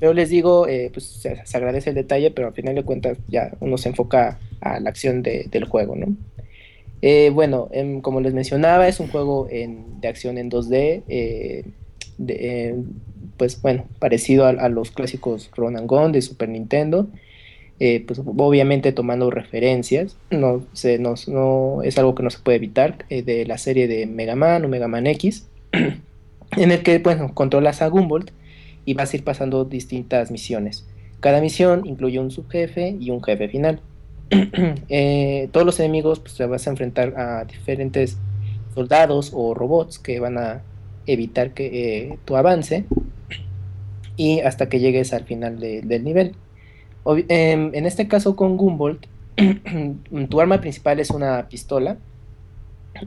[0.00, 3.52] Pero les digo, eh, pues se, agradece el detalle, pero al final de cuentas ya
[3.60, 6.14] uno se enfoca a la acción de- del juego, ¿no?
[7.06, 11.64] Eh, bueno, em, como les mencionaba, es un juego de acción en 2D, eh,
[12.28, 12.74] eh,
[13.36, 17.08] pues bueno, parecido a, los clásicos Run and Gun de Super Nintendo,
[17.78, 22.56] eh, pues obviamente tomando referencias, no, se, no, no es algo que no se puede
[22.56, 27.34] evitar, de la serie de Mega Man o Mega Man X, en el que bueno,
[27.34, 28.32] controlas a Gumball
[28.84, 30.86] y vas a ir pasando distintas misiones.
[31.20, 33.82] Cada misión incluye un subjefe y un jefe final.
[34.88, 38.22] Eh, todos los enemigos pues, te vas a enfrentar a diferentes
[38.74, 40.62] soldados o robots que van a
[41.06, 41.66] evitar que
[42.12, 42.90] eh, tu avance.
[44.16, 46.36] y hasta que llegues al final de- del nivel.
[47.28, 49.06] Em, en este caso con Gumbolt,
[50.30, 51.98] tu arma principal es una pistola,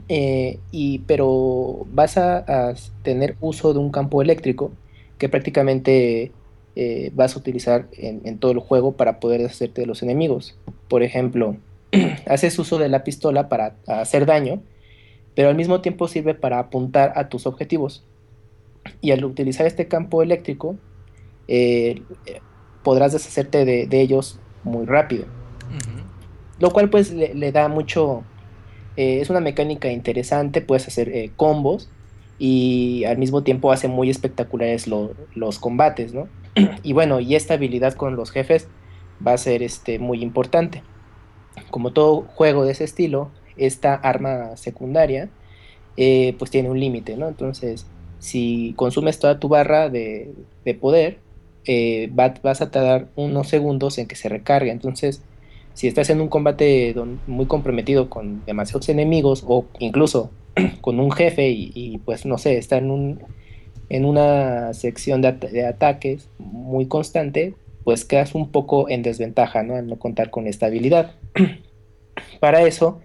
[0.08, 4.72] eh, y, pero vas a, a tener uso de un campo eléctrico
[5.18, 6.32] que prácticamente
[6.76, 10.56] eh, vas a utilizar en, en todo el juego para poder deshacerte de los enemigos.
[10.88, 11.56] Por ejemplo,
[12.26, 14.62] haces uso de la pistola para hacer daño,
[15.34, 18.04] pero al mismo tiempo sirve para apuntar a tus objetivos.
[19.00, 20.76] Y al utilizar este campo eléctrico,
[21.48, 22.02] eh,
[22.82, 25.24] podrás deshacerte de, de ellos muy rápido.
[26.60, 28.22] Lo cual pues le, le da mucho...
[28.96, 31.90] eh, es una mecánica interesante, puedes hacer combos
[32.38, 36.34] y al mismo tiempo hace muy espectaculares lo- los combates, ¿no?
[36.82, 38.72] y bueno, y esta habilidad con los jefes
[39.26, 40.88] va a ser este, muy importante.
[41.70, 45.34] Como todo juego de ese estilo, esta arma secundaria
[45.96, 47.28] eh, pues tiene un límite, ¿no?
[47.28, 50.34] Entonces, si consumes toda tu barra de,
[50.64, 51.24] de poder,
[51.64, 54.70] eh, va- vas a tardar unos segundos en que se recargue.
[54.72, 55.28] Entonces,
[55.74, 56.94] si estás en un combate
[57.26, 60.37] muy comprometido con demasiados enemigos o incluso
[60.80, 63.20] con un jefe y, pues no sé, está en
[63.90, 67.54] en una sección de, at- de ataques muy constante,
[67.84, 69.76] pues quedas un poco en desventaja, ¿no?
[69.76, 71.12] Al no contar con esta habilidad.
[72.40, 73.00] Para eso,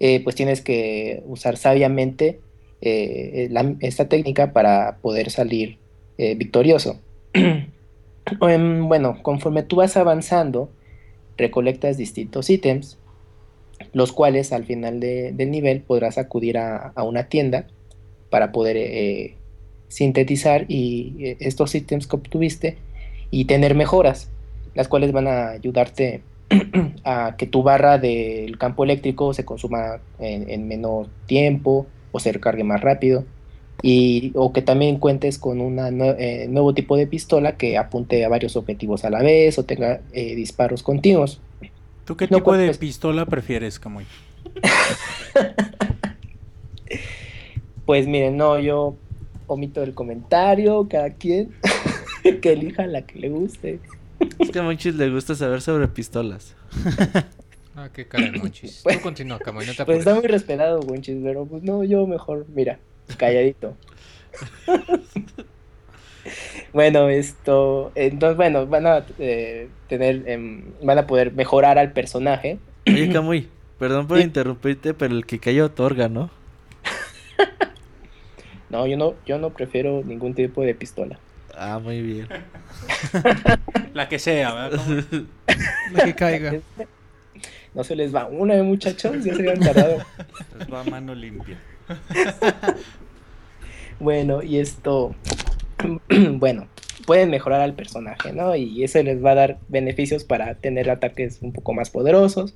[0.00, 2.40] eh, pues tienes que usar sabiamente
[2.80, 3.48] eh,
[3.80, 5.78] esta técnica para poder salir
[6.18, 6.98] eh, victorioso.
[8.42, 10.68] Em, bueno, conforme tú vas avanzando,
[11.38, 12.98] recolectas distintos ítems,
[13.98, 17.66] los cuales al final de- del nivel podrás acudir a, una tienda
[18.30, 19.34] para poder eh,
[19.88, 22.78] sintetizar y, eh, estos ítems que obtuviste
[23.30, 24.30] y tener mejoras,
[24.74, 26.22] las cuales van a ayudarte
[27.04, 32.32] a que tu barra del campo eléctrico se consuma en, en menor tiempo o se
[32.32, 33.24] recargue más rápido.
[33.82, 38.56] Y, o que también cuentes con un nuevo tipo de pistola que apunte a varios
[38.56, 41.40] objetivos a la vez o tenga eh, disparos continuos.
[42.08, 44.06] ¿Tú qué No, tipo de pues- pistola prefieres, Camuy?
[47.84, 48.96] Pues miren, no, yo
[49.46, 51.54] omito el comentario, cada quien
[52.42, 53.80] que elija la que le guste.
[54.38, 56.54] Es que a Monchis le gusta saber sobre pistolas.
[57.74, 58.80] Ah, qué cara, Monchis.
[58.84, 60.28] Pues- Tú continúa, Camuy, no te Pues está apures.
[60.28, 62.78] muy respetado, Winchis, pero pues no, yo mejor, mira,
[63.18, 63.74] calladito.
[66.72, 72.58] bueno, esto, entonces, bueno, van a eh, tener, em, van a poder mejorar al personaje.
[72.86, 73.48] Oye, Camuy,
[73.78, 74.24] perdón por Sí.
[74.24, 76.30] interrumpirte, pero el que calla otorga, ¿no?
[78.70, 81.18] No, yo no, yo no prefiero ningún tipo de pistola.
[81.56, 82.28] Ah, muy bien.
[83.94, 84.80] La que sea, ¿verdad?
[85.92, 86.52] La que caiga.
[87.72, 89.98] No se les va una, eh, muchachos, ya se habían tardado.
[90.58, 91.56] Les va a mano limpia.
[93.98, 95.14] Bueno, y esto,
[96.38, 96.68] bueno,
[97.06, 98.54] pueden mejorar al personaje, ¿no?
[98.56, 102.54] Y eso les va a dar beneficios para tener ataques un poco más poderosos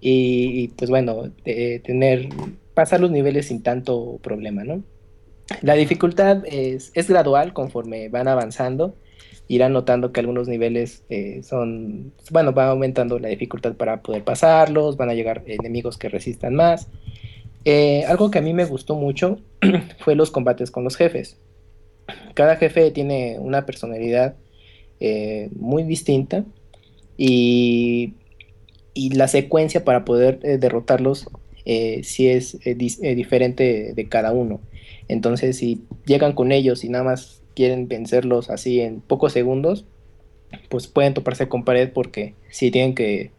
[0.00, 2.28] y, y, pues bueno, tener,
[2.74, 4.82] pasar los niveles sin tanto problema, ¿no?
[5.62, 8.94] La dificultad es, es gradual conforme van avanzando.
[9.46, 14.96] Irán notando que algunos niveles eh, son, bueno, va aumentando la dificultad para poder pasarlos,
[14.96, 16.88] van a llegar enemigos que resistan más.
[17.66, 19.38] Eh, algo que a mí me gustó mucho
[19.98, 21.38] fue los combates con los jefes.
[22.34, 24.34] Cada jefe tiene una personalidad
[25.00, 26.44] eh, muy distinta
[27.16, 28.14] y,
[28.96, 31.28] la secuencia para poder eh, derrotarlos
[31.64, 34.60] eh, sí es diferente de cada uno.
[35.08, 39.84] Entonces, si llegan con ellos y nada más quieren vencerlos así en pocos segundos,
[40.68, 43.30] pues pueden toparse con pared porque sí tienen que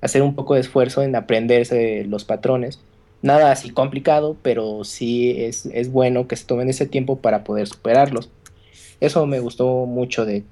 [0.00, 2.80] hacer un poco de esfuerzo en aprenderse los patrones.
[3.20, 7.66] Nada así complicado, pero sí es, es bueno que se tomen ese tiempo para poder
[7.66, 8.30] superarlos.
[9.00, 10.46] Eso me gustó mucho de,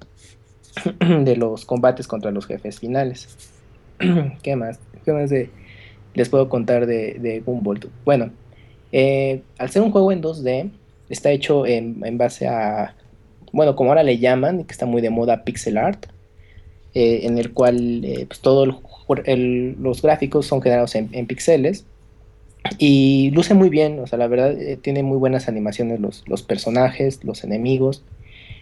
[1.23, 3.37] de los combates contra los jefes finales.
[4.43, 4.79] ¿Qué más?
[5.05, 5.51] ¿Qué más de-
[6.13, 7.91] les puedo contar de, de Gumball?
[8.05, 8.31] Bueno,
[8.91, 10.71] eh, al ser un juego en 2D,
[11.09, 12.95] está hecho en, en base a,
[13.53, 16.07] bueno, como ahora le llaman, que está muy de moda, pixel art,
[16.93, 18.67] eh, en el cual eh, pues, todos
[19.07, 21.85] los gráficos son generados en, en píxeles
[22.77, 26.43] y luce muy bien, o sea, la verdad eh, tiene muy buenas animaciones los, los
[26.43, 28.03] personajes, los enemigos,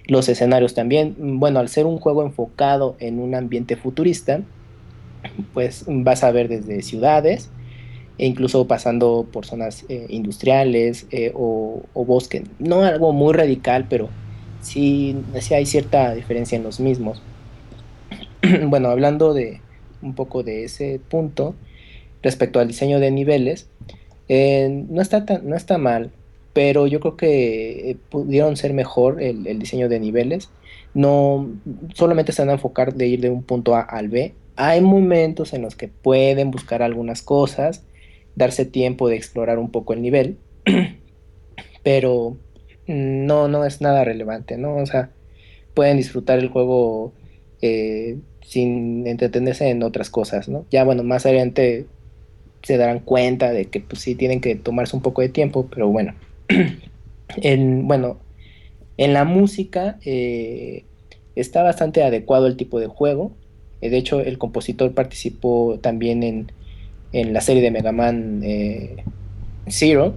[0.07, 1.15] los escenarios también.
[1.39, 4.41] Bueno, al ser un juego enfocado en un ambiente futurista,
[5.53, 7.49] pues vas a ver desde ciudades,
[8.17, 12.43] e incluso pasando por zonas eh, industriales eh, o, o bosque.
[12.59, 14.09] No algo muy radical, pero
[14.61, 17.21] sí, sí hay cierta diferencia en los mismos.
[18.67, 19.61] bueno, hablando de
[20.01, 21.55] un poco de ese punto,
[22.25, 23.69] respecto al diseño de niveles,
[24.27, 26.11] eh, no, está tan, no está mal.
[26.53, 30.49] pero yo creo que eh, pudieron ser mejor el, diseño de niveles.
[30.93, 31.49] No
[31.93, 34.33] solamente se van a enfocar de ir de un punto A al B.
[34.55, 37.83] Hay momentos en los que pueden buscar algunas cosas,
[38.35, 40.37] darse tiempo de explorar un poco el nivel,
[41.83, 42.37] pero
[42.87, 44.77] no, no es nada relevante, ¿no?
[44.77, 45.11] O sea,
[45.73, 47.11] pueden disfrutar el juego
[47.61, 50.65] eh, sin entretenerse en otras cosas, ¿no?
[50.71, 51.85] Ya, bueno, más adelante
[52.65, 55.87] se darán cuenta de que pues sí tienen que tomarse un poco de tiempo, pero
[55.89, 56.15] bueno.
[57.37, 58.17] en, bueno,
[58.97, 60.83] en la música eh,
[61.35, 63.33] está bastante adecuado el tipo de juego.
[63.81, 66.51] Eh, de hecho, el compositor participó también en,
[67.11, 69.03] en la serie de Mega Man eh,
[69.67, 70.15] Zero.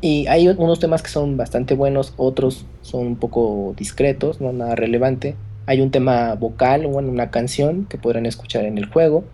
[0.00, 4.76] Y hay unos temas que son bastante buenos, otros son un poco discretos, no nada
[4.76, 5.34] relevante.
[5.66, 9.24] Hay un tema vocal, bueno, una canción que podrán escuchar en el juego,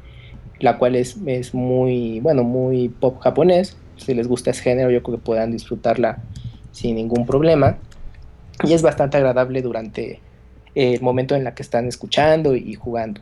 [0.62, 3.76] la cual es, es muy, bueno, muy pop japonés.
[3.97, 6.22] Si les gusta ese género, yo creo que puedan disfrutarla
[6.70, 7.78] sin ningún problema.
[8.64, 10.20] Y es bastante agradable durante
[10.74, 13.20] el momento en la que están escuchando y jugando.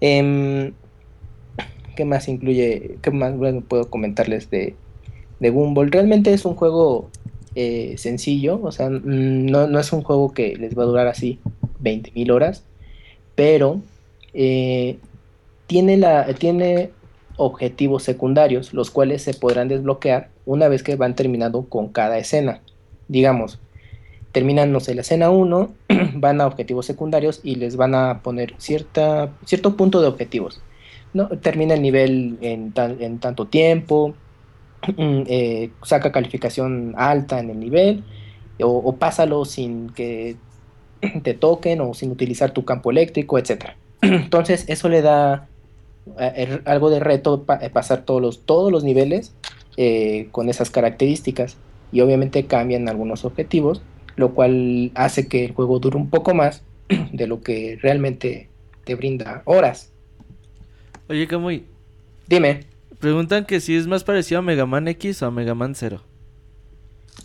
[0.00, 0.72] Em,
[1.96, 2.98] ¿Qué más incluye?
[3.00, 3.34] ¿Qué más
[3.66, 4.76] puedo comentarles de,
[5.40, 5.90] de Gumball?
[5.90, 7.10] Realmente es un juego
[7.54, 11.40] eh, sencillo, o sea, no, no, es un juego que les va a durar así
[11.82, 12.64] 20.000 horas,
[13.34, 13.80] pero
[14.34, 14.98] eh,
[15.70, 16.90] tiene, la, tiene
[17.36, 22.60] objetivos secundarios, los cuales se podrán desbloquear una vez que van terminando con cada escena.
[23.06, 23.60] Digamos,
[24.32, 25.72] terminan, no sé, la escena 1,
[26.14, 30.60] van a objetivos secundarios y les van a poner cierta, cierto punto de objetivos.
[31.14, 31.28] ¿no?
[31.28, 34.14] Termina el nivel en, en tanto tiempo,
[34.98, 38.02] eh, saca calificación alta en el nivel,
[38.60, 40.34] o, o, pásalo sin que
[41.22, 43.66] te toquen o sin utilizar tu campo eléctrico, etc.
[44.02, 45.46] Entonces eso le da
[46.18, 49.32] eh, algo de reto pa pasar todos los, todos los niveles
[49.76, 51.56] eh, con esas características
[51.92, 53.82] y obviamente cambian algunos objetivos
[54.20, 56.62] lo cual hace que el juego dure un poco más
[57.12, 58.48] de lo que realmente
[58.84, 59.90] te brinda horas.
[61.08, 61.64] Oye, Kamui.
[62.28, 62.60] Dime.
[63.00, 66.02] Preguntan que si es más parecido a Mega Man X o a Mega Man 0.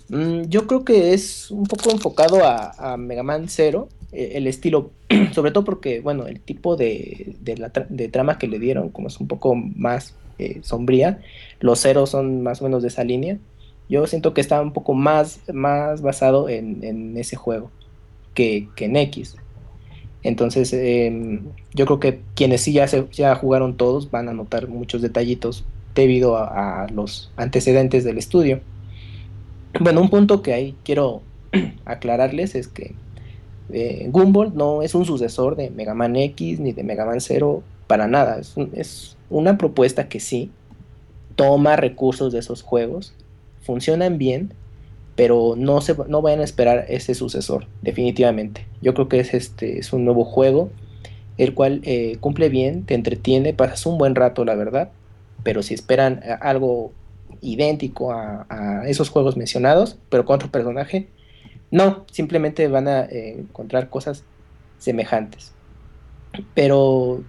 [0.10, 4.48] Mm, yo creo que es un poco enfocado a, a Mega Man 0, eh, el
[4.48, 4.92] estilo,
[5.34, 9.28] sobre todo porque, bueno, el tipo de, de, trama que le dieron, como es un
[9.28, 11.20] poco más eh, sombría,
[11.60, 13.38] los ceros son más o menos de esa línea
[13.90, 17.72] yo siento que está un poco más, más basado en, en ese juego
[18.34, 19.36] que, que, en X.
[20.24, 21.42] Entonces, eh,
[21.74, 25.66] yo creo que quienes sí ya, se, ya jugaron todos van a notar muchos detallitos
[25.94, 28.62] debido a, a, los antecedentes del estudio.
[29.80, 31.22] Bueno, un punto que ahí quiero
[31.86, 32.96] aclararles es que
[33.72, 37.64] eh, Gumball no es un sucesor de Mega Man X ni de Mega Man 0
[37.88, 38.40] para nada.
[38.40, 40.52] Es, un, es una propuesta que sí
[41.36, 43.14] toma recursos de esos juegos
[43.62, 44.54] funcionan bien,
[45.16, 48.66] pero no, se, no vayan a esperar ese sucesor, definitivamente.
[48.82, 50.70] Yo creo que es, este, es un nuevo juego,
[51.38, 54.92] el cual eh, cumple bien, te entretiene, pasas un buen rato, la verdad,
[55.44, 56.92] pero si esperan algo
[57.42, 61.08] idéntico a esos juegos mencionados, pero con otro personaje,
[61.76, 64.24] no, simplemente van a eh, encontrar cosas
[64.78, 65.52] semejantes.
[66.54, 67.22] Pero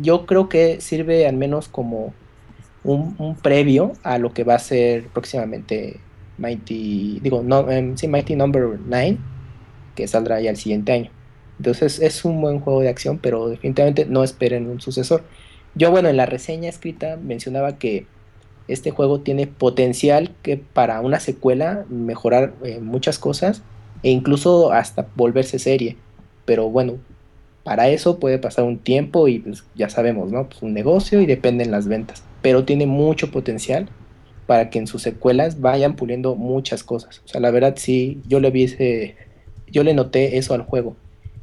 [0.00, 2.14] yo creo que sirve al menos como
[2.84, 6.00] un, previo a lo que va a ser próximamente
[6.38, 9.18] Mighty, digo, um, sí, Mighty Number 9,
[9.94, 11.10] que saldrá ya el siguiente año.
[11.58, 15.22] Entonces es un buen juego de acción, pero definitivamente no esperen un sucesor.
[15.74, 18.06] Yo, bueno, en la reseña escrita mencionaba que
[18.68, 23.62] este juego tiene potencial que para una secuela mejorar eh, muchas cosas
[24.02, 25.96] e incluso hasta volverse serie.
[26.44, 26.98] Pero bueno,
[27.64, 30.48] para eso puede pasar un tiempo y pues ya sabemos, ¿no?
[30.48, 33.88] Pues un negocio y dependen las ventas pero tiene mucho potencial
[34.46, 37.20] para que en sus secuelas vayan puliendo muchas cosas.
[37.24, 38.74] O sea, la verdad sí, yo le vi
[39.70, 40.96] yo le noté eso al juego.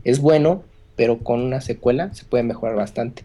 [0.04, 0.64] Es bueno,
[0.96, 3.24] pero con una secuela se puede mejorar bastante.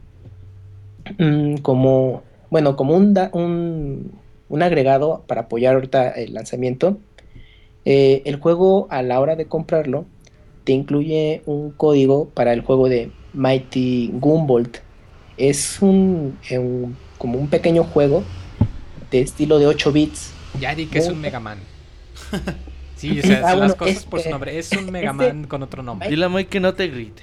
[1.18, 4.12] Mm, como, bueno, como un, un,
[4.48, 6.98] un, agregado para apoyar ahorita el lanzamiento,
[7.84, 10.04] eh, el juego a la hora de comprarlo
[10.64, 14.78] te incluye un código para el juego de Mighty Gumbolt.
[15.36, 18.22] Es un, un como un pequeño juego
[19.10, 20.32] de estilo de 8 bits.
[20.60, 21.58] Ya di que es un Mega Man.
[22.96, 24.58] Sí, o sea, ah, son bueno, las cosas este, por su nombre.
[24.58, 26.10] Es un Mega este, Man con otro nombre.
[26.10, 27.22] Dile a Moy que no te grite.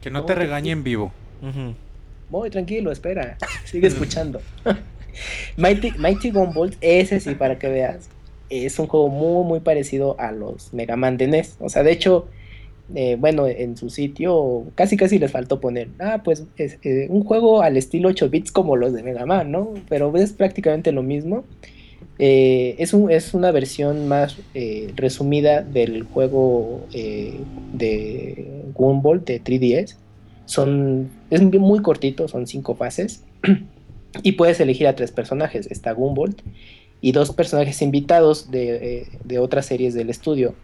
[0.00, 1.12] Que no, no te regañe en vivo.
[1.42, 1.74] Uh -huh.
[2.30, 3.38] Muy tranquilo, espera.
[3.64, 4.40] Sigue escuchando.
[5.56, 8.08] Mighty, Mighty Gumball, ese sí, para que veas.
[8.50, 11.56] Es un juego muy, muy parecido a los Mega Man de NES.
[11.60, 12.28] O sea, de hecho,
[12.94, 17.22] eh, bueno, en su sitio casi casi les faltó poner, ah, pues es eh, un
[17.22, 19.74] juego al estilo 8 bits como los de Mega Man, ¿no?
[19.88, 21.44] Pero es prácticamente lo mismo.
[22.18, 24.38] Eh, es, un, es una versión más
[24.96, 29.96] resumida del juego de Gumball de 3DS.
[30.48, 33.22] Son, es muy cortito, son cinco fases.
[34.22, 35.70] y puedes elegir a tres personajes.
[35.70, 36.36] Está Gumball
[37.00, 40.54] y dos personajes invitados de, de otras series del estudio.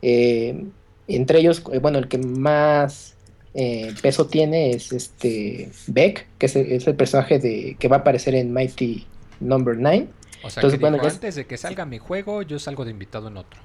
[0.00, 3.14] entre ellos, bueno, el que más
[4.02, 7.98] peso tiene es este Beck, que es el, es el personaje de, que va a
[8.00, 9.06] aparecer en Mighty
[9.40, 10.08] Number 9.
[10.42, 13.38] O sea, que dijo, antes de que salga mi juego, yo salgo de invitado en
[13.38, 13.60] otro.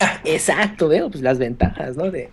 [0.00, 2.10] Ah, exacto, veo pues las ventajas, ¿no?
[2.10, 2.30] De,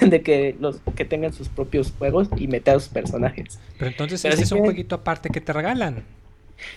[0.10, 3.58] de que los que tengan sus propios juegos y meter a sus personajes.
[3.78, 6.02] Pero entonces ese es un jueguito aparte que te regalan.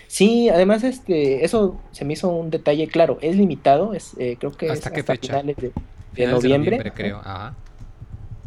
[0.06, 4.52] Sí, además este eso se me hizo un detalle claro, es limitado, es eh, creo
[4.52, 5.32] que ¿Hasta es qué hasta fecha?
[5.40, 5.72] finales de, de
[6.14, 6.92] Finales noviembre.
[6.94, 7.18] creo.
[7.18, 7.54] Ajá.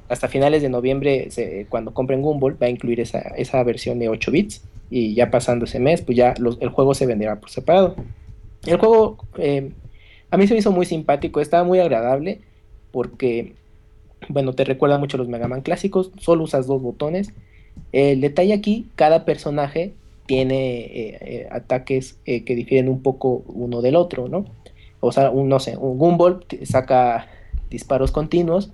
[0.09, 4.07] Hasta finales de noviembre, se- cuando compren Gumball, va a incluir esa, esa versión de
[4.09, 4.61] 8 bits.
[4.89, 7.95] Y ya pasando ese mes, pues ya los- el juego se venderá por separado.
[8.65, 9.71] El juego eh,
[10.31, 12.39] a mí se me hizo muy simpático, estaba muy agradable
[12.91, 13.53] porque,
[14.29, 17.33] bueno, te recuerda mucho a los Mega Man clásicos, solo usas dos botones.
[17.91, 19.93] El detalle aquí, cada personaje
[20.25, 24.45] tiene eh, eh, ataques eh, que difieren un poco uno del otro, ¿no?
[24.99, 27.27] O sea, un, no sé, un Gumball saca
[27.69, 28.71] disparos continuos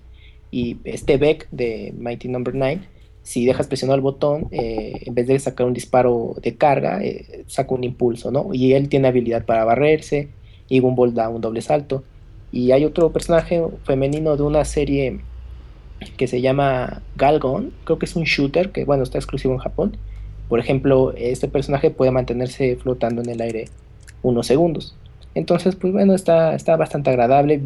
[0.52, 2.82] y este Beck de Mighty Number 9,
[3.24, 7.02] si dejas presionado el botón, en vez de sacar un disparo de carga,
[7.48, 8.54] saca un impulso, ¿no?
[8.54, 10.30] Y él tiene habilidad para barrerse
[10.70, 12.04] y Gumball da un doble salto.
[12.52, 15.22] Y hay otro personaje femenino de una serie
[16.18, 19.98] que se llama Galgon, creo que es un shooter que, bueno, está exclusivo en Japón.
[20.50, 23.66] Por ejemplo, este personaje puede mantenerse flotando en el aire
[24.22, 24.96] unos segundos.
[25.36, 27.62] Entonces, pues bueno, está, está bastante agradable,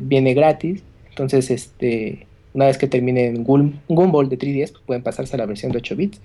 [0.00, 0.82] viene gratis.
[1.10, 5.46] Entonces, este, una vez que terminen Gul- Gumball de 3DS, pues pueden pasarse a la
[5.46, 6.20] versión de 8 bits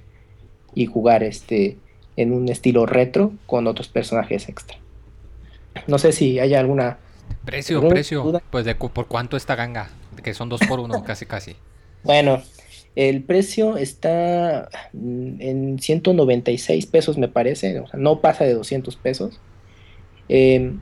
[0.75, 1.77] y jugar este
[2.17, 4.77] en un estilo retro con otros personajes extra.
[5.87, 6.97] No sé si hay alguna
[7.45, 8.23] Precio, ¿Alguna precio.
[8.23, 8.41] duda?
[8.51, 9.89] Pues de por cuánto esta ganga.
[10.23, 11.55] Que son dos por uno, casi casi.
[12.03, 12.41] Bueno,
[12.95, 17.79] el precio está en 196 pesos, me parece.
[17.79, 19.39] O sea, no pasa de 200 pesos.
[20.29, 20.73] Eh,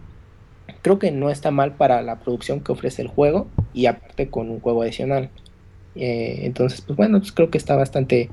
[0.82, 4.50] creo que no está mal para la producción que ofrece el juego y aparte con
[4.50, 5.30] un juego adicional.
[5.96, 8.30] Eh, entonces, pues bueno, pues creo que está bastante,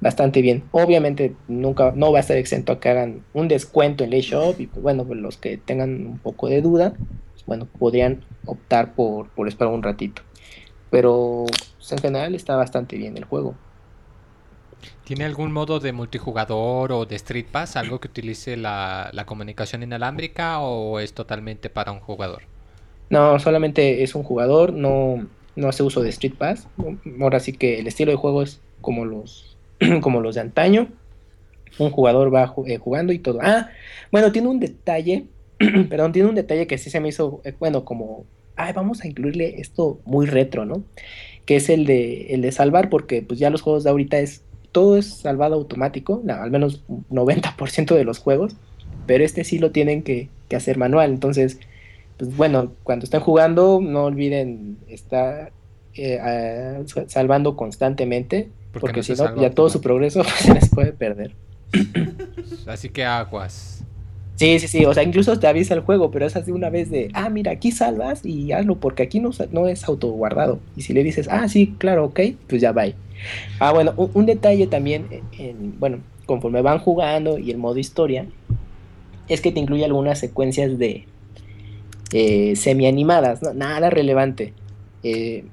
[0.00, 0.64] bastante bien.
[0.72, 4.60] Obviamente nunca, no va a estar exento a que hagan un descuento en el eShop
[4.60, 6.94] y pues bueno, pues los que tengan un poco de duda,
[7.32, 10.22] pues bueno, podrían optar por, por esperar un ratito.
[10.92, 11.46] Pero
[11.78, 13.54] pues, en general está bastante bien el juego.
[15.04, 17.76] ¿Tiene algún modo de multijugador o de Street Pass?
[17.76, 22.42] ¿Algo que utilice la, la comunicación inalámbrica o es totalmente para un jugador?
[23.08, 26.68] No, solamente es un jugador, no, no hace uso de Street Pass.
[27.20, 29.56] Ahora sí que el estilo de juego es como los,
[30.02, 30.88] como los de antaño.
[31.78, 33.38] Un jugador va eh, jugando y todo.
[33.40, 33.70] Ah,
[34.10, 35.24] bueno, tiene un detalle,
[35.88, 38.26] perdón, tiene un detalle que sí se me hizo, eh, bueno, como,
[38.56, 40.82] ay, vamos a incluirle esto muy retro, ¿no?
[41.46, 44.42] Que es el de, el de salvar, porque pues ya los juegos de ahorita es,
[44.72, 48.54] todo es salvado automático, al menos un 90% de los juegos,
[49.06, 51.58] pero este sí lo tienen que, que hacer manual, entonces
[52.18, 55.52] pues bueno, cuando estén jugando, no olviden estar
[55.94, 60.54] eh, ah, sa- salvando constantemente, Porque porque no si no, ya todo su progreso se
[60.54, 61.34] les puede perder.
[62.66, 63.84] Así que aguas.
[64.34, 66.90] Sí, sí, sí, o sea, incluso te avisa el juego, pero es así una vez
[66.90, 70.66] de, ah, mira, aquí salvas y hazlo, porque aquí no, no es autoguardado.
[70.74, 72.84] Y si le dices, ah, sí, claro, ok, pues ya va.
[73.58, 78.32] Ah, bueno, un, detalle también, en- en- bueno, conforme van jugando y el modo historia,
[79.26, 81.10] es que te incluye algunas secuencias de
[82.10, 84.56] eh, semi-animadas, nada relevante.
[85.02, 85.50] eh,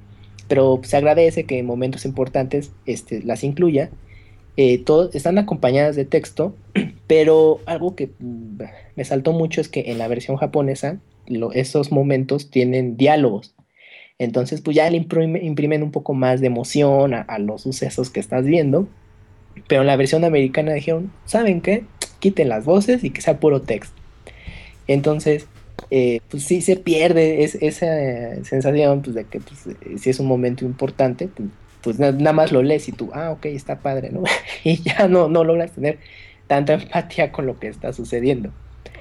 [0.48, 3.92] pero se agradece que en momentos importantes este, las incluya.
[4.56, 6.54] Eh, todo- están acompañadas de texto,
[7.06, 8.62] pero algo que mm,
[8.96, 13.54] me saltó mucho es que en la versión japonesa lo- esos momentos tienen diálogos.
[14.18, 18.10] Entonces, pues ya le imprime- imprimen un poco más de emoción a, a los sucesos
[18.10, 18.86] que estás viendo.
[19.66, 21.84] Pero en la versión americana dijeron, ¿saben qué?
[22.18, 23.94] Quiten las voces y que sea puro texto.
[24.86, 25.46] Entonces,
[25.90, 27.86] eh, pues sí se pierde es- esa
[28.44, 31.48] sensación pues, de que pues, eh, si es un momento importante, pues,
[31.82, 34.22] pues na- nada más lo lees y tú, ah, ok, está padre, ¿no?
[34.64, 35.98] y ya no, no logras tener
[36.46, 38.50] tanta empatía con lo que está sucediendo.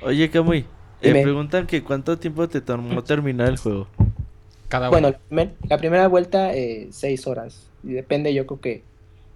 [0.01, 0.65] Oye, Kamui,
[1.01, 1.23] eh, Dime.
[1.23, 3.88] preguntan que cuánto tiempo te tomó terminar el juego.
[4.68, 7.72] Cada Bueno, la primera vuelta, eh, seis horas.
[7.84, 8.84] Y depende, yo creo que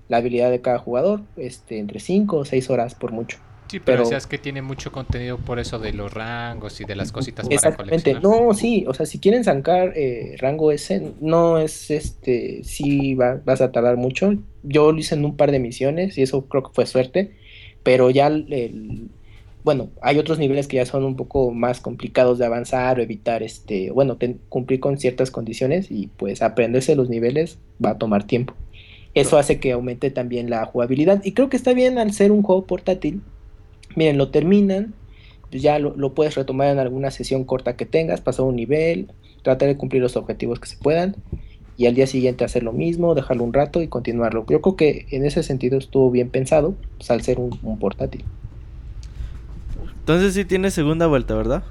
[0.08, 3.38] la habilidad de cada jugador, este, entre cinco o seis horas por mucho.
[3.74, 6.96] Sí, pero, pero- decías que tiene mucho contenido por eso de los rangos y de
[6.96, 8.04] las cositas para Exactamente.
[8.14, 8.44] coleccionar.
[8.48, 13.42] No, sí, o sea, si quieren sacar eh, rango S, no es este, sí va-
[13.44, 14.36] vas a tardar mucho.
[14.62, 17.32] Yo lo hice en un par de misiones y eso creo que fue suerte,
[17.82, 19.08] pero ya el- el-
[19.64, 23.42] bueno, hay otros niveles que ya son un poco más complicados de avanzar o evitar,
[23.42, 28.26] este, bueno, ten- cumplir con ciertas condiciones y pues aprenderse los niveles va a tomar
[28.28, 28.54] tiempo.
[29.16, 32.44] Eso hace que aumente también la jugabilidad y creo que está bien al ser un
[32.44, 33.22] juego portátil.
[33.96, 34.96] Miren, lo terminan,
[35.50, 39.12] pues ya lo, lo puedes retomar en alguna sesión corta que tengas, pasar un nivel,
[39.44, 41.18] tratar de cumplir los objetivos que se puedan
[41.78, 44.46] y al día siguiente hacer lo mismo, dejarlo un rato y continuarlo.
[44.50, 48.26] Yo creo que en ese sentido estuvo bien pensado, pues, al ser un, un portátil.
[50.00, 51.64] Entonces sí tiene segunda vuelta, ¿verdad?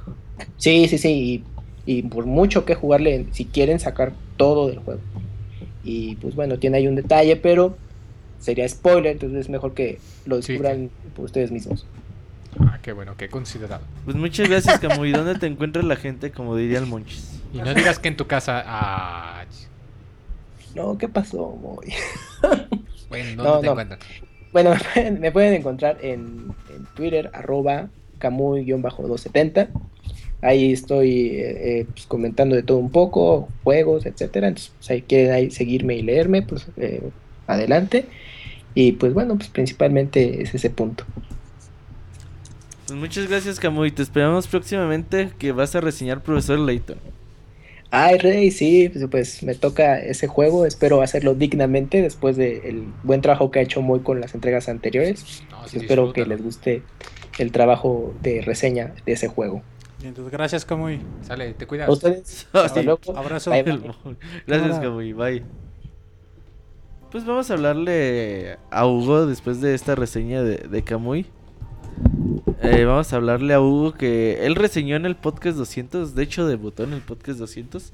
[0.57, 1.45] Sí, sí, sí,
[1.87, 5.05] y, y por mucho que jugarle, si quieren sacar todo del juego.
[5.83, 7.83] Y pues bueno, tiene ahí un detalle, pero
[8.39, 11.91] sería spoiler, entonces es mejor que lo Sí, descubran por ustedes mismos.
[12.61, 13.89] Ah, qué bueno, qué considerado.
[14.05, 15.13] Pues muchas gracias, Camuy.
[15.13, 17.43] ¿Dónde te encuentra la gente, como diría el Monchis?
[17.53, 18.63] Y no digas que en tu casa.
[18.67, 19.45] Ah,
[20.75, 21.51] No, ¿qué pasó?
[21.57, 21.93] Moy?
[23.09, 23.73] bueno, ¿dónde No, te no.
[23.73, 23.99] encuentran?
[24.53, 27.89] Bueno, me pueden, me pueden encontrar en, en Twitter, arroba
[28.21, 29.69] camuy-270.
[30.43, 34.49] Ahí estoy eh, eh, pues, comentando de todo un poco, juegos, etcétera.
[34.49, 37.11] Entonces, si quieren ahí seguirme y leerme, pues eh,
[37.47, 38.07] adelante.
[38.75, 41.05] Y pues bueno, pues principalmente es ese punto.
[42.93, 43.91] Pues muchas gracias, Camuy.
[43.91, 46.99] Te esperamos próximamente que vas a reseñar Profesor Layton.
[47.91, 50.67] Ay, Rey, sí, pues, pues, me toca ese juego.
[50.67, 55.43] Espero hacerlo dignamente después del buen trabajo que ha hecho Moy con las entregas anteriores.
[55.51, 56.83] No, sí, Espero que les guste
[57.39, 59.63] el trabajo de reseña de ese juego.
[60.05, 61.01] Entonces, gracias, Camuy.
[61.23, 61.89] Sale, te cuidas.
[61.89, 63.01] A ustedes, hasta luego.
[63.17, 63.53] Abrazo.
[63.53, 63.81] Bye, bye.
[64.47, 64.81] Gracias.
[64.81, 65.15] Camuy.
[65.15, 65.43] Bye.
[67.11, 71.25] Pues vamos a hablarle a Hugo después de esta reseña de, de Camuy.
[72.63, 76.47] Eh, vamos a hablarle a Hugo que él reseñó en el podcast 200, de hecho
[76.47, 77.93] debutó en el podcast 200.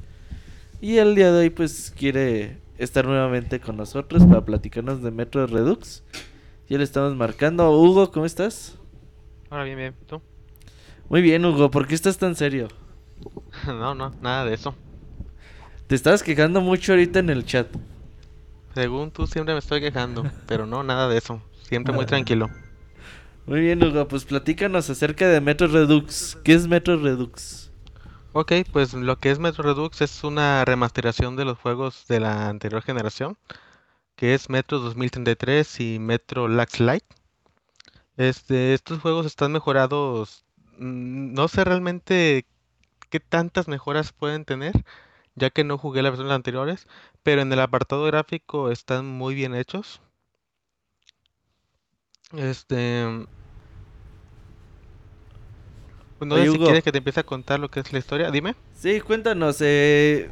[0.81, 5.47] Y el día de hoy pues quiere estar nuevamente con nosotros para platicarnos de Metro
[5.47, 6.05] Redux.
[6.69, 7.71] Ya le estamos marcando.
[7.71, 8.77] Hugo, ¿cómo estás?
[9.51, 9.95] Ahora bien, bien.
[10.07, 10.21] ¿Tú?
[11.09, 12.69] Muy bien, Hugo, ¿por qué estás tan serio?
[13.67, 14.75] no, no, nada de eso.
[15.87, 17.67] Te estabas quejando mucho ahorita en el chat.
[18.75, 21.43] Según tú siempre me estoy quejando, pero no, nada de eso.
[21.63, 22.51] Siempre muy tranquilo.
[23.49, 26.37] Muy bien, Hugo, pues platícanos acerca de Metro Redux.
[26.45, 27.73] ¿Qué es Metro Redux?
[28.33, 32.49] Ok, pues lo que es Metro Redux es una remasterización de los juegos de la
[32.49, 33.37] anterior generación,
[34.17, 37.05] que es Metro 2033 y Metro Lux Light.
[38.19, 40.45] Este, estos juegos están mejorados.
[40.79, 42.47] mm, No sé realmente
[43.11, 44.85] qué tantas mejoras pueden tener,
[45.37, 46.89] ya que no jugué las versiones anteriores,
[47.23, 50.01] pero en el apartado gráfico están muy bien hechos.
[52.33, 53.27] Este,
[56.27, 56.65] no Oye, sé si Hugo.
[56.65, 58.31] quieres que te empiece a contar lo que es la historia.
[58.31, 58.55] Dime.
[58.73, 59.59] Sí, cuéntanos.
[59.61, 60.31] Eh...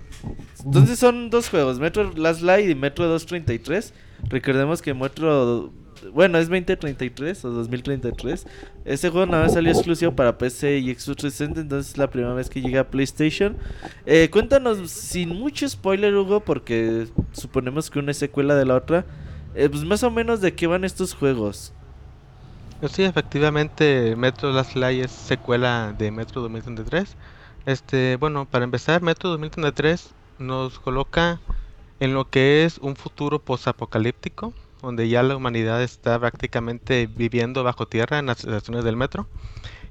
[0.64, 3.94] Entonces son dos juegos, Metro Last Light y Metro 233.
[4.28, 5.72] Recordemos que Metro...
[6.12, 8.46] Bueno, es 2033 o 2033.
[8.84, 12.34] Ese juego nada más salió exclusivo para PC y Xbox 360, entonces es la primera
[12.34, 13.56] vez que llega a PlayStation.
[14.04, 19.06] Eh, cuéntanos, sin mucho spoiler, Hugo, porque suponemos que una es secuela de la otra.
[19.54, 21.72] eh, pues más o menos de qué van estos juegos.
[22.78, 27.16] Pues Sí, efectivamente, Metro Last Light es secuela de Metro 2033.
[27.64, 31.42] Este, bueno, para empezar, Metro 2033 nos coloca
[32.00, 37.86] en lo que es un futuro posapocalíptico, donde ya la humanidad está prácticamente viviendo bajo
[37.88, 39.30] tierra en las estaciones del metro.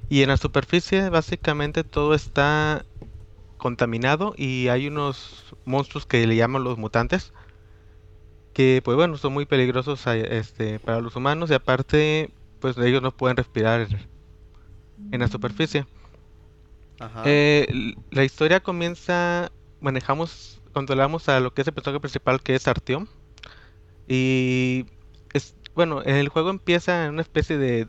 [0.08, 2.86] Y en la superficie, básicamente todo está
[3.58, 7.32] contaminado y hay unos monstruos que le llaman los mutantes,
[8.52, 13.02] que pues bueno, son muy peligrosos a- este, para los humanos y aparte pues ellos
[13.02, 13.88] no pueden respirar
[15.10, 15.86] en la superficie.
[16.98, 17.22] Ajá.
[17.24, 22.66] Eh, la historia comienza, manejamos, controlamos a lo que es el personaje principal que es
[22.66, 23.06] Artyom.
[24.08, 24.86] Y
[25.32, 27.86] es, bueno, el juego empieza en una especie de,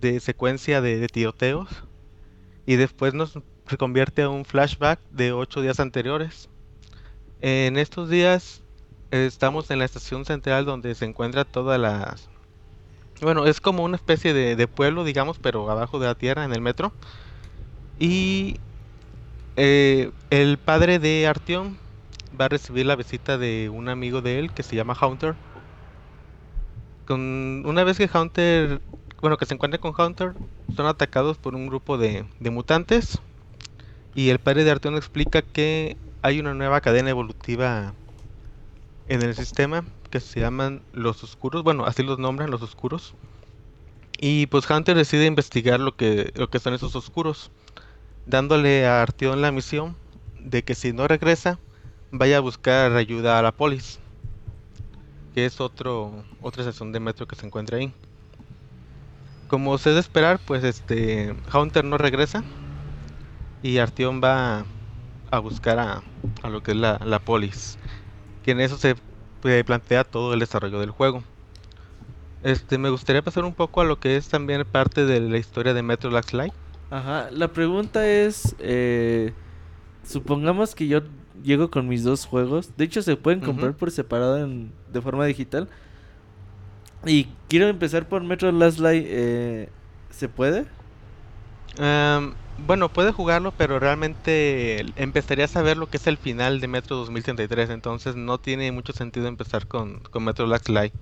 [0.00, 1.68] de secuencia de, de tiroteos.
[2.66, 6.48] Y después nos se convierte a un flashback de ocho días anteriores.
[7.40, 8.62] En estos días
[9.10, 12.28] eh, estamos en la estación central donde se encuentra todas las...
[13.20, 16.60] Bueno, es como una especie de, pueblo, digamos, pero abajo de la tierra, en el
[16.60, 16.92] metro.
[17.98, 18.56] Y
[19.56, 21.76] eh, el padre de Artyom
[22.38, 25.36] va a recibir la visita de un amigo de él que se llama Hunter.
[27.06, 28.80] Con, una vez que Hunter,
[29.20, 30.34] bueno, que se encuentra con Hunter,
[30.74, 33.20] son atacados por un grupo de, de mutantes.
[34.14, 37.94] Y el padre de Artyom explica que hay una nueva cadena evolutiva
[39.08, 39.84] en el sistema
[40.14, 41.64] que se llaman los oscuros.
[41.64, 43.14] Bueno, así los nombran los oscuros.
[44.20, 47.50] Y pues Hunter decide investigar lo que, lo que son esos oscuros
[48.26, 49.96] dándole a Artyom la misión
[50.38, 51.58] de que si no regresa,
[52.12, 53.98] vaya a buscar ayuda a la polis,
[55.34, 57.92] que es otro, otra estación de metro que se encuentra ahí.
[59.48, 62.44] como se de esperar, pues este Hunter no regresa
[63.62, 64.66] y Artyom va
[65.30, 66.02] a buscar a,
[66.42, 67.78] a lo que es la, la polis.
[68.42, 68.96] Que en eso se
[69.64, 71.22] plantea todo el desarrollo del juego.
[72.42, 75.72] Este, me gustaría pasar un poco a lo que es también parte de la historia
[75.74, 76.52] de Metro Last Light.
[76.90, 79.32] Ajá, la pregunta es, eh,
[80.06, 81.00] supongamos que yo
[81.42, 85.24] llego con mis dos juegos, de hecho se pueden comprar por separado en- de forma
[85.26, 85.68] digital,
[87.06, 89.68] y quiero empezar por Metro Last Light, eh,
[90.10, 90.66] ¿se puede?
[91.78, 96.68] Em, bueno, puede jugarlo, pero realmente empezarías a ver lo que es el final de
[96.68, 100.94] Metro 2033, entonces no tiene mucho sentido empezar con, con Metro Last Light.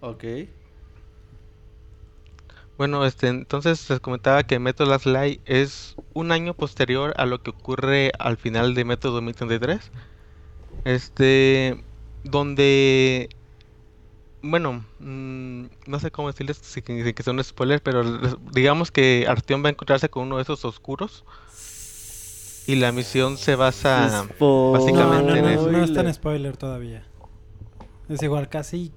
[0.00, 0.24] Ok.
[2.76, 7.42] Bueno, este, entonces se comentaba que Metro Last Light es un año posterior a lo
[7.42, 9.92] que ocurre al final de Metro 2033.
[10.84, 11.84] Este,
[12.22, 13.30] donde,
[14.42, 18.02] bueno, mm, no sé cómo decirles sin que, sin que sea un spoiler, pero
[18.52, 21.24] digamos que Artyom va a encontrarse con uno de esos oscuros
[22.66, 25.70] y la misión se basa Spo- No, básicamente no, en no, eso.
[25.70, 27.04] no está en spoiler todavía.
[28.08, 28.92] Es igual, casi,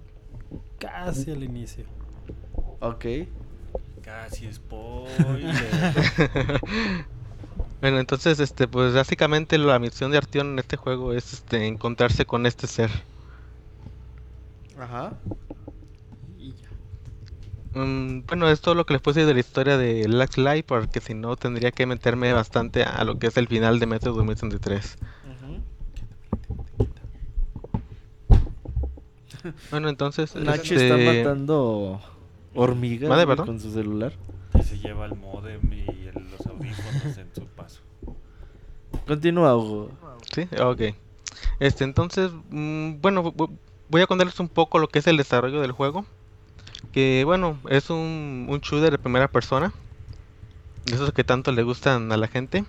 [0.79, 1.85] casi al inicio.
[2.79, 3.05] Ok.
[4.03, 6.61] Casi spoiler.
[7.81, 12.25] Bueno, entonces, este, pues básicamente la misión de Artyom en este juego es, este, encontrarse
[12.25, 12.89] con este ser.
[14.79, 15.13] Ajá.
[16.37, 17.79] Y ya.
[17.81, 20.65] Mm, bueno, es todo lo que les puedo decir de la historia de Last Light,
[20.65, 24.13] porque si no tendría que meterme bastante a lo que es el final de Metro
[24.13, 24.97] 2033.
[29.71, 31.99] Bueno, entonces, Nacho este, está matando
[32.55, 34.13] hormigas con su celular.
[34.59, 37.81] y se lleva el modem y el- los audífonos en su paso.
[39.07, 39.89] Continúa, Hugo.
[40.33, 40.95] Sí, ok.
[41.59, 43.33] Este, entonces, mm, bueno,
[43.89, 46.05] voy a contarles un poco lo que es el desarrollo del juego.
[46.91, 49.73] Que, bueno, es un, un shooter de primera persona.
[50.85, 52.65] Esos que tanto le gustan a la gente.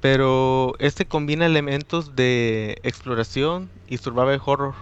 [0.00, 4.74] Pero este combina elementos de exploración y survival horror.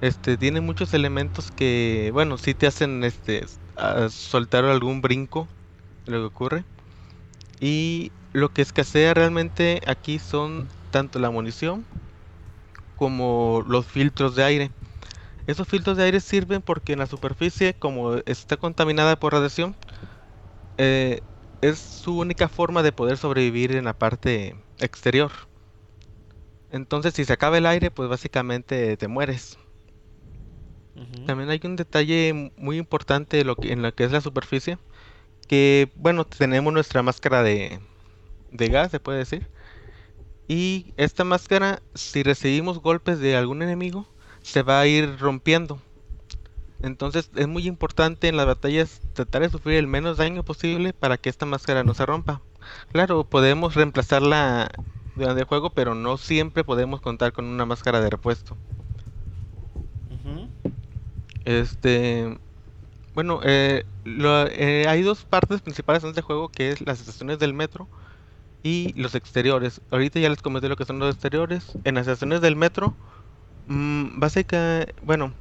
[0.00, 3.46] Este, tiene muchos elementos que, bueno, sí te hacen este,
[4.10, 5.48] soltar algún brinco
[6.06, 6.64] lo que ocurre.
[7.60, 11.84] Y lo que escasea realmente aquí son tanto la munición
[12.96, 14.72] como los filtros de aire.
[15.46, 19.76] Esos filtros de aire sirven porque en la superficie, como está contaminada por radiación,
[20.78, 21.22] eh,
[21.60, 25.32] es su única forma de poder sobrevivir en la parte exterior.
[26.70, 29.58] Entonces, si se acaba el aire, pues básicamente te mueres.
[31.24, 34.78] También hay un detalle muy importante lo que, en lo que es la superficie,
[35.48, 37.80] que bueno, tenemos nuestra máscara de,
[38.50, 39.50] de gas, se puede decir.
[40.48, 44.06] Y esta máscara, si recibimos golpes de algún enemigo,
[44.42, 45.80] se va a ir rompiendo.
[46.80, 51.18] Entonces es muy importante en las batallas tratar de sufrir el menos daño posible para
[51.18, 52.42] que esta máscara no se rompa.
[52.92, 54.70] Claro, podemos reemplazarla
[55.14, 58.58] durante el juego, pero no siempre podemos contar con una máscara de repuesto.
[61.44, 62.38] Este,
[63.14, 67.38] bueno, eh, lo- eh, hay dos partes principales en este juego que es las estaciones
[67.40, 67.90] del metro
[68.66, 69.80] y los exteriores.
[69.92, 71.78] Ahorita ya les comenté lo que son los exteriores.
[71.84, 72.94] En las estaciones del metro,
[73.68, 75.32] mm, básicamente, bueno,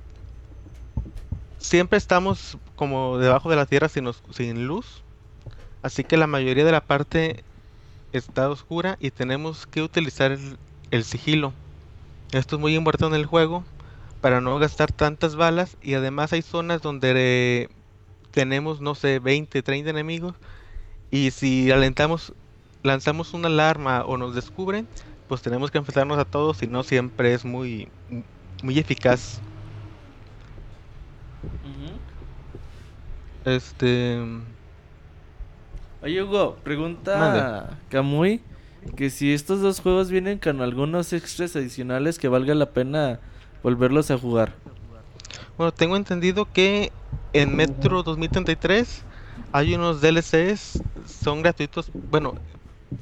[1.58, 5.02] siempre estamos como debajo de la tierra sin, luz,
[5.82, 7.44] así que la mayoría de la parte
[8.14, 10.60] está oscura y tenemos que utilizar el,
[10.92, 11.52] el sigilo.
[12.32, 13.64] Esto es muy importante en el juego
[14.22, 17.70] para no gastar tantas balas y además hay zonas donde eh,
[18.30, 20.36] tenemos, no sé, 20, 30 enemigos
[21.10, 22.34] y si alentamos,
[22.86, 24.88] lanzamos una alarma o nos descubren,
[25.28, 27.90] pues tenemos que enfrentarnos a todos y no siempre es muy,
[28.64, 29.42] muy eficaz.
[33.44, 34.20] Este,
[36.02, 37.76] Oye, Hugo, pregunta Mande.
[37.90, 38.42] Kamui
[38.96, 43.20] que si estos dos juegos vienen con algunos extras adicionales que valga la pena
[43.64, 44.54] volverlos a jugar.
[45.58, 46.92] bueno, tengo entendido que
[47.34, 49.04] en Metro 2033
[49.52, 52.36] hay unos DLCs, son gratuitos, bueno,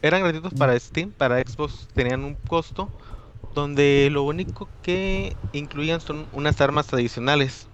[0.02, 2.90] eran gratuitos para Steam, para Xbox tenían un costo,
[3.54, 7.68] donde lo único que incluían son unas armas adicionales.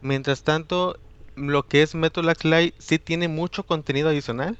[0.00, 0.98] Mientras tanto,
[1.36, 4.56] lo que es Last Light sí tiene mucho contenido adicional,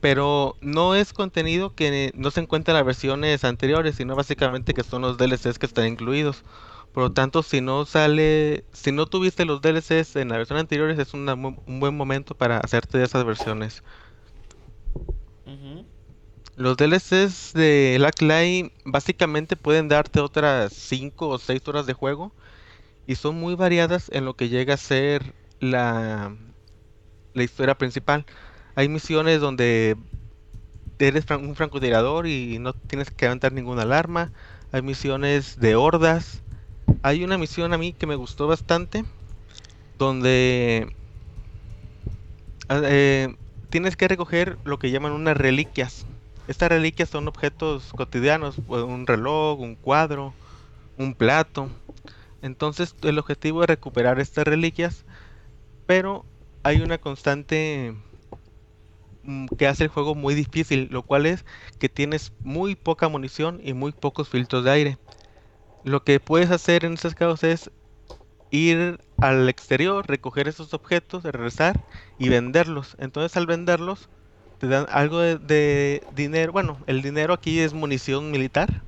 [0.00, 4.84] pero no es contenido que no se encuentra en las versiones anteriores, sino básicamente que
[4.84, 6.44] son los DLCs que están incluidos.
[6.92, 10.98] Por lo tanto, si no sale, si no tuviste los DLCs en las versiones anteriores,
[10.98, 13.82] es un buen momento para hacerte de esas versiones.
[16.58, 22.32] Los DLCs de Black Light básicamente pueden darte otras 5 o 6 horas de juego
[23.06, 26.34] y son muy variadas en lo que llega a ser la,
[27.32, 28.26] la historia principal.
[28.74, 29.96] Hay misiones donde
[30.98, 34.32] eres un francotirador y no tienes que levantar ninguna alarma.
[34.72, 36.42] Hay misiones de hordas.
[37.02, 39.04] Hay una misión a mí que me gustó bastante
[39.96, 40.92] donde
[42.68, 43.36] ah, eh,
[43.70, 46.04] tienes que recoger lo que llaman unas reliquias.
[46.48, 50.32] Estas reliquias son objetos cotidianos, pues, un reloj, un cuadro,
[50.96, 51.68] un plato.
[52.40, 55.04] Entonces el objetivo es recuperar estas reliquias,
[55.86, 56.24] pero
[56.62, 57.94] hay una constante
[59.24, 61.44] mm, que hace el juego muy difícil, lo cual es
[61.78, 64.98] que tienes muy poca munición y muy pocos filtros de aire.
[65.84, 67.70] Lo que puedes hacer en estos casos es
[68.50, 71.84] ir al exterior, recoger esos objetos, regresar
[72.18, 72.96] y venderlos.
[72.98, 74.08] Entonces al venderlos
[74.58, 76.52] te dan algo de, de dinero.
[76.52, 78.82] Bueno, el dinero aquí es munición militar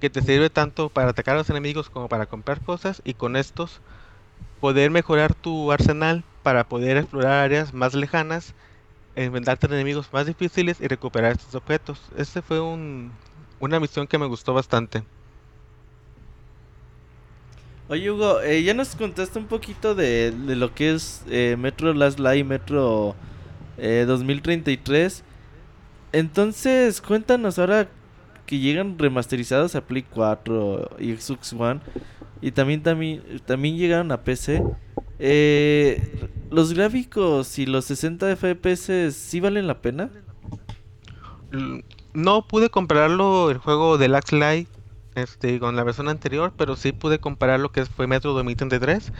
[0.00, 3.36] que te sirve tanto para atacar a los enemigos como para comprar cosas y con
[3.36, 3.80] estos
[4.60, 8.54] poder mejorar tu arsenal para poder explorar áreas más lejanas,
[9.14, 12.00] enfrentarte a enemigos más difíciles y recuperar estos objetos.
[12.16, 13.12] Este fue un,
[13.58, 15.02] una misión que me gustó bastante.
[17.88, 21.92] Oye, Hugo, eh, ya nos contaste un poquito de, de lo que es eh, Metro
[21.92, 23.16] Last Light Metro
[23.80, 25.24] eh, 2033.
[26.12, 27.88] Entonces, cuéntanos ahora
[28.46, 31.80] que llegan remasterizados a Play 4 y Xbox One
[32.42, 34.62] y también, también, también llegaron a PC.
[35.18, 40.10] Eh, ¿Los gráficos y los 60 FPS sí valen la pena?
[41.52, 41.84] L-
[42.14, 44.68] No pude compararlo el juego de Lax Light
[45.14, 49.12] este, con la versión anterior, pero sí pude comparar lo que fue Metro 2033.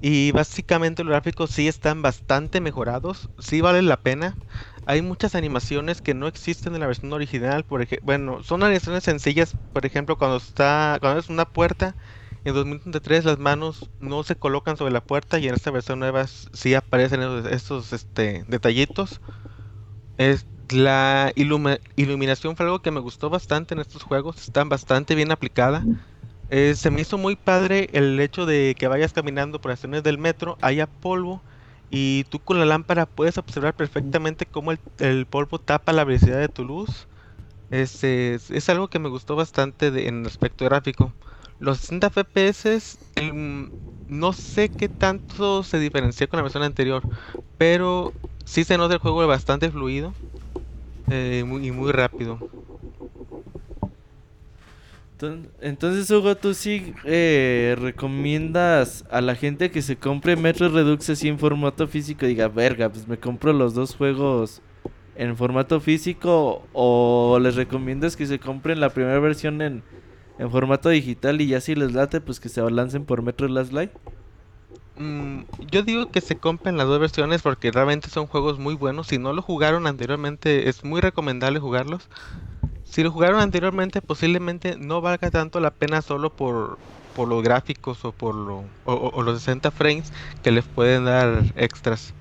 [0.00, 4.38] Y básicamente los gráficos sí están bastante mejorados, sí vale la pena.
[4.84, 9.04] Hay muchas animaciones que no existen en la versión original, por ejemplo, bueno, son animaciones
[9.04, 11.96] sencillas, por ejemplo, cuando está, cuando es una puerta,
[12.44, 16.26] en 2033 las manos no se colocan sobre la puerta y en esta versión nueva
[16.28, 19.20] sí aparecen esos, este, detallitos.
[20.16, 21.32] Es, la
[21.96, 25.88] iluminación fue algo que me gustó bastante en estos juegos, están bastante bien aplicada.
[26.48, 30.18] Eh, se me hizo muy padre el hecho de que vayas caminando por estaciones del
[30.18, 31.42] metro, haya polvo
[31.90, 36.38] y tú con la lámpara puedes observar perfectamente cómo el, el polvo tapa la velocidad
[36.38, 37.08] de tu luz.
[37.70, 41.12] Este, es, algo que me gustó bastante en aspecto gráfico.
[41.58, 43.70] Los 60 FPS em,
[44.08, 47.02] no sé qué tanto se diferencia con la versión anterior,
[47.58, 48.12] pero
[48.44, 50.14] sí se nota el juego bastante fluido
[51.10, 52.38] eh, y muy rápido.
[55.18, 61.08] Enton- Entonces, Hugo, tú sí eh, recomiendas a la gente que se compre Metro Redux
[61.10, 64.62] así en formato físico y diga, verga, pues me compro los dos juegos
[65.16, 69.82] en formato físico o les recomiendas que se compren la primera versión en,
[70.38, 73.72] en formato digital y ya si les late, pues que se lancen por Metro Last
[73.72, 73.92] Light.
[74.98, 79.08] Mm, yo digo que se compren las dos versiones porque realmente son juegos muy buenos.
[79.08, 82.08] Si no lo jugaron anteriormente, es muy recomendable jugarlos.
[82.96, 86.78] Si lo jugaron anteriormente, posiblemente no valga tanto la pena solo por,
[87.14, 92.14] por los gráficos o por lo, o, los 60 frames que les pueden dar extras.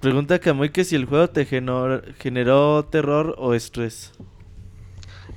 [0.00, 4.12] Pregunta Camuy que si el juego te generó, generó terror o estrés.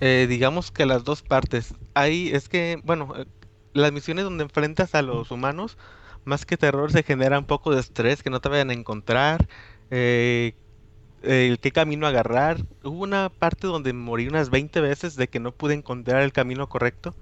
[0.01, 1.73] Eh, digamos que las dos partes.
[1.93, 3.25] Ahí es que, bueno, eh,
[3.71, 5.77] las misiones donde enfrentas a los humanos,
[6.25, 9.47] más que terror, se genera un poco de estrés que no te vayan a encontrar.
[9.89, 10.53] eh,
[11.21, 12.57] el qué camino agarrar.
[12.83, 16.67] Hubo una parte donde morí unas 20 veces de que no pude encontrar el camino
[16.69, 17.15] correcto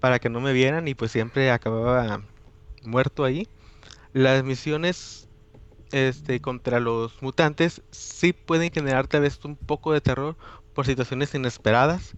[0.00, 2.22] para que no me vieran y pues siempre acababa
[2.82, 3.48] muerto ahí.
[4.12, 5.28] Las misiones
[5.92, 10.36] este contra los mutantes sí pueden generar tal vez un poco de terror
[10.74, 12.16] por situaciones inesperadas.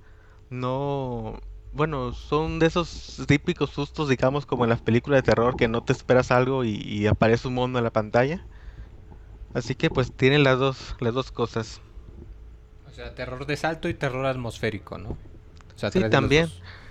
[0.51, 1.39] No,
[1.73, 5.83] bueno, son de esos típicos sustos, digamos, como en las películas de terror que no
[5.83, 8.47] te esperas algo y, y aparece un mono en la pantalla.
[9.55, 11.81] Así que pues tienen las dos, las dos cosas.
[12.89, 15.11] O sea, terror de salto y terror atmosférico, ¿no?
[15.11, 16.49] O sea, Sí, también.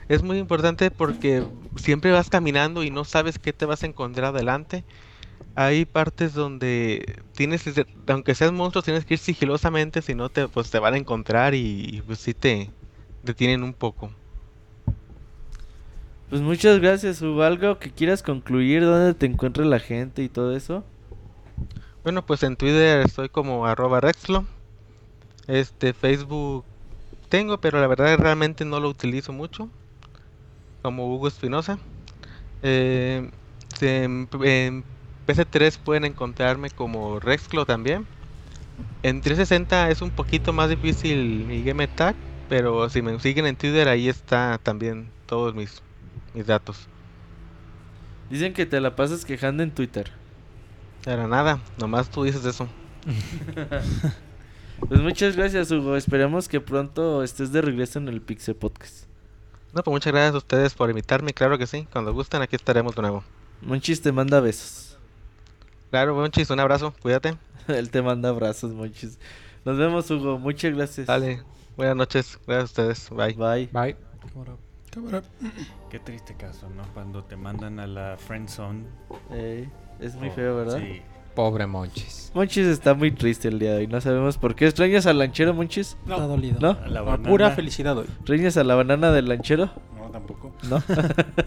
[0.10, 1.44] Es muy importante porque
[1.76, 4.84] siempre vas caminando y no sabes qué te vas a encontrar adelante.
[5.54, 7.64] Hay partes donde tienes
[8.08, 11.54] aunque seas monstruos, tienes que ir sigilosamente, si no te, pues te van a encontrar
[11.54, 12.72] y, y, pues sí te
[13.22, 14.10] detienen un poco.
[16.30, 17.44] Pues muchas gracias, Hugo.
[17.44, 18.84] ¿Algo que quieras concluir?
[18.84, 20.84] ¿Dónde te encuentra la gente y todo eso?
[22.10, 24.44] Bueno, pues en Twitter estoy como arroba Rexlo.
[25.46, 26.66] Este, Facebook
[27.30, 29.70] tengo, pero la verdad realmente no lo utilizo mucho.
[30.82, 31.78] Como Hugo Espinosa.
[32.64, 33.30] Eh,
[33.78, 34.84] se- en, en
[35.28, 38.08] PC3 pueden encontrarme como Rexlo también.
[39.04, 42.16] En 360 es un poquito más difícil mi game tag,
[42.48, 45.84] pero si me siguen en Twitter ahí está también todos mis,
[46.34, 46.90] mis datos.
[48.30, 50.19] Dicen que te la pasas quejando en Twitter.
[51.06, 52.68] Era nada, nomás tú dices eso.
[54.88, 55.98] Pues muchas gracias, Hugo.
[55.98, 59.06] Esperemos que pronto estés de regreso en el Pixel Podcast.
[59.74, 61.86] No, pues muchas gracias a ustedes por invitarme, claro que sí.
[61.92, 63.24] Cuando gusten, aquí estaremos de nuevo.
[63.62, 64.98] Monchis te manda besos.
[65.90, 67.36] Claro, Monchis, un abrazo, cuídate.
[67.68, 69.20] Él te manda abrazos, Monchis.
[69.66, 70.40] Nos vemos, Hugo.
[70.40, 71.08] Muchas gracias.
[71.08, 71.44] Dale,
[71.76, 73.34] buenas noches, gracias a ustedes, bye.
[73.34, 73.70] Bye.
[73.72, 73.96] Bye.
[74.92, 75.22] Cámara.
[75.92, 76.84] Qué triste caso, ¿no?
[76.94, 78.86] Cuando te mandan a la friend zone.
[79.32, 79.70] Ey,
[80.00, 80.80] es muy Oh, feo, ¿verdad?
[80.80, 81.02] Sí.
[81.36, 82.32] Pobre Monchis.
[82.34, 83.88] Monchis está muy triste el día de hoy.
[83.88, 84.66] No sabemos por qué.
[84.66, 85.96] ¿Extrañas al lanchero, Monchis?
[86.04, 86.60] Está dolido.
[86.60, 86.72] ¿No?
[86.84, 87.30] A la banana.
[87.30, 88.08] pura felicidad hoy.
[88.08, 89.70] ¿Extrañas a la banana del lanchero?
[89.98, 90.54] No, tampoco.
[90.70, 90.84] ¿No?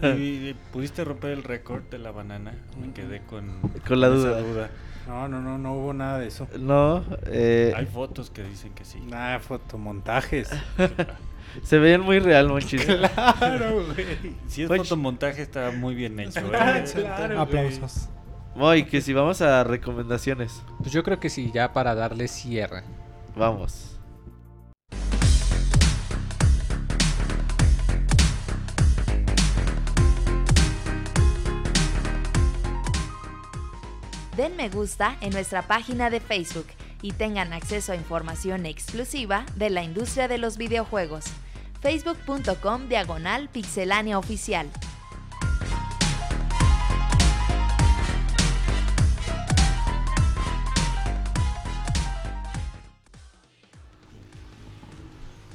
[0.17, 2.53] Y, y pudiste romper el récord de la banana.
[2.81, 4.69] Me quedé con, Con la esa duda.
[5.07, 6.47] No, no, no, no hubo nada de eso.
[6.57, 7.03] no.
[7.27, 8.99] eh, Hay fotos que dicen que sí.
[9.01, 10.49] Nada, fotomontajes.
[11.61, 12.83] se veían muy real, Monchis.
[12.85, 14.07] claro, güey.
[14.47, 16.39] Si es Pues- fotomontaje está muy bien hecho.
[16.39, 16.83] ¿eh?
[16.95, 18.07] Claro, Aplausos.
[18.55, 20.61] Moy, que si vamos a recomendaciones.
[20.79, 22.83] Pues yo creo que sí, ya para darle cierre.
[23.35, 23.89] Vamos.
[34.37, 36.65] Den me gusta en nuestra página de Facebook
[37.03, 41.25] y tengan acceso a información exclusiva de la industria de los videojuegos.
[41.81, 44.69] facebook.com diagonal pixelánea oficial.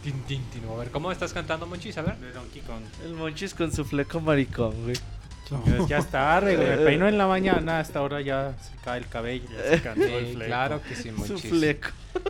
[0.02, 0.62] Tin, tin, tin.
[0.70, 1.98] A ver, ¿cómo estás cantando, Monchis?
[1.98, 2.16] A ver.
[2.16, 2.82] De Donkey Kong.
[3.04, 4.96] El Monchis con su fleco maricón, güey.
[5.50, 6.68] Ya- Ya es tarde, güey.
[6.68, 9.48] Me peino en la mañana, hasta ahora ya se cae el cabello.
[9.50, 10.46] Ya se cansó el Sí, fleco.
[10.48, 11.50] claro que sí, Su Monchis.
[11.50, 11.88] fleco.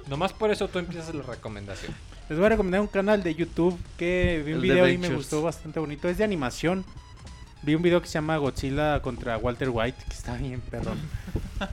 [0.08, 1.92] Nomás por eso tú empiezas la recomendación.
[2.28, 4.98] Les voy a recomendar un canal de YouTube que vi un El de video y
[4.98, 6.08] me gustó bastante bonito.
[6.08, 6.84] Es de animación.
[7.62, 10.98] Vi un video que se llama Godzilla contra Walter White, que está bien perrón.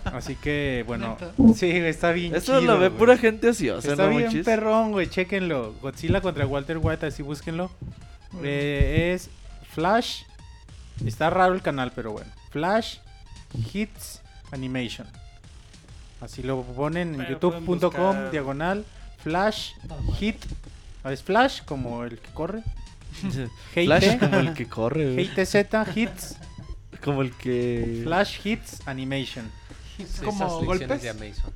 [0.05, 1.15] Así que, bueno,
[1.55, 2.99] sí, está bien Eso chido, lo ve güey.
[2.99, 4.43] pura gente ociosa, Está ¿no, bien Monchis?
[4.45, 5.73] perrón, güey, chequenlo.
[5.81, 7.69] Godzilla contra Walter White, así búsquenlo.
[8.43, 9.29] Eh, es
[9.73, 10.23] Flash.
[11.05, 12.31] Está raro el canal, pero bueno.
[12.49, 12.97] Flash
[13.73, 14.21] Hits
[14.51, 15.07] Animation.
[16.21, 18.85] Así lo ponen en youtube.com diagonal
[19.19, 19.73] Flash
[20.17, 20.43] Hit.
[21.03, 22.63] Es Flash como el que corre.
[23.73, 24.19] Hey Flash T.
[24.19, 25.29] como el que corre, güey.
[25.35, 26.35] Hey TZ Hits.
[27.03, 28.01] Como el que...
[28.03, 29.49] Flash Hits Animation.
[29.97, 31.01] Es como golpes.
[31.01, 31.53] de Amazon.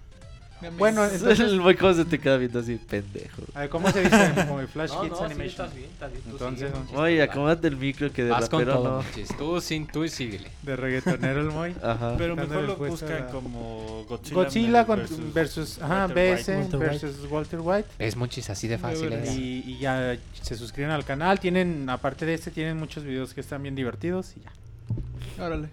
[0.78, 3.44] Bueno, entonces, el Moy cómo se te queda viendo así, pendejo.
[3.54, 4.32] a ver, ¿cómo se dice?
[4.36, 5.48] Como el Flash No, Hits no, sí, Animation.
[5.50, 6.24] estás bien, estás bien.
[6.24, 9.38] Tú Entonces, sigue, Oye, acomódate el micro que de Vas con rapero todo, no.
[9.38, 10.50] Tú, sin, tú y síguele.
[10.64, 11.74] De reggaetonero el Moy.
[11.82, 12.16] Ajá.
[12.18, 17.60] Pero mejor lo buscan a- como Godzilla, Godzilla con- versus versus, ajá, BS versus Walter
[17.62, 17.88] White.
[17.98, 19.14] Es Monchis así de fácil.
[19.38, 21.40] Y, y ya se suscriben al canal.
[21.40, 24.34] Tienen, aparte de este, tienen muchos videos que están bien divertidos.
[24.36, 25.46] Y ya.
[25.46, 25.70] Órale.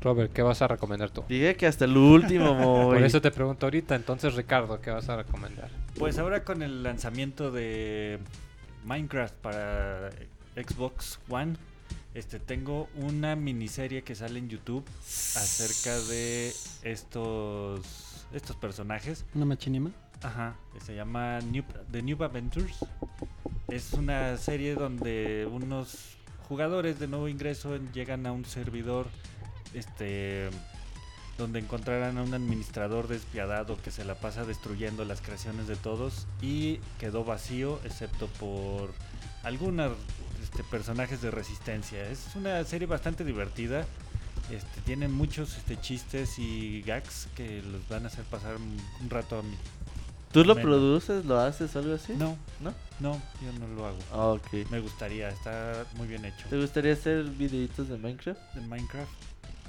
[0.00, 1.24] Robert, ¿qué vas a recomendar tú?
[1.28, 2.54] Dije que hasta el último.
[2.86, 3.94] Por eso te pregunto ahorita.
[3.94, 5.70] Entonces, Ricardo, ¿qué vas a recomendar?
[5.98, 8.18] Pues ahora con el lanzamiento de
[8.84, 10.10] Minecraft para
[10.54, 11.56] Xbox One,
[12.14, 14.84] este tengo una miniserie que sale en YouTube
[15.34, 16.52] acerca de
[16.82, 19.24] estos estos personajes.
[19.34, 19.90] Una machinima.
[20.22, 22.78] Ajá, se llama New, The New Adventures.
[23.68, 26.16] Es una serie donde unos
[26.48, 29.08] jugadores de nuevo ingreso llegan a un servidor
[29.74, 30.50] este
[31.38, 36.26] donde encontrarán a un administrador despiadado que se la pasa destruyendo las creaciones de todos
[36.40, 38.94] y quedó vacío excepto por
[39.42, 39.92] algunos
[40.42, 42.08] este, personajes de resistencia.
[42.08, 43.84] Es una serie bastante divertida.
[44.50, 49.10] Este, tiene muchos este, chistes y gags que los van a hacer pasar un, un
[49.10, 49.56] rato a mí.
[50.32, 50.68] ¿Tú lo Menos.
[50.70, 52.12] produces, lo haces o algo así?
[52.14, 52.72] No, ¿No?
[53.00, 53.12] no,
[53.42, 53.98] yo no lo hago.
[54.12, 54.70] Ah, ok.
[54.70, 56.46] Me gustaría, está muy bien hecho.
[56.48, 58.40] ¿Te gustaría hacer videitos de Minecraft?
[58.54, 59.10] ¿De Minecraft?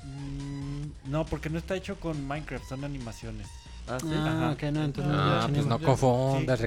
[0.07, 3.47] Mm, no, porque no está hecho con Minecraft, son animaciones.
[3.87, 4.07] Ah, sí.
[4.11, 4.51] Ah, Ajá.
[4.51, 6.65] ok, no, entonces no, Ah, pues no ya- confundas, sí.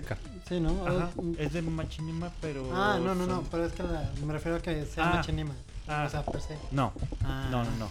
[0.49, 0.87] Sí, ¿no?
[0.87, 2.71] Ajá, es de Machinima, pero...
[2.75, 5.15] Ah, no, no, no, pero es que la- me refiero a que sea Ah.
[5.17, 5.55] machinima.
[5.87, 6.05] Ah.
[6.07, 6.57] O sea, per se.
[6.71, 6.93] No,
[7.25, 7.49] Ah.
[7.51, 7.89] no, no, no.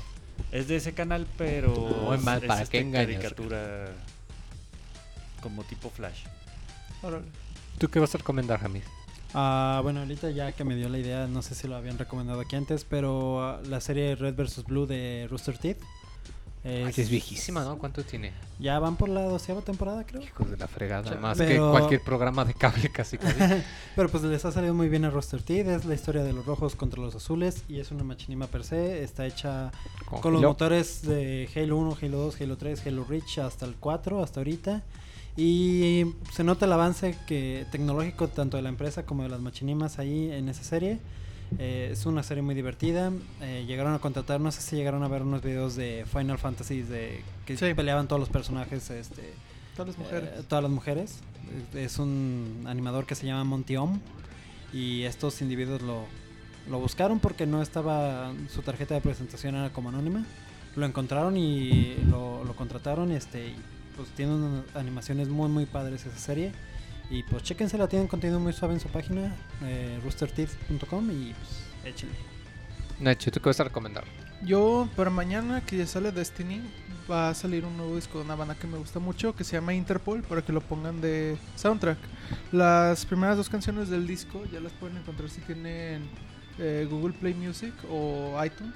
[0.52, 1.74] Es de ese canal, pero...
[1.76, 3.88] Muy es- mal, es, ¿para este, qué engañas, caricatura
[5.42, 6.24] como tipo Flash.
[7.04, 7.26] Órale.
[7.78, 8.84] ¿Tú qué vas a recomendar, Jamil?
[9.34, 12.42] Ah, bueno, ahorita ya que me dio la idea, no sé si lo habían recomendado
[12.42, 14.64] aquí antes, pero ah, la serie Red vs.
[14.66, 15.80] Blue de Rooster Teeth.
[16.64, 17.78] Es, es viejísima, ¿no?
[17.78, 18.34] ¿Cuánto tiene?
[18.60, 20.22] Ya van por la doceava temporada, creo.
[20.22, 21.16] Hijos de la fregada.
[21.16, 23.40] Más pero- que cualquier programa de cable casi casi.
[23.96, 25.68] Pero pues les ha salido muy bien a Rooster Teeth.
[25.68, 29.04] Es la historia de los rojos contra los azules y es una machinima per se.
[29.04, 29.72] Está hecha
[30.06, 34.22] con los motores de Halo 1, Halo 2, Halo 3, Halo Reach hasta el 4,
[34.22, 34.84] hasta ahorita.
[35.38, 40.00] Y se nota el avance que tecnológico tanto de la empresa como de las machinimas
[40.00, 41.00] ahí en esa serie.
[41.58, 43.12] Eh, es una serie muy divertida.
[43.42, 46.82] Eh, llegaron a contratar, no sé si llegaron a ver unos videos de Final Fantasy
[46.82, 47.74] de que Sí.
[47.74, 49.34] peleaban todos los personajes, este,
[49.76, 50.30] Todas las mujeres.
[50.40, 51.20] eh, todas las mujeres.
[51.74, 54.00] Es un animador que se llama Monty Om
[54.74, 56.04] y estos individuos lo,
[56.70, 60.26] lo buscaron porque no estaba su tarjeta de presentación era como anónima.
[60.76, 63.56] Lo encontraron y lo, lo contrataron, este, y
[64.00, 66.54] pues tiene unas animaciones muy muy padres esa serie.
[67.10, 72.16] Y pues chéquensela, tienen contenido muy suave en su página, eh, roosterteeth.com y pues échenle.
[73.00, 74.06] Nacho, ¿tú qué vas a recomendar?
[74.42, 76.62] Yo, para mañana que ya sale Destiny,
[77.12, 79.58] va a salir un nuevo disco de una banda que me gusta mucho, que se
[79.58, 81.98] llama Interpol, para que lo pongan de soundtrack.
[82.54, 86.08] Las primeras dos canciones del disco ya las pueden encontrar si tienen
[86.58, 88.76] eh, Google Play Music o iTunes.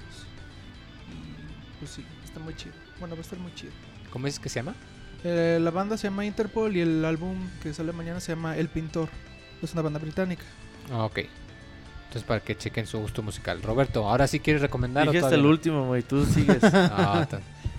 [1.08, 2.74] Y pues sí, está muy chido.
[2.98, 3.72] Bueno, va a estar muy chido.
[4.10, 4.74] ¿Cómo es que se llama?
[5.24, 8.68] Eh, la banda se llama Interpol y el álbum que sale mañana se llama El
[8.68, 9.08] Pintor.
[9.62, 10.44] Es una banda británica.
[10.92, 11.20] Ah, ok.
[12.04, 13.62] Entonces, para que chequen su gusto musical.
[13.62, 15.50] Roberto, ¿ahora sí quieres recomendar o Dije hasta todavía el no?
[15.50, 16.02] último, güey.
[16.02, 16.62] Tú sigues.
[16.72, 17.26] Ah,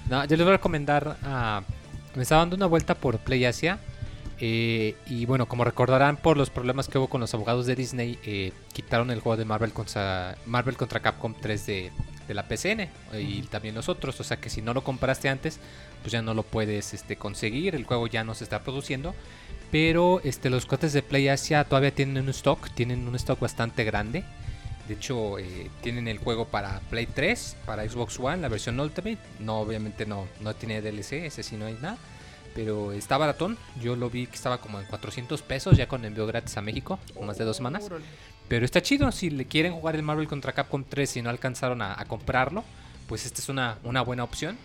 [0.10, 1.18] no, yo les voy a recomendar.
[1.24, 1.62] ah,
[2.16, 3.78] me estaba dando una vuelta por Play Asia.
[4.40, 8.20] eh, y bueno, como recordarán por los problemas que hubo con los abogados de Disney,
[8.24, 11.92] eh, quitaron el juego de Marvel contra, Marvel contra Capcom 3 de,
[12.28, 14.20] de la PCN y también los otros.
[14.20, 15.60] O sea que si no lo compraste antes,
[16.02, 17.76] pues ya no lo puedes este, conseguir.
[17.76, 19.16] El juego ya no se está produciendo.
[19.72, 23.84] Pero este, los cuates de Play Asia todavía tienen un stock, tienen un stock bastante
[23.84, 24.24] grande.
[24.88, 29.18] De hecho, eh, tienen el juego para Play 3, para Xbox One, la versión Ultimate.
[29.40, 31.98] No, obviamente no, no tiene DLC, ese sí no hay nada.
[32.54, 33.58] Pero está baratón.
[33.82, 37.00] Yo lo vi que estaba como en 400 pesos ya con envío gratis a México,
[37.16, 37.90] o más de dos semanas.
[38.48, 41.82] Pero está chido, si le quieren jugar el Marvel contra Capcom 3 y no alcanzaron
[41.82, 42.64] a, a comprarlo,
[43.08, 44.58] pues esta es una, una buena opción.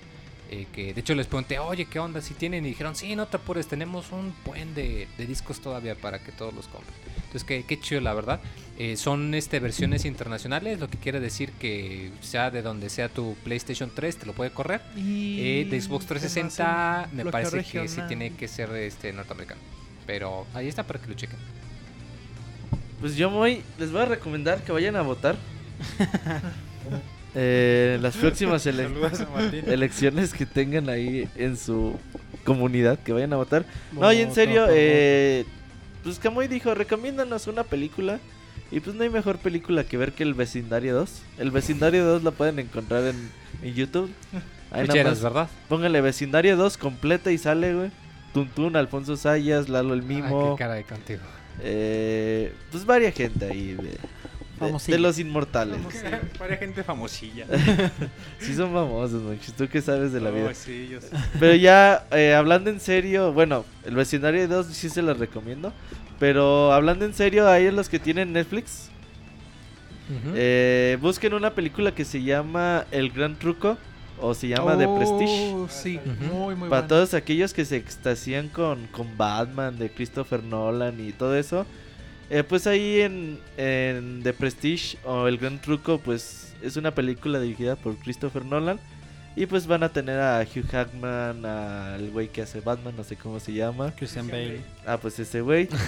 [0.52, 2.20] Eh, que de hecho les pregunté, oye, ¿qué onda?
[2.20, 5.94] Si tienen, y dijeron, sí, no te apures, tenemos un buen de, de discos todavía
[5.94, 6.92] para que todos los compren.
[7.18, 8.40] Entonces, qué, qué chido, la verdad.
[8.76, 13.36] Eh, son este, versiones internacionales, lo que quiere decir que sea de donde sea tu
[13.44, 14.80] PlayStation 3, te lo puede correr.
[14.96, 19.60] Y Eh, de Xbox 360 me parece que sí tiene que ser este norteamericano.
[20.04, 21.38] Pero ahí está para que lo chequen.
[23.00, 25.36] Pues yo voy, les voy a recomendar que vayan a votar.
[27.34, 28.88] Eh, las próximas ele-
[29.68, 31.96] elecciones que tengan ahí en su
[32.44, 33.64] comunidad, que vayan a votar.
[33.92, 35.44] No, y en serio, eh,
[36.02, 38.18] pues Camuy dijo, recomiéndanos una película.
[38.72, 41.22] Y pues no hay mejor película que ver que El Vecindario 2.
[41.38, 43.30] El Vecindario 2 la pueden encontrar en,
[43.62, 44.10] en YouTube.
[44.72, 45.48] Ahí nada más ¿verdad?
[45.68, 47.90] póngale Vecindario 2 completa y sale, güey.
[48.34, 50.56] Tuntún, Alfonso Sayas, Lalo el Ah, Mimo.
[50.56, 51.20] qué cara de contigo.
[51.62, 53.98] Eh, pues varia gente ahí de, de-
[54.92, 55.78] de los inmortales.
[56.38, 57.46] Para gente famosilla.
[58.40, 59.52] Sí son famosos, manches.
[59.54, 60.54] ¿Tú qué sabes de la Oh, vida?
[60.54, 61.08] sí, yo sé.
[61.38, 65.72] Pero ya, eh, hablando en serio, bueno, el vecindario 2 sí se los recomiendo.
[66.18, 68.88] Pero hablando en serio, ahí los que tienen Netflix,
[70.34, 73.78] eh, busquen una película que se llama El Gran Truco
[74.20, 75.52] o se llama The Prestige.
[75.54, 76.00] Oh, Sí,
[76.32, 81.12] muy, muy Para todos aquellos que se extasían con, con Batman, de Christopher Nolan y
[81.12, 81.66] todo eso.
[82.30, 87.40] eh, pues ahí en, en The Prestige o El Gran Truco, pues es una película
[87.40, 88.78] dirigida por Christopher Nolan.
[89.36, 93.14] Y pues van a tener a Hugh Hackman, al güey que hace Batman, no sé
[93.16, 93.94] cómo se llama.
[93.96, 94.60] Christian Bale.
[94.84, 95.68] Ah, pues ese güey.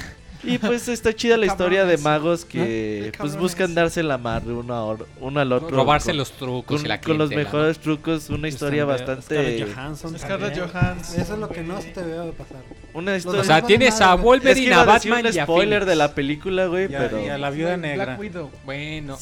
[0.45, 3.41] Y pues está chida la historia de magos que pues Cabrones.
[3.41, 5.71] buscan darse la madre uno, a or- uno al otro.
[5.71, 9.23] Robarse con- los trucos con, y la con los mejores trucos, una historia bastante...
[9.37, 10.19] Scarlett Johansson.
[10.19, 10.59] Scarlett.
[10.59, 11.21] Johansson.
[11.21, 12.57] Eso es lo que no se te debe pasar.
[12.93, 13.45] Una O historia...
[13.45, 14.39] sea, Pues, tienes a güey.
[14.39, 16.95] es que Wolverine, a a Batman un y a spoiler de la película, güey, Y
[16.95, 17.25] a- pero...
[17.25, 18.05] y a la viuda negra.
[18.05, 18.51] Black Widow.
[18.65, 19.17] Bueno,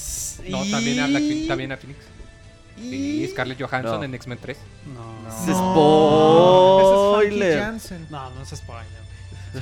[0.49, 1.99] no, también habla también a Phoenix.
[2.79, 4.05] Sí, Scarlett Johansson No.
[4.05, 4.57] en X-Men 3.
[4.95, 5.53] No, Es no.
[7.21, 7.63] Es spoiler.
[8.11, 9.00] No, no es spoiler.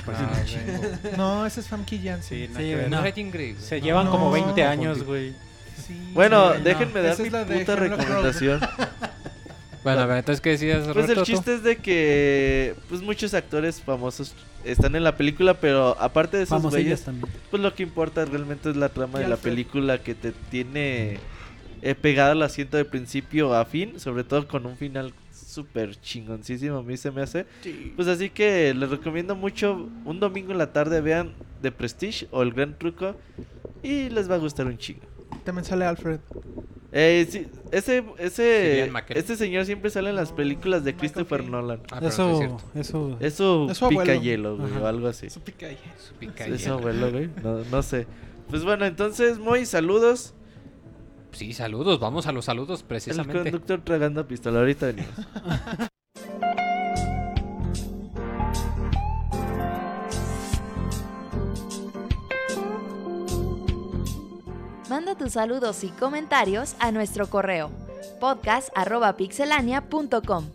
[0.07, 1.17] Ah.
[1.17, 2.47] No, ese es Famke Janssen.
[2.47, 2.73] Sí, Sí.
[2.89, 3.01] No
[3.31, 3.55] Grey.
[3.59, 4.31] Se llevan como No.
[4.31, 5.33] 20 años, güey.
[5.85, 7.01] Sí, Bueno, sí, déjenme no.
[7.03, 8.59] dar Esa mi puta recomendación.
[9.81, 10.93] Bueno, a ver, entonces, ¿qué decías, Roberto?
[10.93, 11.23] Pues el tú?
[11.23, 14.35] chiste es de que pues muchos actores famosos
[14.65, 17.31] están en la película, pero aparte de esos güeyes, también.
[17.49, 21.17] pues lo que importa realmente es la trama de la película que te tiene
[21.81, 25.13] eh, pegado al asiento de principio a fin, sobre todo con un final
[25.59, 27.45] súper chingoncísimo, a mí se me hace.
[27.95, 32.41] Pues así que les recomiendo mucho un domingo en la tarde vean The Prestige o
[32.43, 33.15] El Gran Truco
[33.83, 35.01] y les va a gustar un chingo.
[35.43, 36.19] También sale Alfred.
[36.91, 41.81] Eh, sí, ese, ese, este señor siempre sale en las películas de Christopher Nolan.
[41.91, 42.37] Ah, no es Eso,
[42.73, 43.17] cierto.
[43.21, 43.85] eso.
[43.85, 44.01] Abuelo.
[44.01, 44.81] pica hielo, güey, Ajá.
[44.81, 45.29] o algo así.
[45.29, 45.77] Su pica ahí.
[45.99, 46.73] Su pica Es su hielo.
[46.79, 47.29] abuelo, güey.
[47.43, 48.07] No, no sé.
[48.49, 50.33] Pues bueno, entonces, muy saludos.
[51.31, 53.43] Sí, saludos, vamos a los saludos El precisamente.
[53.43, 54.59] conductor tragando pistola.
[54.59, 55.09] Ahorita venimos.
[64.89, 67.69] Manda tus saludos y comentarios a nuestro correo
[68.19, 70.45] podcast.pixelania.com.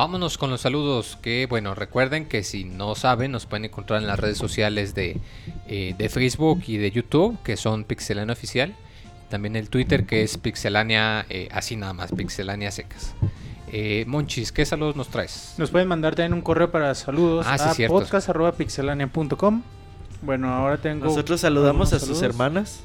[0.00, 4.06] Vámonos con los saludos que, bueno, recuerden que si no saben, nos pueden encontrar en
[4.06, 5.20] las redes sociales de,
[5.68, 8.74] eh, de Facebook y de YouTube, que son Pixelania Oficial.
[9.28, 13.14] También el Twitter, que es Pixelania, eh, así nada más, Pixelania Secas.
[13.70, 15.52] Eh, Monchis, ¿qué saludos nos traes?
[15.58, 19.62] Nos pueden mandar también un correo para saludos Ah, sí, a podcast.pixelania.com.
[20.22, 21.04] Bueno, ahora tengo.
[21.04, 22.80] Nosotros saludamos a sus hermanas.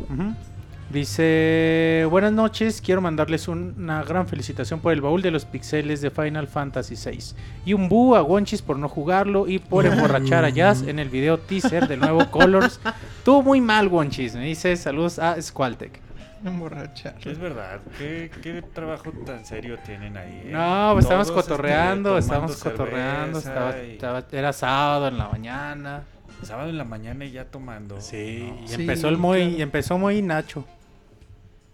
[0.90, 5.99] Dice, buenas noches, quiero mandarles un- una gran felicitación por el baúl de los pixeles
[6.02, 7.36] de Final Fantasy VI.
[7.66, 11.10] Y un bu a Wonchis por no jugarlo y por emborrachar a Jazz en el
[11.10, 12.80] video teaser del nuevo Colors.
[13.18, 15.99] Estuvo muy mal Wonchis, me dice saludos a Squaltec.
[16.45, 17.16] Emborrachar.
[17.26, 20.44] Es verdad, ¿qué, qué trabajo tan serio tienen ahí?
[20.45, 20.49] eh?
[20.52, 25.28] No, pues estábamos este, cotorreando, estábamos cotorreando, cerveza estaba, y- estaba- era sábado en la
[25.30, 26.03] mañana.
[26.44, 27.99] Sábado en la mañana y ya tomando.
[28.02, 28.64] Sí, No.
[28.64, 29.57] y Sí, empezó el muy, claro.
[29.57, 30.66] y empezó muy Nacho.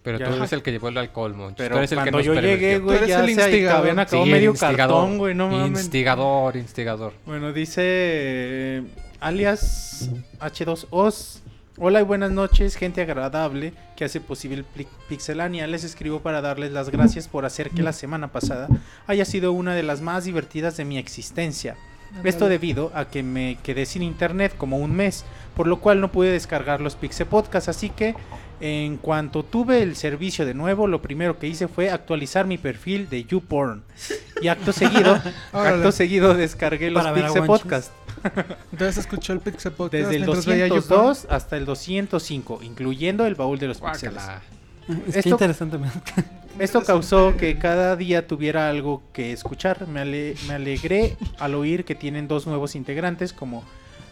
[0.03, 0.29] Pero Ya.
[0.29, 1.57] tú eres el que llevó el alcohol, Monchis.
[1.57, 3.79] Pero Tú eres el que nos yo llegué, güey, Tú ya eres el se instigador.
[3.81, 4.77] habían acabado Sí, medio instigador.
[4.77, 5.79] cartón, güey, no mames.
[5.81, 7.13] Instigador, instigador.
[7.25, 8.83] Bueno, dice eh,
[9.19, 10.09] alias
[10.39, 11.41] H2Os.
[11.77, 14.63] Hola y buenas noches, gente agradable que hace posible
[15.07, 15.65] Pixelania.
[15.67, 18.67] Les escribo para darles las gracias por hacer que la semana pasada
[19.07, 21.75] haya sido una de las más divertidas de mi existencia.
[22.23, 25.23] Esto debido a que me quedé sin internet como un mes,
[25.55, 28.15] por lo cual no pude descargar los Pixel Podcast, así que
[28.59, 33.09] en cuanto tuve el servicio de nuevo, lo primero que hice fue actualizar mi perfil
[33.09, 33.81] de YouPorn.
[34.41, 35.19] Y acto seguido,
[35.53, 37.45] acto seguido descargué los Pixel.
[37.45, 37.91] Podcast.
[38.71, 40.88] Entonces escuchó el Pixel Podcast Desde el mientras veía YouPorn.
[40.89, 44.13] 202 hasta el 205, incluyendo el baúl de los pixeles.
[44.15, 44.41] Guácala.
[45.07, 45.77] Es que Esto- interesante.
[45.79, 45.91] man.
[46.60, 49.88] Esto causó que cada día tuviera algo que escuchar.
[49.88, 53.64] Me, ale- me alegré al oír que tienen dos nuevos integrantes como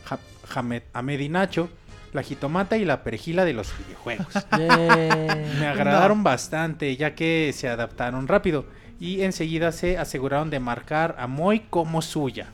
[0.06, 0.20] Ja-
[0.56, 1.70] Hamed, Ahmed y Nacho,
[2.14, 4.28] la jitomata y la perejila de los videojuegos.
[4.58, 8.66] Me agradaron bastante ya que se adaptaron rápido
[9.00, 12.48] y enseguida se aseguraron de marcar a Moy como suya.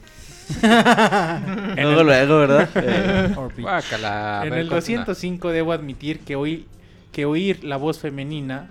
[0.62, 2.70] En Luego, el- luego, ¿verdad?
[2.76, 3.34] Eh,
[4.46, 5.06] en el continúa.
[5.06, 6.68] 205 debo admitir que, oí,
[7.12, 8.70] que oír la voz femenina,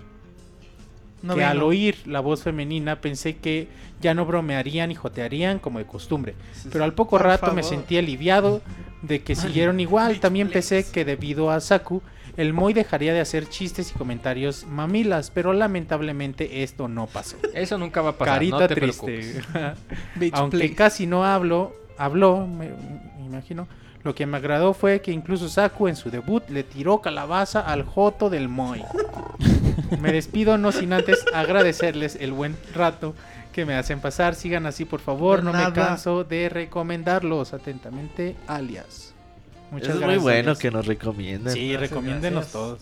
[1.25, 3.67] No que al oír la voz femenina pensé que
[3.99, 6.35] ya no bromearían y jotearían como de costumbre.
[6.71, 8.61] Pero al poco Por rato me sentí aliviado
[9.01, 10.19] de que siguieron igual.
[10.19, 12.01] También pensé que debido a Saku,
[12.37, 17.37] el Moy dejaría de hacer chistes y comentarios mamilas, pero lamentablemente esto no pasó.
[17.53, 18.35] Eso nunca va a pasar.
[18.35, 19.41] Carita no te triste.
[20.33, 20.75] Aunque please.
[20.75, 22.69] casi no hablo, habló, me,
[23.17, 23.67] me imagino.
[24.05, 27.81] Lo que me agradó fue que incluso Saku en su debut le tiró calabaza al
[27.83, 28.83] Joto del Moy.
[29.99, 33.15] me despido no sin antes agradecerles el buen rato
[33.51, 34.35] que me hacen pasar.
[34.35, 35.43] Sigan así, por favor.
[35.43, 37.55] No me canso de recomendarlos.
[37.55, 39.15] Atentamente, alias.
[39.71, 40.21] Muchas es muy gracias.
[40.21, 40.59] bueno alias.
[40.59, 41.53] que nos recomienden.
[41.53, 42.51] Sí, Gracias, recomiéndenos gracias.
[42.53, 42.81] todos.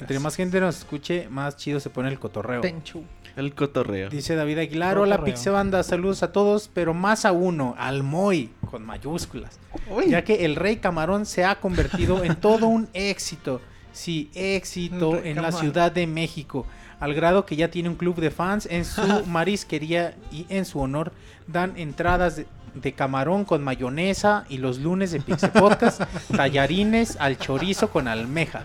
[0.00, 2.60] Entre más gente nos escuche, más chido se pone el cotorreo.
[2.60, 3.04] Tenchu.
[3.36, 4.10] El cotorreo.
[4.10, 5.24] Dice David Aguilar, hola.
[5.24, 9.58] Pixebanda, saludos a todos, pero más a uno, al Moy, con mayúsculas.
[9.90, 13.60] Uy, Ya que el Rey Camarón se ha convertido en todo un éxito.
[13.92, 15.52] Sí, éxito en la.
[15.52, 16.66] Ciudad de México.
[17.00, 20.78] Al grado que ya tiene un club de fans en su marisquería y en su
[20.80, 21.12] honor
[21.46, 26.02] dan entradas de, de camarón con mayonesa y los lunes de Pixel Podcast,
[26.36, 28.62] tallarines al chorizo con almeja.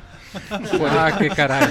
[0.91, 1.67] Ah, qué caray.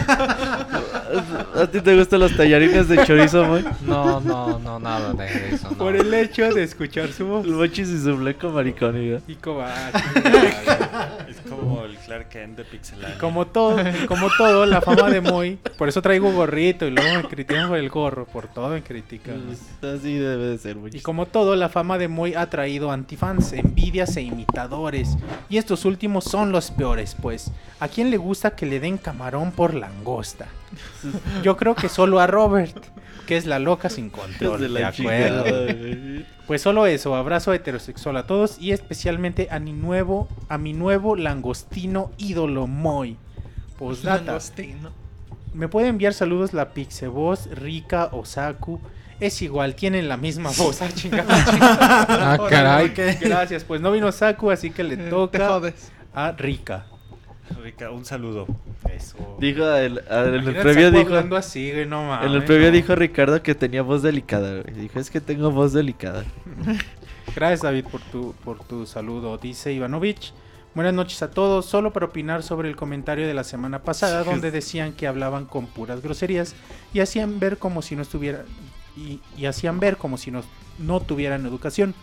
[1.55, 3.65] ¿A ti te gustan los tallarines de chorizo, Moy?
[3.83, 5.71] No, no, no, nada de eso.
[5.71, 5.77] No.
[5.79, 7.45] Por el hecho de escuchar su voz.
[7.47, 9.23] El mochis y su blanco maricón.
[9.27, 9.99] Y cobarde.
[11.29, 13.19] Es como el Clark Kent de Pixelania.
[13.19, 13.77] Como todo,
[14.09, 15.59] como todo, la fama de Moy.
[15.77, 18.27] Por eso traigo gorrito y luego me critican por el gorro.
[18.27, 19.43] Por todo me critican.
[19.83, 21.03] Así debe de ser, Y mochis.
[21.03, 25.17] como todo, la fama de Moy ha traído antifans, envidias e imitadores.
[25.49, 27.51] Y estos últimos son los peores, pues.
[27.81, 30.47] ¿A quién le gusta que le den camarón por langosta?
[31.43, 32.77] Yo creo que solo a Robert,
[33.27, 34.73] que es la loca sin control.
[34.73, 35.45] de acuerdo.
[36.47, 41.15] Pues solo eso, abrazo heterosexual a todos y especialmente a mi nuevo, a mi nuevo
[41.16, 43.16] langostino ídolo Moy.
[43.79, 44.25] Postdata.
[44.25, 44.91] Langostino.
[45.55, 48.81] Me puede enviar saludos la Pixevoz, Rika, Osaku.
[49.20, 50.81] Es igual, tienen la misma voz.
[50.81, 52.33] Ah, chingada, chingada.
[52.35, 52.89] Ah, caray.
[53.20, 55.91] Gracias, pues no vino Saku, así que le Te toca jodes.
[56.15, 56.87] a Rika.
[57.62, 58.47] Rica, un saludo.
[58.95, 59.16] Eso.
[59.41, 62.27] Dijo el, a- en el previo dijo hablando así, güey, no mames.
[62.31, 62.73] en el previo no.
[62.73, 64.75] dijo Ricardo que tenía voz delicada, güey.
[64.75, 66.25] Dijo, es que tengo voz delicada.
[67.35, 69.39] Gracias, David, por tu, por tu saludo.
[69.39, 70.33] Dice Ivanovich.
[70.75, 74.51] Buenas noches a todos, solo para opinar sobre el comentario de la semana pasada donde
[74.51, 76.55] decían que hablaban con puras groserías
[76.93, 78.45] y hacían ver como si no estuviera
[78.97, 80.43] y, y hacían ver como si no,
[80.79, 81.95] no tuvieran educación.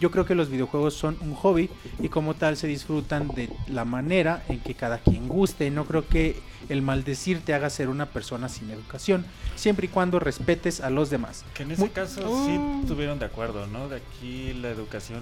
[0.00, 1.68] Yo creo que los videojuegos son un hobby
[2.00, 5.70] y como tal se disfrutan de la manera en que cada quien guste.
[5.70, 9.24] No creo que el maldecir te haga ser una persona sin educación,
[9.56, 11.44] siempre y cuando respetes a los demás.
[11.54, 13.88] Que en ese Muy- caso sí estuvieron de acuerdo, ¿no?
[13.88, 15.20] De aquí la educación.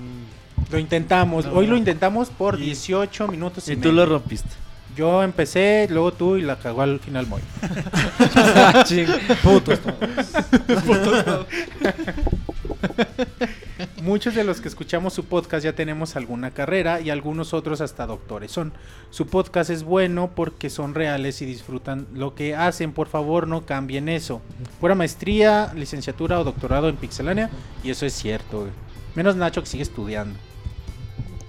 [0.71, 1.73] Lo intentamos, No, hoy no.
[1.73, 3.93] lo intentamos por Y- 18 minutos y, Y tú medio.
[3.93, 4.51] lo rompiste.
[4.97, 7.43] Yo empecé, luego tú y la cagó al final Moy.
[9.43, 9.79] Putos.
[14.03, 18.07] Muchos de los que escuchamos su podcast ya tenemos alguna carrera y algunos otros hasta
[18.07, 18.73] doctores son.
[19.11, 22.93] Su podcast es bueno porque son reales y disfrutan lo que hacen.
[22.93, 24.41] Por favor, no cambien eso.
[24.81, 27.51] Pura maestría, licenciatura o doctorado en Pixelania
[27.85, 28.61] y eso es cierto.
[28.61, 28.73] güey.
[29.15, 30.39] Menos Nacho que sigue estudiando.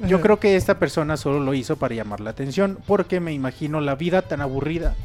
[0.05, 3.81] Yo creo que esta persona solo lo hizo para llamar la atención porque me imagino
[3.81, 4.95] la vida tan aburrida.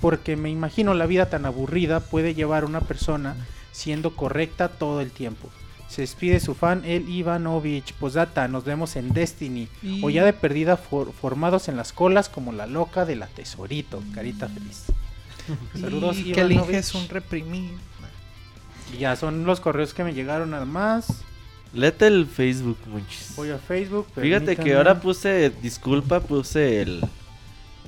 [0.00, 3.34] Porque me imagino la vida tan aburrida puede llevar a una persona
[3.72, 5.48] siendo correcta todo el tiempo.
[5.88, 7.92] Se despide su fan, el Ivanovich.
[7.94, 9.68] Posdata, nos vemos en Destiny.
[9.82, 13.26] Y- O ya de perdida for- formados en las colas como la loca de la
[13.28, 14.02] tesorito.
[14.14, 14.84] Carita feliz.
[15.80, 16.74] Saludos, y que Ivanovich.
[16.76, 17.74] es un reprimido.
[18.94, 21.22] Y ya son los correos que me llegaron nada más.
[21.72, 23.32] Lete el Facebook, muchis.
[23.36, 24.06] Voy a Facebook.
[24.14, 27.04] Fíjate que ahora puse, disculpa, puse el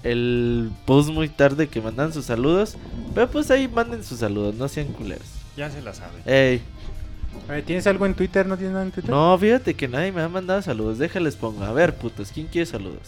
[0.04, 2.76] el post muy tarde que mandan sus saludos.
[3.14, 5.26] Pero pues ahí manden sus saludos, no sean culeros.
[5.56, 6.22] Ya se la sabe.
[6.26, 6.62] Ey,
[7.48, 8.46] A ver, ¿Tienes algo en Twitter?
[8.46, 9.10] ¿No tienes nada en Twitter?
[9.10, 10.98] no, fíjate que nadie me ha mandado saludos.
[10.98, 11.64] Déjales pongo.
[11.64, 13.00] A ver, putos, ¿quién quiere saludos?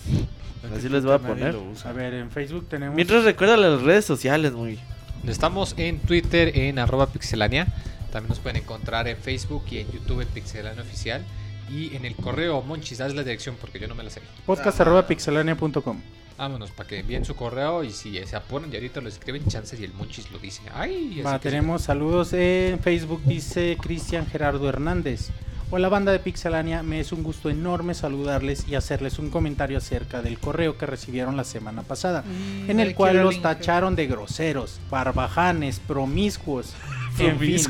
[0.76, 1.56] Así les voy a poner.
[1.84, 2.94] A ver, en Facebook tenemos.
[2.96, 4.78] Mientras recuerda las redes sociales, muy.
[5.26, 7.66] Estamos en Twitter en arroba pixelania.
[8.12, 11.22] También nos pueden encontrar en Facebook y en YouTube en Pixelania Oficial.
[11.70, 14.20] Y en el correo, Monchis, dale la dirección porque yo no me la sé.
[14.46, 16.00] podcast.pixelania.com.
[16.40, 19.78] Vámonos, para que envíen su correo y si se apuran y ahorita lo escriben, chances
[19.78, 20.62] y el Monchis lo dice.
[20.74, 25.28] Ay, así Va, que- tenemos saludos en Facebook, dice Cristian Gerardo Hernández.
[25.70, 30.22] Hola banda de Pixelania, me es un gusto enorme saludarles y hacerles un comentario acerca
[30.22, 32.24] del correo que recibieron la semana pasada,
[32.66, 36.72] Y en el cual los tacharon de groseros, barbajanes, promiscuos,
[37.18, 37.60] en fin.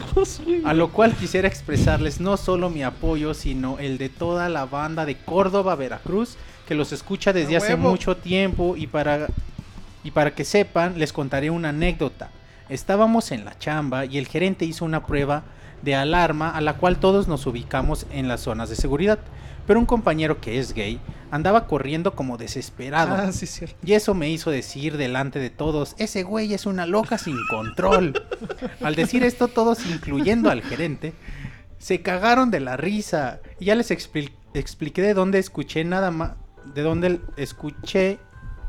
[0.64, 5.05] A lo cual quisiera expresarles no solo mi apoyo, sino el de toda la banda
[5.06, 6.36] de Córdoba, Veracruz,
[6.70, 9.26] que los escucha desde ¡A hace mucho tiempo y para,
[10.05, 12.30] y para que sepan, les contaré una anécdota.
[12.68, 15.42] Estábamos en la chamba y el gerente hizo una prueba
[15.82, 19.18] de alarma a la cual todos nos ubicamos en las zonas de seguridad.
[19.66, 21.01] Pero un compañero que es gay
[21.32, 23.16] andaba corriendo como desesperado.
[23.16, 23.74] Ah, sí, cierto.
[23.84, 28.12] Y eso me hizo decir delante de todos, ese güey es una loca sin control.
[28.80, 31.14] Al decir esto todos, incluyendo al gerente,
[31.78, 33.40] se cagaron de la risa.
[33.59, 36.32] Y ya les expli- expliqué de dónde escuché nada más,
[36.74, 38.18] de dónde escuché...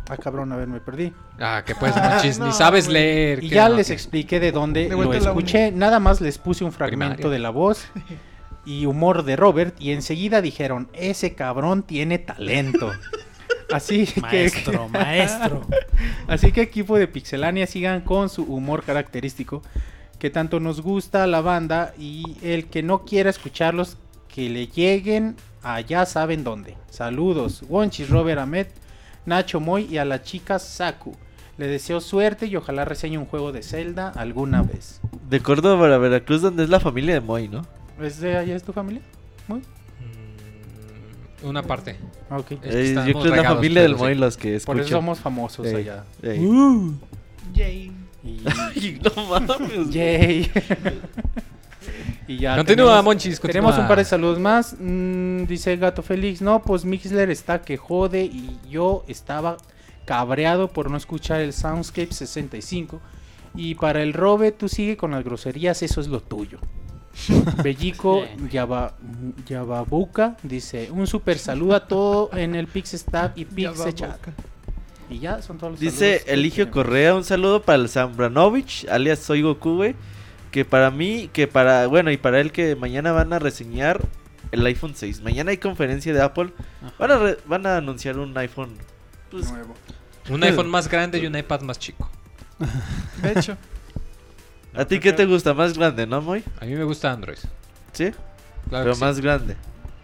[0.10, 1.14] Ah, cabrón, a ver, me perdí.
[1.40, 2.96] Ah, que pues, no, ni sabes güey.
[2.96, 3.44] leer.
[3.44, 5.72] Y ya no, les que- expliqué de dónde De lo escuché.
[5.72, 7.32] Nada más les puse un fragmento Primaria.
[7.34, 7.86] de la voz
[8.66, 9.76] y humor de Robert.
[9.80, 12.92] Y enseguida dijeron, ese cabrón tiene talento.
[13.72, 14.20] Así que...
[14.22, 15.66] Maestro, maestro.
[16.28, 19.62] Así que equipo de Pixelania sigan con su humor característico
[20.20, 23.98] que tanto nos gusta a la banda y el que no quiera escucharlos
[24.28, 26.76] que le lleguen allá saben dónde.
[26.90, 28.68] Saludos, Wonchis, Robert Ahmed,
[29.26, 31.16] Nacho Moy y a la chica Saku.
[31.58, 35.00] Le deseo suerte y ojalá reseñe un juego de Zelda alguna vez.
[35.30, 37.66] De Córdoba a Veracruz, donde es la familia de Moy, ¿no?
[38.02, 39.02] ¿Es de allá es tu familia?
[39.48, 39.60] Muy.
[39.60, 41.98] Mm, Una parte.
[42.32, 42.52] Ok.
[42.54, 44.20] Es que Eh, yo creo que es la familia del Moy sí.
[44.20, 44.80] los que Por escuchan.
[44.82, 46.04] eso somos famosos Ey, allá.
[46.24, 46.40] ey.
[47.54, 47.92] Yay.
[48.24, 48.40] Y-
[48.76, 49.90] Ay, no mames.
[49.92, 50.52] Yay.
[52.28, 53.40] y ya Continúa, tenemos- Monchis.
[53.42, 54.76] Tenemos un par de saludos más.
[54.80, 56.42] Mm, dice Gato Félix.
[56.42, 58.24] No, pues Mixler está que jode.
[58.26, 59.58] Y yo estaba
[60.06, 63.00] cabreado por no escuchar el Soundscape 65.
[63.56, 65.82] Y para el Robe, tú sigue con las groserías.
[65.84, 66.60] Eso es lo tuyo.
[67.64, 68.24] Bellico.
[68.50, 68.94] Yaba-
[69.48, 74.18] Yababuca dice: Un super saludo a todo en el Pixestack y Pixechat.
[75.10, 76.72] Y ya son todos los Dice Eligio.
[76.72, 79.96] Correa, un saludo para el Zambranovich, alias Soy Goku, güey.
[80.52, 84.02] Que para mí, que para, bueno, y para él que mañana van a reseñar
[84.52, 85.22] el iPhone 6.
[85.22, 86.52] Mañana hay conferencia de Apple.
[87.00, 88.76] Van a, re- van a anunciar un iPhone.
[89.30, 89.74] Pues, Nuevo.
[90.30, 92.10] Un iPhone más grande y un iPad más chico.
[93.22, 93.58] De hecho,
[94.76, 95.54] ¿A ti qué te gusta?
[95.54, 96.44] Más grande, ¿no, Moy?
[96.60, 97.38] A mí me gusta Android.
[97.94, 98.12] Sí,
[98.70, 99.02] Claro pero sí.
[99.02, 99.56] más grande.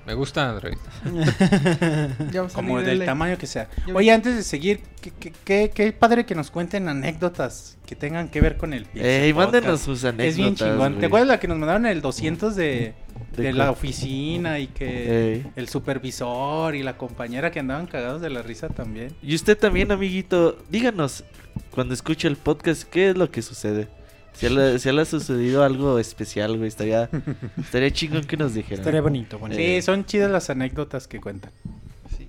[0.07, 0.77] Me gusta Android.
[2.53, 3.67] Como del el- tamaño que sea.
[3.93, 8.29] Oye, antes de seguir, qué, qué- qué- qué padre que nos cuenten anécdotas que tengan
[8.29, 9.53] que ver con el Ey, Podcast.
[9.53, 10.29] mándenos sus anécdotas.
[10.29, 10.77] Es bien chingón.
[10.77, 10.99] güey.
[10.99, 12.93] ¿Te acuerdas la que nos mandaron el 200 de,
[13.35, 15.51] de De la oficina y que Ey.
[15.57, 19.13] el supervisor y la compañera que andaban cagados de la risa también.
[19.21, 21.25] Y usted también, amiguito, díganos
[21.71, 23.89] cuando escuche el podcast qué es lo que sucede.
[24.37, 27.09] Si le, si le ha sucedido algo especial, güey, estaría,
[27.57, 28.79] estaría chingón que nos dijeran.
[28.79, 29.59] Estaría bonito, bonito.
[29.61, 31.51] Sí, son chidas las anécdotas que cuentan.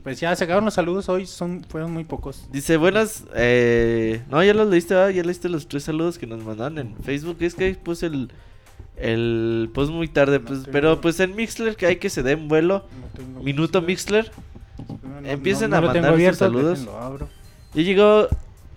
[0.02, 2.46] Pues ya se acabaron los saludos hoy, son fueron muy pocos.
[2.50, 4.22] Dice, buenas, eh...
[4.30, 5.10] No, ya los leíste, ¿verdad?
[5.10, 7.36] Ya leíste los tres saludos que nos mandaron en Facebook.
[7.40, 8.30] Es que ahí puse el,
[8.96, 12.22] el post muy tarde, No pues, tengo- pero pues en Mixler que hay que se
[12.22, 12.86] den vuelo.
[13.34, 14.30] No Minuto Mixler.
[14.30, 15.02] Mixler.
[15.02, 16.78] No, no, Empiecen no a lo tengo mandar sus abierto, saludos.
[16.80, 17.28] déjenlo abro.
[17.74, 18.28] Ya llegó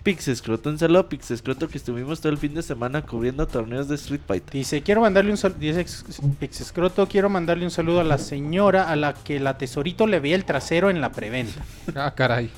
[0.02, 3.94] Pixescroto, un saludo a Pixescroto que estuvimos todo el fin de semana cubriendo torneos de
[3.94, 4.52] Street Fighter.
[4.52, 6.04] Dice, quiero mandarle un saludo, dice Ex-
[6.40, 10.34] Pixescroto, quiero mandarle un saludo a la señora a la que la tesorito le veía
[10.34, 11.62] el trasero en la preventa.
[11.94, 12.50] Ah, caray.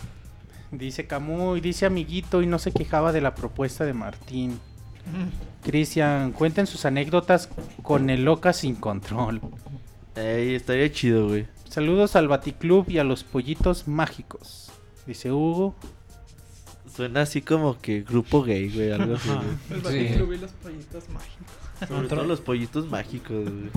[0.70, 4.58] Dice Camuy, dice amiguito y no se quejaba de la propuesta de Martín.
[5.62, 7.48] Cristian, cuenten sus anécdotas
[7.82, 9.40] con el loca sin control.
[10.16, 11.46] Ey, estaría chido, güey.
[11.68, 14.70] Saludos al Baticlub y a los pollitos mágicos.
[15.06, 15.74] Dice Hugo.
[16.94, 19.28] Suena así como que grupo gay, güey, algo así.
[19.28, 20.04] Güey.
[20.04, 20.18] El Sí.
[20.40, 21.88] Los pollitos mágicos.
[21.88, 23.70] Sobre todo los pollitos mágicos, güey.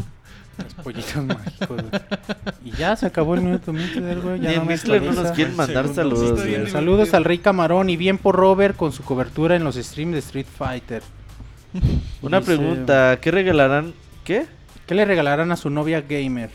[0.57, 1.67] Los pollitos mágicos.
[1.67, 2.01] güey.
[2.65, 4.39] Y ya se acabó el minuto Mixler, güey.
[4.39, 5.35] Ya Ni no en me Mixler no nos actualiza.
[5.35, 6.15] quieren mandar Segundo.
[6.15, 6.71] saludos, Está bien güey.
[6.71, 10.19] Saludos al Rey Camarón y bien por Robert con su cobertura en los streams de
[10.19, 11.01] Street Fighter.
[12.21, 13.93] Una Dice, pregunta, ¿qué regalarán?
[14.23, 14.45] ¿Qué?
[14.85, 16.49] ¿Qué le regalarán a su novia gamer?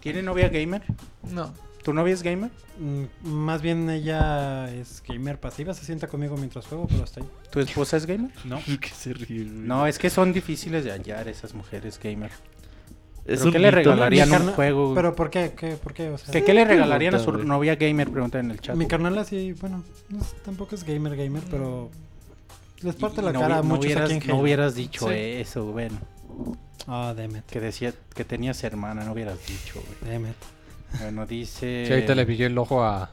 [0.00, 0.82] ¿Tiene novia gamer?
[1.30, 1.52] No.
[1.84, 2.50] ¿Tu novia es gamer?
[2.80, 7.28] Mm, Más bien ella es gamer pasiva, se sienta conmigo mientras juego, pero hasta ahí.
[7.50, 8.30] ¿Tu esposa es gamer?
[8.44, 8.58] No.
[8.80, 9.50] ¿Qué se ríe, güey?
[9.50, 12.30] No, es que son difíciles de hallar esas mujeres gamer.
[13.26, 14.94] Es ¿Pero un qué le regalarían Mi un carna- juego?
[14.94, 15.52] ¿Pero por qué?
[15.56, 15.76] ¿Qué?
[15.76, 16.08] ¿Por qué?
[16.10, 17.44] O sea, ¿Qué, qué le regalarían a su güey.
[17.44, 18.10] novia gamer?
[18.10, 18.76] Pregunta en el chat.
[18.76, 21.90] Mi carnal así, bueno, no es- tampoco es gamer gamer, pero
[22.82, 24.42] les parte Y la no cara a hubi- no muchos hubieras, aquí en no Halo.
[24.42, 25.14] hubieras dicho Sí.
[25.14, 25.98] eso, bueno.
[26.86, 30.12] Ah, damn it, Que decía que tenías hermana, no hubieras dicho, güey.
[30.12, 30.34] damn it.
[31.00, 31.84] Bueno, dice...
[31.86, 33.10] Sí, ahorita le pilló el ojo a,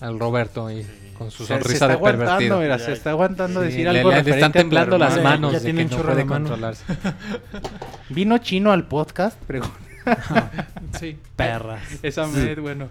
[0.00, 0.86] al Roberto y
[1.18, 2.60] con su Se- se, sonrisa está de aguantando, pervertido.
[2.60, 5.64] mira, se está aguantando Sí, decir le- algo le, están temblando las manos Ya de
[5.64, 6.48] tiene que un no chorro de puede mano.
[6.48, 6.84] controlarse.
[8.08, 9.38] ¿Vino chino al podcast?
[9.42, 9.74] Pregunta.
[10.98, 11.16] Sí.
[11.34, 11.82] Perras.
[12.02, 12.88] Esa med, bueno.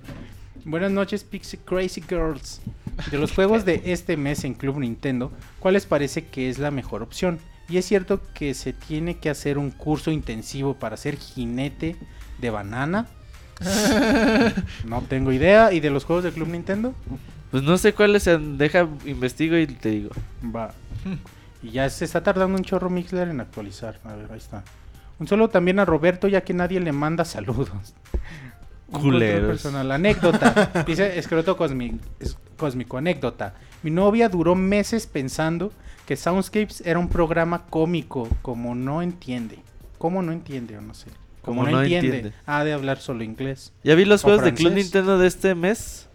[0.66, 2.60] Buenas noches, Pixie Crazy Girls.
[3.12, 6.70] De los juegos de este mes en Club Nintendo, ¿cuál les parece que es la
[6.72, 7.40] mejor opción?
[7.70, 11.96] Y es cierto que se tiene que hacer un curso intensivo para ser jinete
[12.40, 13.08] de banana.
[14.86, 15.72] No tengo idea.
[15.74, 16.94] ¿Y de los juegos de Club Nintendo?
[17.52, 18.58] Pues no sé cuáles sean.
[18.58, 20.10] Deja, investigo y te digo.
[20.44, 20.74] Va.
[21.62, 24.00] Y ya se está tardando un chorro Mixler en actualizar.
[24.04, 24.64] A ver, ahí está.
[25.20, 27.94] Un saludo también a Roberto, ya que nadie le manda saludos.
[28.92, 29.48] Culeros.
[29.50, 29.92] personal.
[29.92, 30.84] Anécdota.
[30.88, 31.58] Dice Escroto
[32.20, 32.98] es- Cósmico.
[32.98, 33.54] Anécdota.
[33.82, 35.72] Mi novia duró meses pensando
[36.06, 39.60] que Soundscapes era un programa cómico, como no entiende.
[39.98, 41.08] ¿Cómo no entiende o no sé?
[41.44, 42.08] Como, Como no, no entiende.
[42.18, 42.38] entiende.
[42.46, 43.74] Ha de hablar solo inglés.
[43.84, 44.74] Ya vi los ¿O juegos de Club?
[44.74, 46.08] Nintendo de este mes.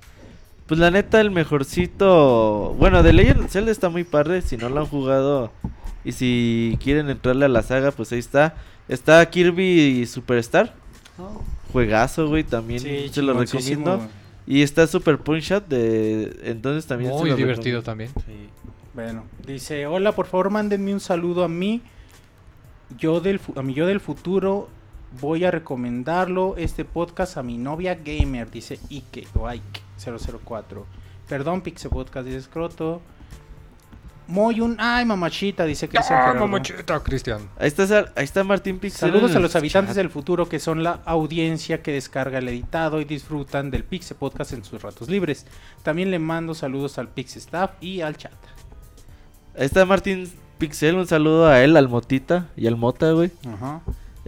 [0.67, 2.75] Pues la neta, el mejorcito.
[2.79, 4.43] Bueno, de Legend of Zelda está muy padre.
[4.43, 5.51] Si no lo han jugado
[6.05, 8.55] y si quieren entrarle a la saga, pues ahí está.
[8.89, 10.75] Está Kirby Superstar.
[11.73, 12.45] Juegazo, güey.
[12.45, 14.01] También Sí, se lo recomiendo.
[14.47, 16.39] Y está Super Punch Out de.
[16.45, 17.83] Entonces también Muy divertido recomiendo.
[17.83, 18.11] también.
[18.95, 21.83] Bueno, dice, hola, por favor, mándenme un saludo a mí.
[22.99, 24.69] Yo del a mi yo del futuro
[25.21, 29.81] voy a recomendarlo este podcast a mi novia gamer, dice Ike o Ike
[30.45, 30.87] 004.
[31.29, 33.03] Perdón, Pixel Podcast, dice Scroto.
[34.27, 37.49] Moyun, ay mamachita, dice Cristian ¡Ah, mamachita, Cristian!
[37.59, 39.09] Ahí está, Sar- ahí está Martín Pixel.
[39.11, 39.97] Saludos a los habitantes chat.
[39.97, 44.53] del futuro que son la audiencia que descarga el editado y disfrutan del Pixel Podcast
[44.53, 45.47] en sus ratos libres.
[45.83, 48.33] También le mando saludos al Pixel Staff y al chat.
[49.57, 50.97] Ahí está Martín Pixel.
[50.97, 53.31] Un saludo a él, al Motita y al Mota, güey.
[53.51, 53.81] Ajá.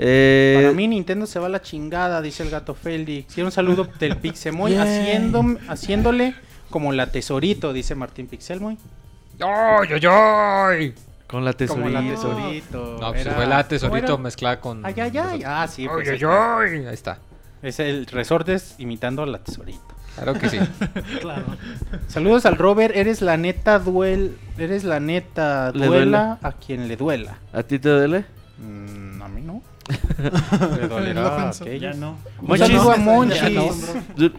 [0.02, 3.34] Eh, Para mí Nintendo se va a la chingada, dice el gato Félix.
[3.34, 4.82] Quiero un saludo del Pixemoy Yeah.
[4.82, 6.34] haciendo, haciéndole
[6.70, 8.78] como la tesorito, dice Martín Pixelmoy.
[9.40, 10.94] ¡Ay, ay, ay!
[11.26, 12.98] Con la Como la tesorito.
[13.00, 14.84] No, pues Era- fue la ¿cómo tesorito mezclada con...
[14.86, 15.42] Ay, ay, ay.
[15.46, 15.86] Ah, sí.
[15.86, 16.24] pues, ¡Ay, ay,
[16.80, 16.86] ay!
[16.86, 17.18] Ahí está.
[17.62, 19.80] Es el Resortes imitando a la tesorito.
[20.16, 20.58] Claro que sí.
[21.20, 21.44] Claro.
[22.08, 27.38] Saludos al Robert, eres la neta duel, eres la neta duela a quien le duela.
[27.52, 28.24] ¿A ti te duele?
[28.58, 28.99] Mm,
[30.60, 30.76] no.
[30.76, 31.64] Lo dolerá a pensó.
[31.64, 31.94] aquellos.
[31.94, 32.16] Ya no.
[32.40, 32.66] Un Monchis.
[32.66, 33.50] saludo a Ya Monchis.
[33.52, 33.70] no.
[34.16, 34.32] Du-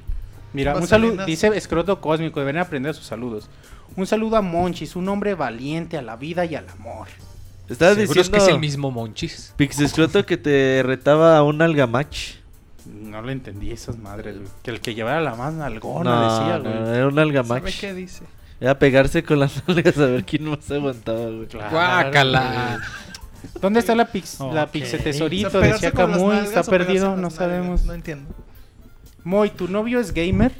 [0.53, 3.49] Mira, un saludo, dice Escroto Cósmico, deberían aprender sus saludos.
[3.95, 7.07] Un saludo a Monchis, un hombre valiente a la vida y al amor.
[7.69, 9.53] Estabas Seguro es diciendo, que es el mismo Monchis.
[9.55, 12.35] Pixescroto, que te retaba a un algamatch.
[12.85, 14.49] No le entendí esas madres, güey.
[14.63, 16.95] Que el que llevara la más nalgona no, decía, no, güey.
[16.97, 17.79] era un ¿Sabe algamatch.
[17.79, 18.23] qué dice?
[18.59, 21.45] Era pegarse con las nalgas a ver quién más aguantaba, güey.
[21.47, 22.79] Claro, ¡Guácala!
[23.59, 24.71] ¿Dónde está la pix, la Ok.
[24.71, 25.49] pixe O sea, tesorito?
[25.51, 27.83] pegarse Decía Camuy, está perdido, no nalgas, sabemos.
[27.85, 28.29] No entiendo.
[29.23, 30.51] Moy, ¿tu novio es gamer?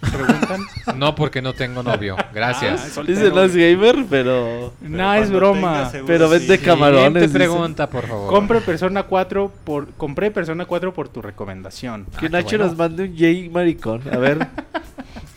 [0.00, 0.60] Preguntan.
[0.96, 2.14] No, porque no tengo novio.
[2.18, 2.94] Ah, Gracias.
[3.06, 4.74] Dice no es gamer, pero.
[4.82, 5.90] no, es broma.
[6.06, 7.04] Pero vende camarones.
[7.04, 7.38] Siguiente dice.
[7.38, 8.30] pregunta, por favor.
[8.30, 12.06] Compre Persona 4 por compré Persona 4 por tu recomendación.
[12.20, 12.66] Que Ah, Nacho bueno.
[12.66, 14.02] nos mande un Jay maricón.
[14.12, 14.46] A ver.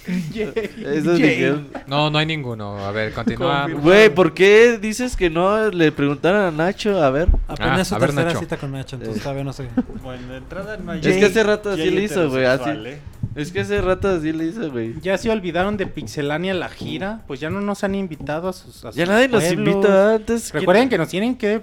[0.07, 1.29] Eso Yay.
[1.29, 1.67] dijeron.
[1.87, 2.77] No, no hay ninguno.
[2.85, 3.61] A ver, continúa.
[3.61, 3.81] Confirmo.
[3.83, 7.01] Güey, ¿por qué dices que no le preguntaron a Nacho?
[7.03, 7.27] A ver.
[7.47, 8.39] Apenas Ah, su a ver, tercera Nacho.
[8.39, 9.67] cita con Nacho, entonces todavía no sé.
[10.03, 12.45] Bueno, de entrada no hay Es que hace rato así le hizo, güey.
[12.45, 12.61] Así.
[12.63, 12.99] heterosexual, ¿eh?
[13.35, 14.95] Es que hace rato así le hizo, güey.
[15.01, 18.83] Ya se olvidaron de Pixelania la gira, pues ya no nos han invitado a sus
[18.85, 19.75] a Ya sus nadie nos pueblos.
[19.75, 20.51] invita antes.
[20.53, 21.61] Recuerden que nos tienen que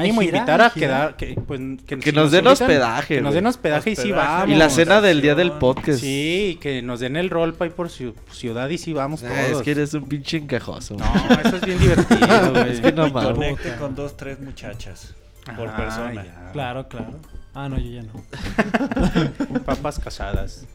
[0.00, 0.38] mínimo gira?
[0.38, 3.34] invitar ¿Hay a quedar que, pues, que, Que si nos den invitan, hospedaje, Que nos
[3.34, 4.48] den hospedaje y sí vamos.
[4.50, 6.00] Y la cena del día del podcast.
[6.00, 9.32] Sí, que nos den el roleplay por ciu- ciudad y sí vamos todos.
[9.36, 10.96] Ah, es que eres un pinche encajoso.
[10.96, 11.04] No,
[11.44, 12.72] eso es bien divertido, güey.
[12.72, 13.32] Es que no mames.
[13.32, 15.14] conecte con dos, tres muchachas
[15.56, 16.24] por Ah, persona.
[16.24, 16.50] ya.
[16.52, 17.18] Claro, claro.
[17.54, 19.60] Ah, no, yo ya no.
[19.66, 20.66] Papas casadas.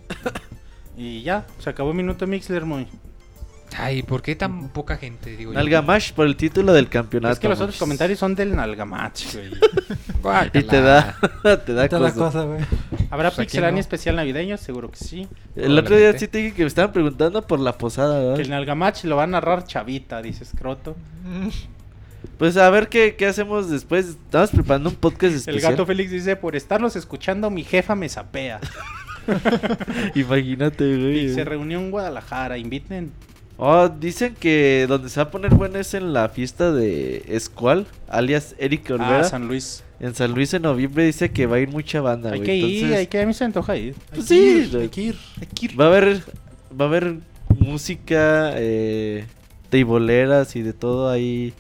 [0.96, 2.88] Y ya, se acabó el minuto Mixler, muy.
[3.76, 5.36] Ay, ¿por qué tan poca gente?
[5.38, 5.58] Digo yo?
[5.60, 7.34] Nalgamash por el título del campeonato.
[7.34, 9.52] Es que los otros comentarios son del Nalgamatch, güey.
[10.54, 11.16] Y te da,
[11.66, 12.14] te da cosa.
[12.14, 12.60] cosa, güey.
[13.12, 13.80] ¿Habrá Pues aquí Pixelania no.
[13.80, 14.58] especial navideño?
[14.58, 15.28] Seguro que sí.
[15.56, 18.50] El otro día sí te dije que me estaban preguntando por la posada, Que el
[18.50, 18.50] ¿verdad?
[18.58, 20.98] Nalgamatch lo va a narrar Chavita, dice Scroto.
[22.38, 24.08] Pues a ver qué, qué hacemos después.
[24.08, 25.72] Estamos preparando un podcast El especial.
[25.74, 28.60] gato Félix dice, por estarlos escuchando, mi jefa me sapea.
[30.16, 31.20] Imagínate, güey.
[31.26, 33.12] Y se reunió en Guadalajara, inviten.
[33.60, 37.88] Oh, dicen que donde se va a poner bueno es en la fiesta de Escual,
[38.08, 39.22] alias Eric Olvera.
[39.22, 39.84] Ah, San Luis.
[40.00, 42.66] En San Luis en noviembre dice que va a ir mucha banda, Hay que ir,
[42.66, 43.96] Entonces, hay que, a mí se me antoja ir.
[44.14, 45.18] pues sí, Hay que ir.
[45.80, 46.22] va a haber
[46.80, 47.16] va a haber
[47.50, 49.26] música eh
[49.70, 51.54] teiboleras y de todo ahí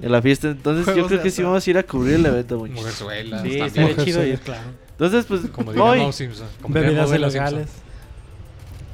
[0.00, 0.48] en la fiesta.
[0.50, 2.80] Entonces yo creo que sí vamos a ir a cubrir el evento, muchachos.
[2.80, 3.42] Mujerzuelas.
[3.42, 4.40] Sí, estaría chido ir.
[4.40, 4.62] claro.
[4.92, 6.46] Entonces, pues Como hoy, Simpson.
[6.60, 7.68] como Bebidas ilegales.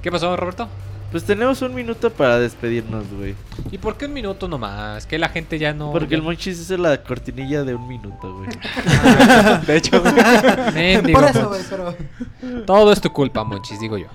[0.03, 0.69] ¿Qué pasó, Roberto?
[1.11, 3.35] Pues tenemos un minuto para despedirnos, güey.
[3.71, 5.07] ¿Y por qué un minuto nomás?
[5.07, 5.91] Que la gente ya no.
[5.93, 8.49] Porque el Monchis hizo la cortinilla de un minuto, güey.
[9.67, 11.95] De hecho, Por eso, güey, pero.
[12.67, 14.07] Todo es tu culpa, Monchis, digo yo.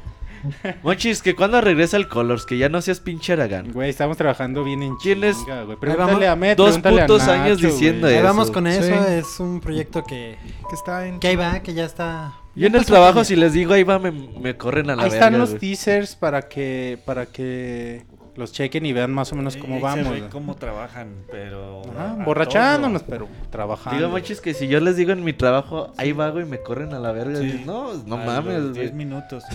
[0.83, 3.71] Monchis, que cuando regresa el Colors, que ya no seas pinche Aragán.
[3.71, 5.37] güey, estamos trabajando bien en ¿Quién es?
[5.39, 5.77] chinga, güey.
[5.77, 7.71] Pregúntale a Met, Dos pregúntale a putos Nacho, años güey.
[7.71, 8.23] diciendo Ahí eso.
[8.23, 8.93] vamos con eso, Sí.
[9.07, 10.37] es un proyecto que,
[10.69, 11.19] Que está en.
[11.21, 12.33] que ahí va, que ya está.
[12.55, 15.09] Yo en el trabajo, si les digo ahí va, me, me corren a la Ahí
[15.09, 15.59] verga, están los güey.
[15.59, 18.05] teasers para que para que
[18.35, 20.21] los chequen y vean más o menos cómo ahí se vamos.
[20.31, 21.81] cómo trabajan, pero...
[21.95, 23.11] Ajá, borrachándonos, todo.
[23.11, 23.99] pero trabajando.
[23.99, 26.93] Digo, Monchis, que si yo les digo en mi trabajo, ahí va, güey, me corren
[26.93, 27.37] a la verga.
[27.39, 27.45] Sí.
[27.45, 29.05] Dices, No, no A mames, los 10 güey.
[29.05, 29.43] minutos.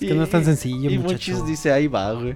[0.00, 1.32] Es que no es tan sencillo, Y muchacho.
[1.32, 2.34] Monchis dice, ahí va, güey.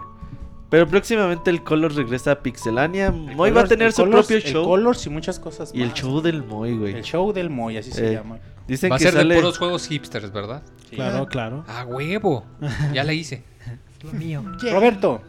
[0.70, 3.06] Pero próximamente el Colors regresa a Pixelania.
[3.08, 4.64] El Moy va a tener el su Colors- propio el show.
[4.64, 6.94] Colors y muchas cosas Y el show del Moy, güey.
[6.94, 8.38] El show del Moy, así se Eh, llama.
[8.66, 9.34] Dicen Va a que ser sale...
[9.34, 10.62] de puros juegos hipsters, ¿verdad?
[10.90, 10.96] Sí.
[10.96, 11.64] Claro, claro.
[11.68, 12.44] Ah, huevo.
[12.92, 13.44] Ya la hice.
[14.02, 14.42] Lo mío.
[14.72, 15.20] Roberto,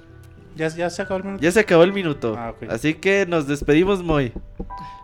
[0.55, 1.43] ¿ya, ya se acabó el minuto.
[1.43, 2.35] Ya se acabó el minuto.
[2.37, 2.53] Ah.
[2.69, 4.33] Así que nos despedimos, Moy.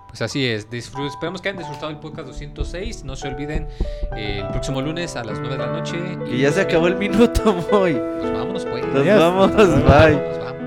[0.09, 0.69] Pues así es.
[0.69, 3.03] Disfrut- esperamos que hayan disfrutado el podcast 206.
[3.03, 3.67] No se olviden,
[4.15, 5.97] eh, el próximo lunes a las 9 de la noche.
[6.25, 7.93] Que ya se acabó el minuto, Moy.
[8.19, 8.85] Pues vámonos, pues.
[8.85, 9.19] Nos Adiós.
[9.19, 9.65] vamos, bye.
[9.67, 10.62] Nos vamos.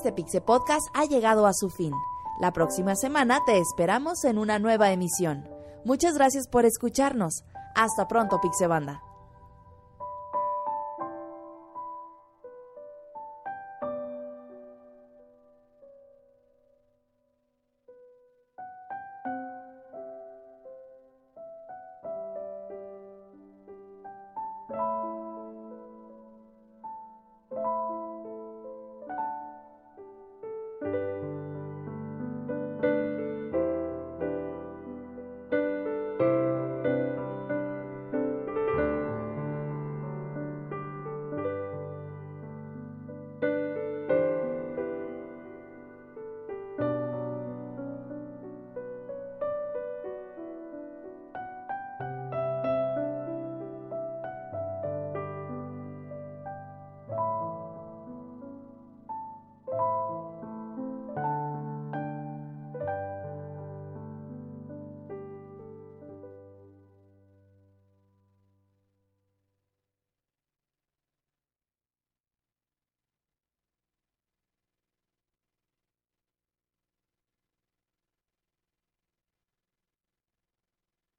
[0.00, 1.92] Este Pixe Podcast ha llegado a su fin.
[2.40, 5.46] La próxima semana te esperamos en una nueva emisión.
[5.84, 7.44] Muchas gracias por escucharnos.
[7.74, 9.02] Hasta pronto, Pixebanda.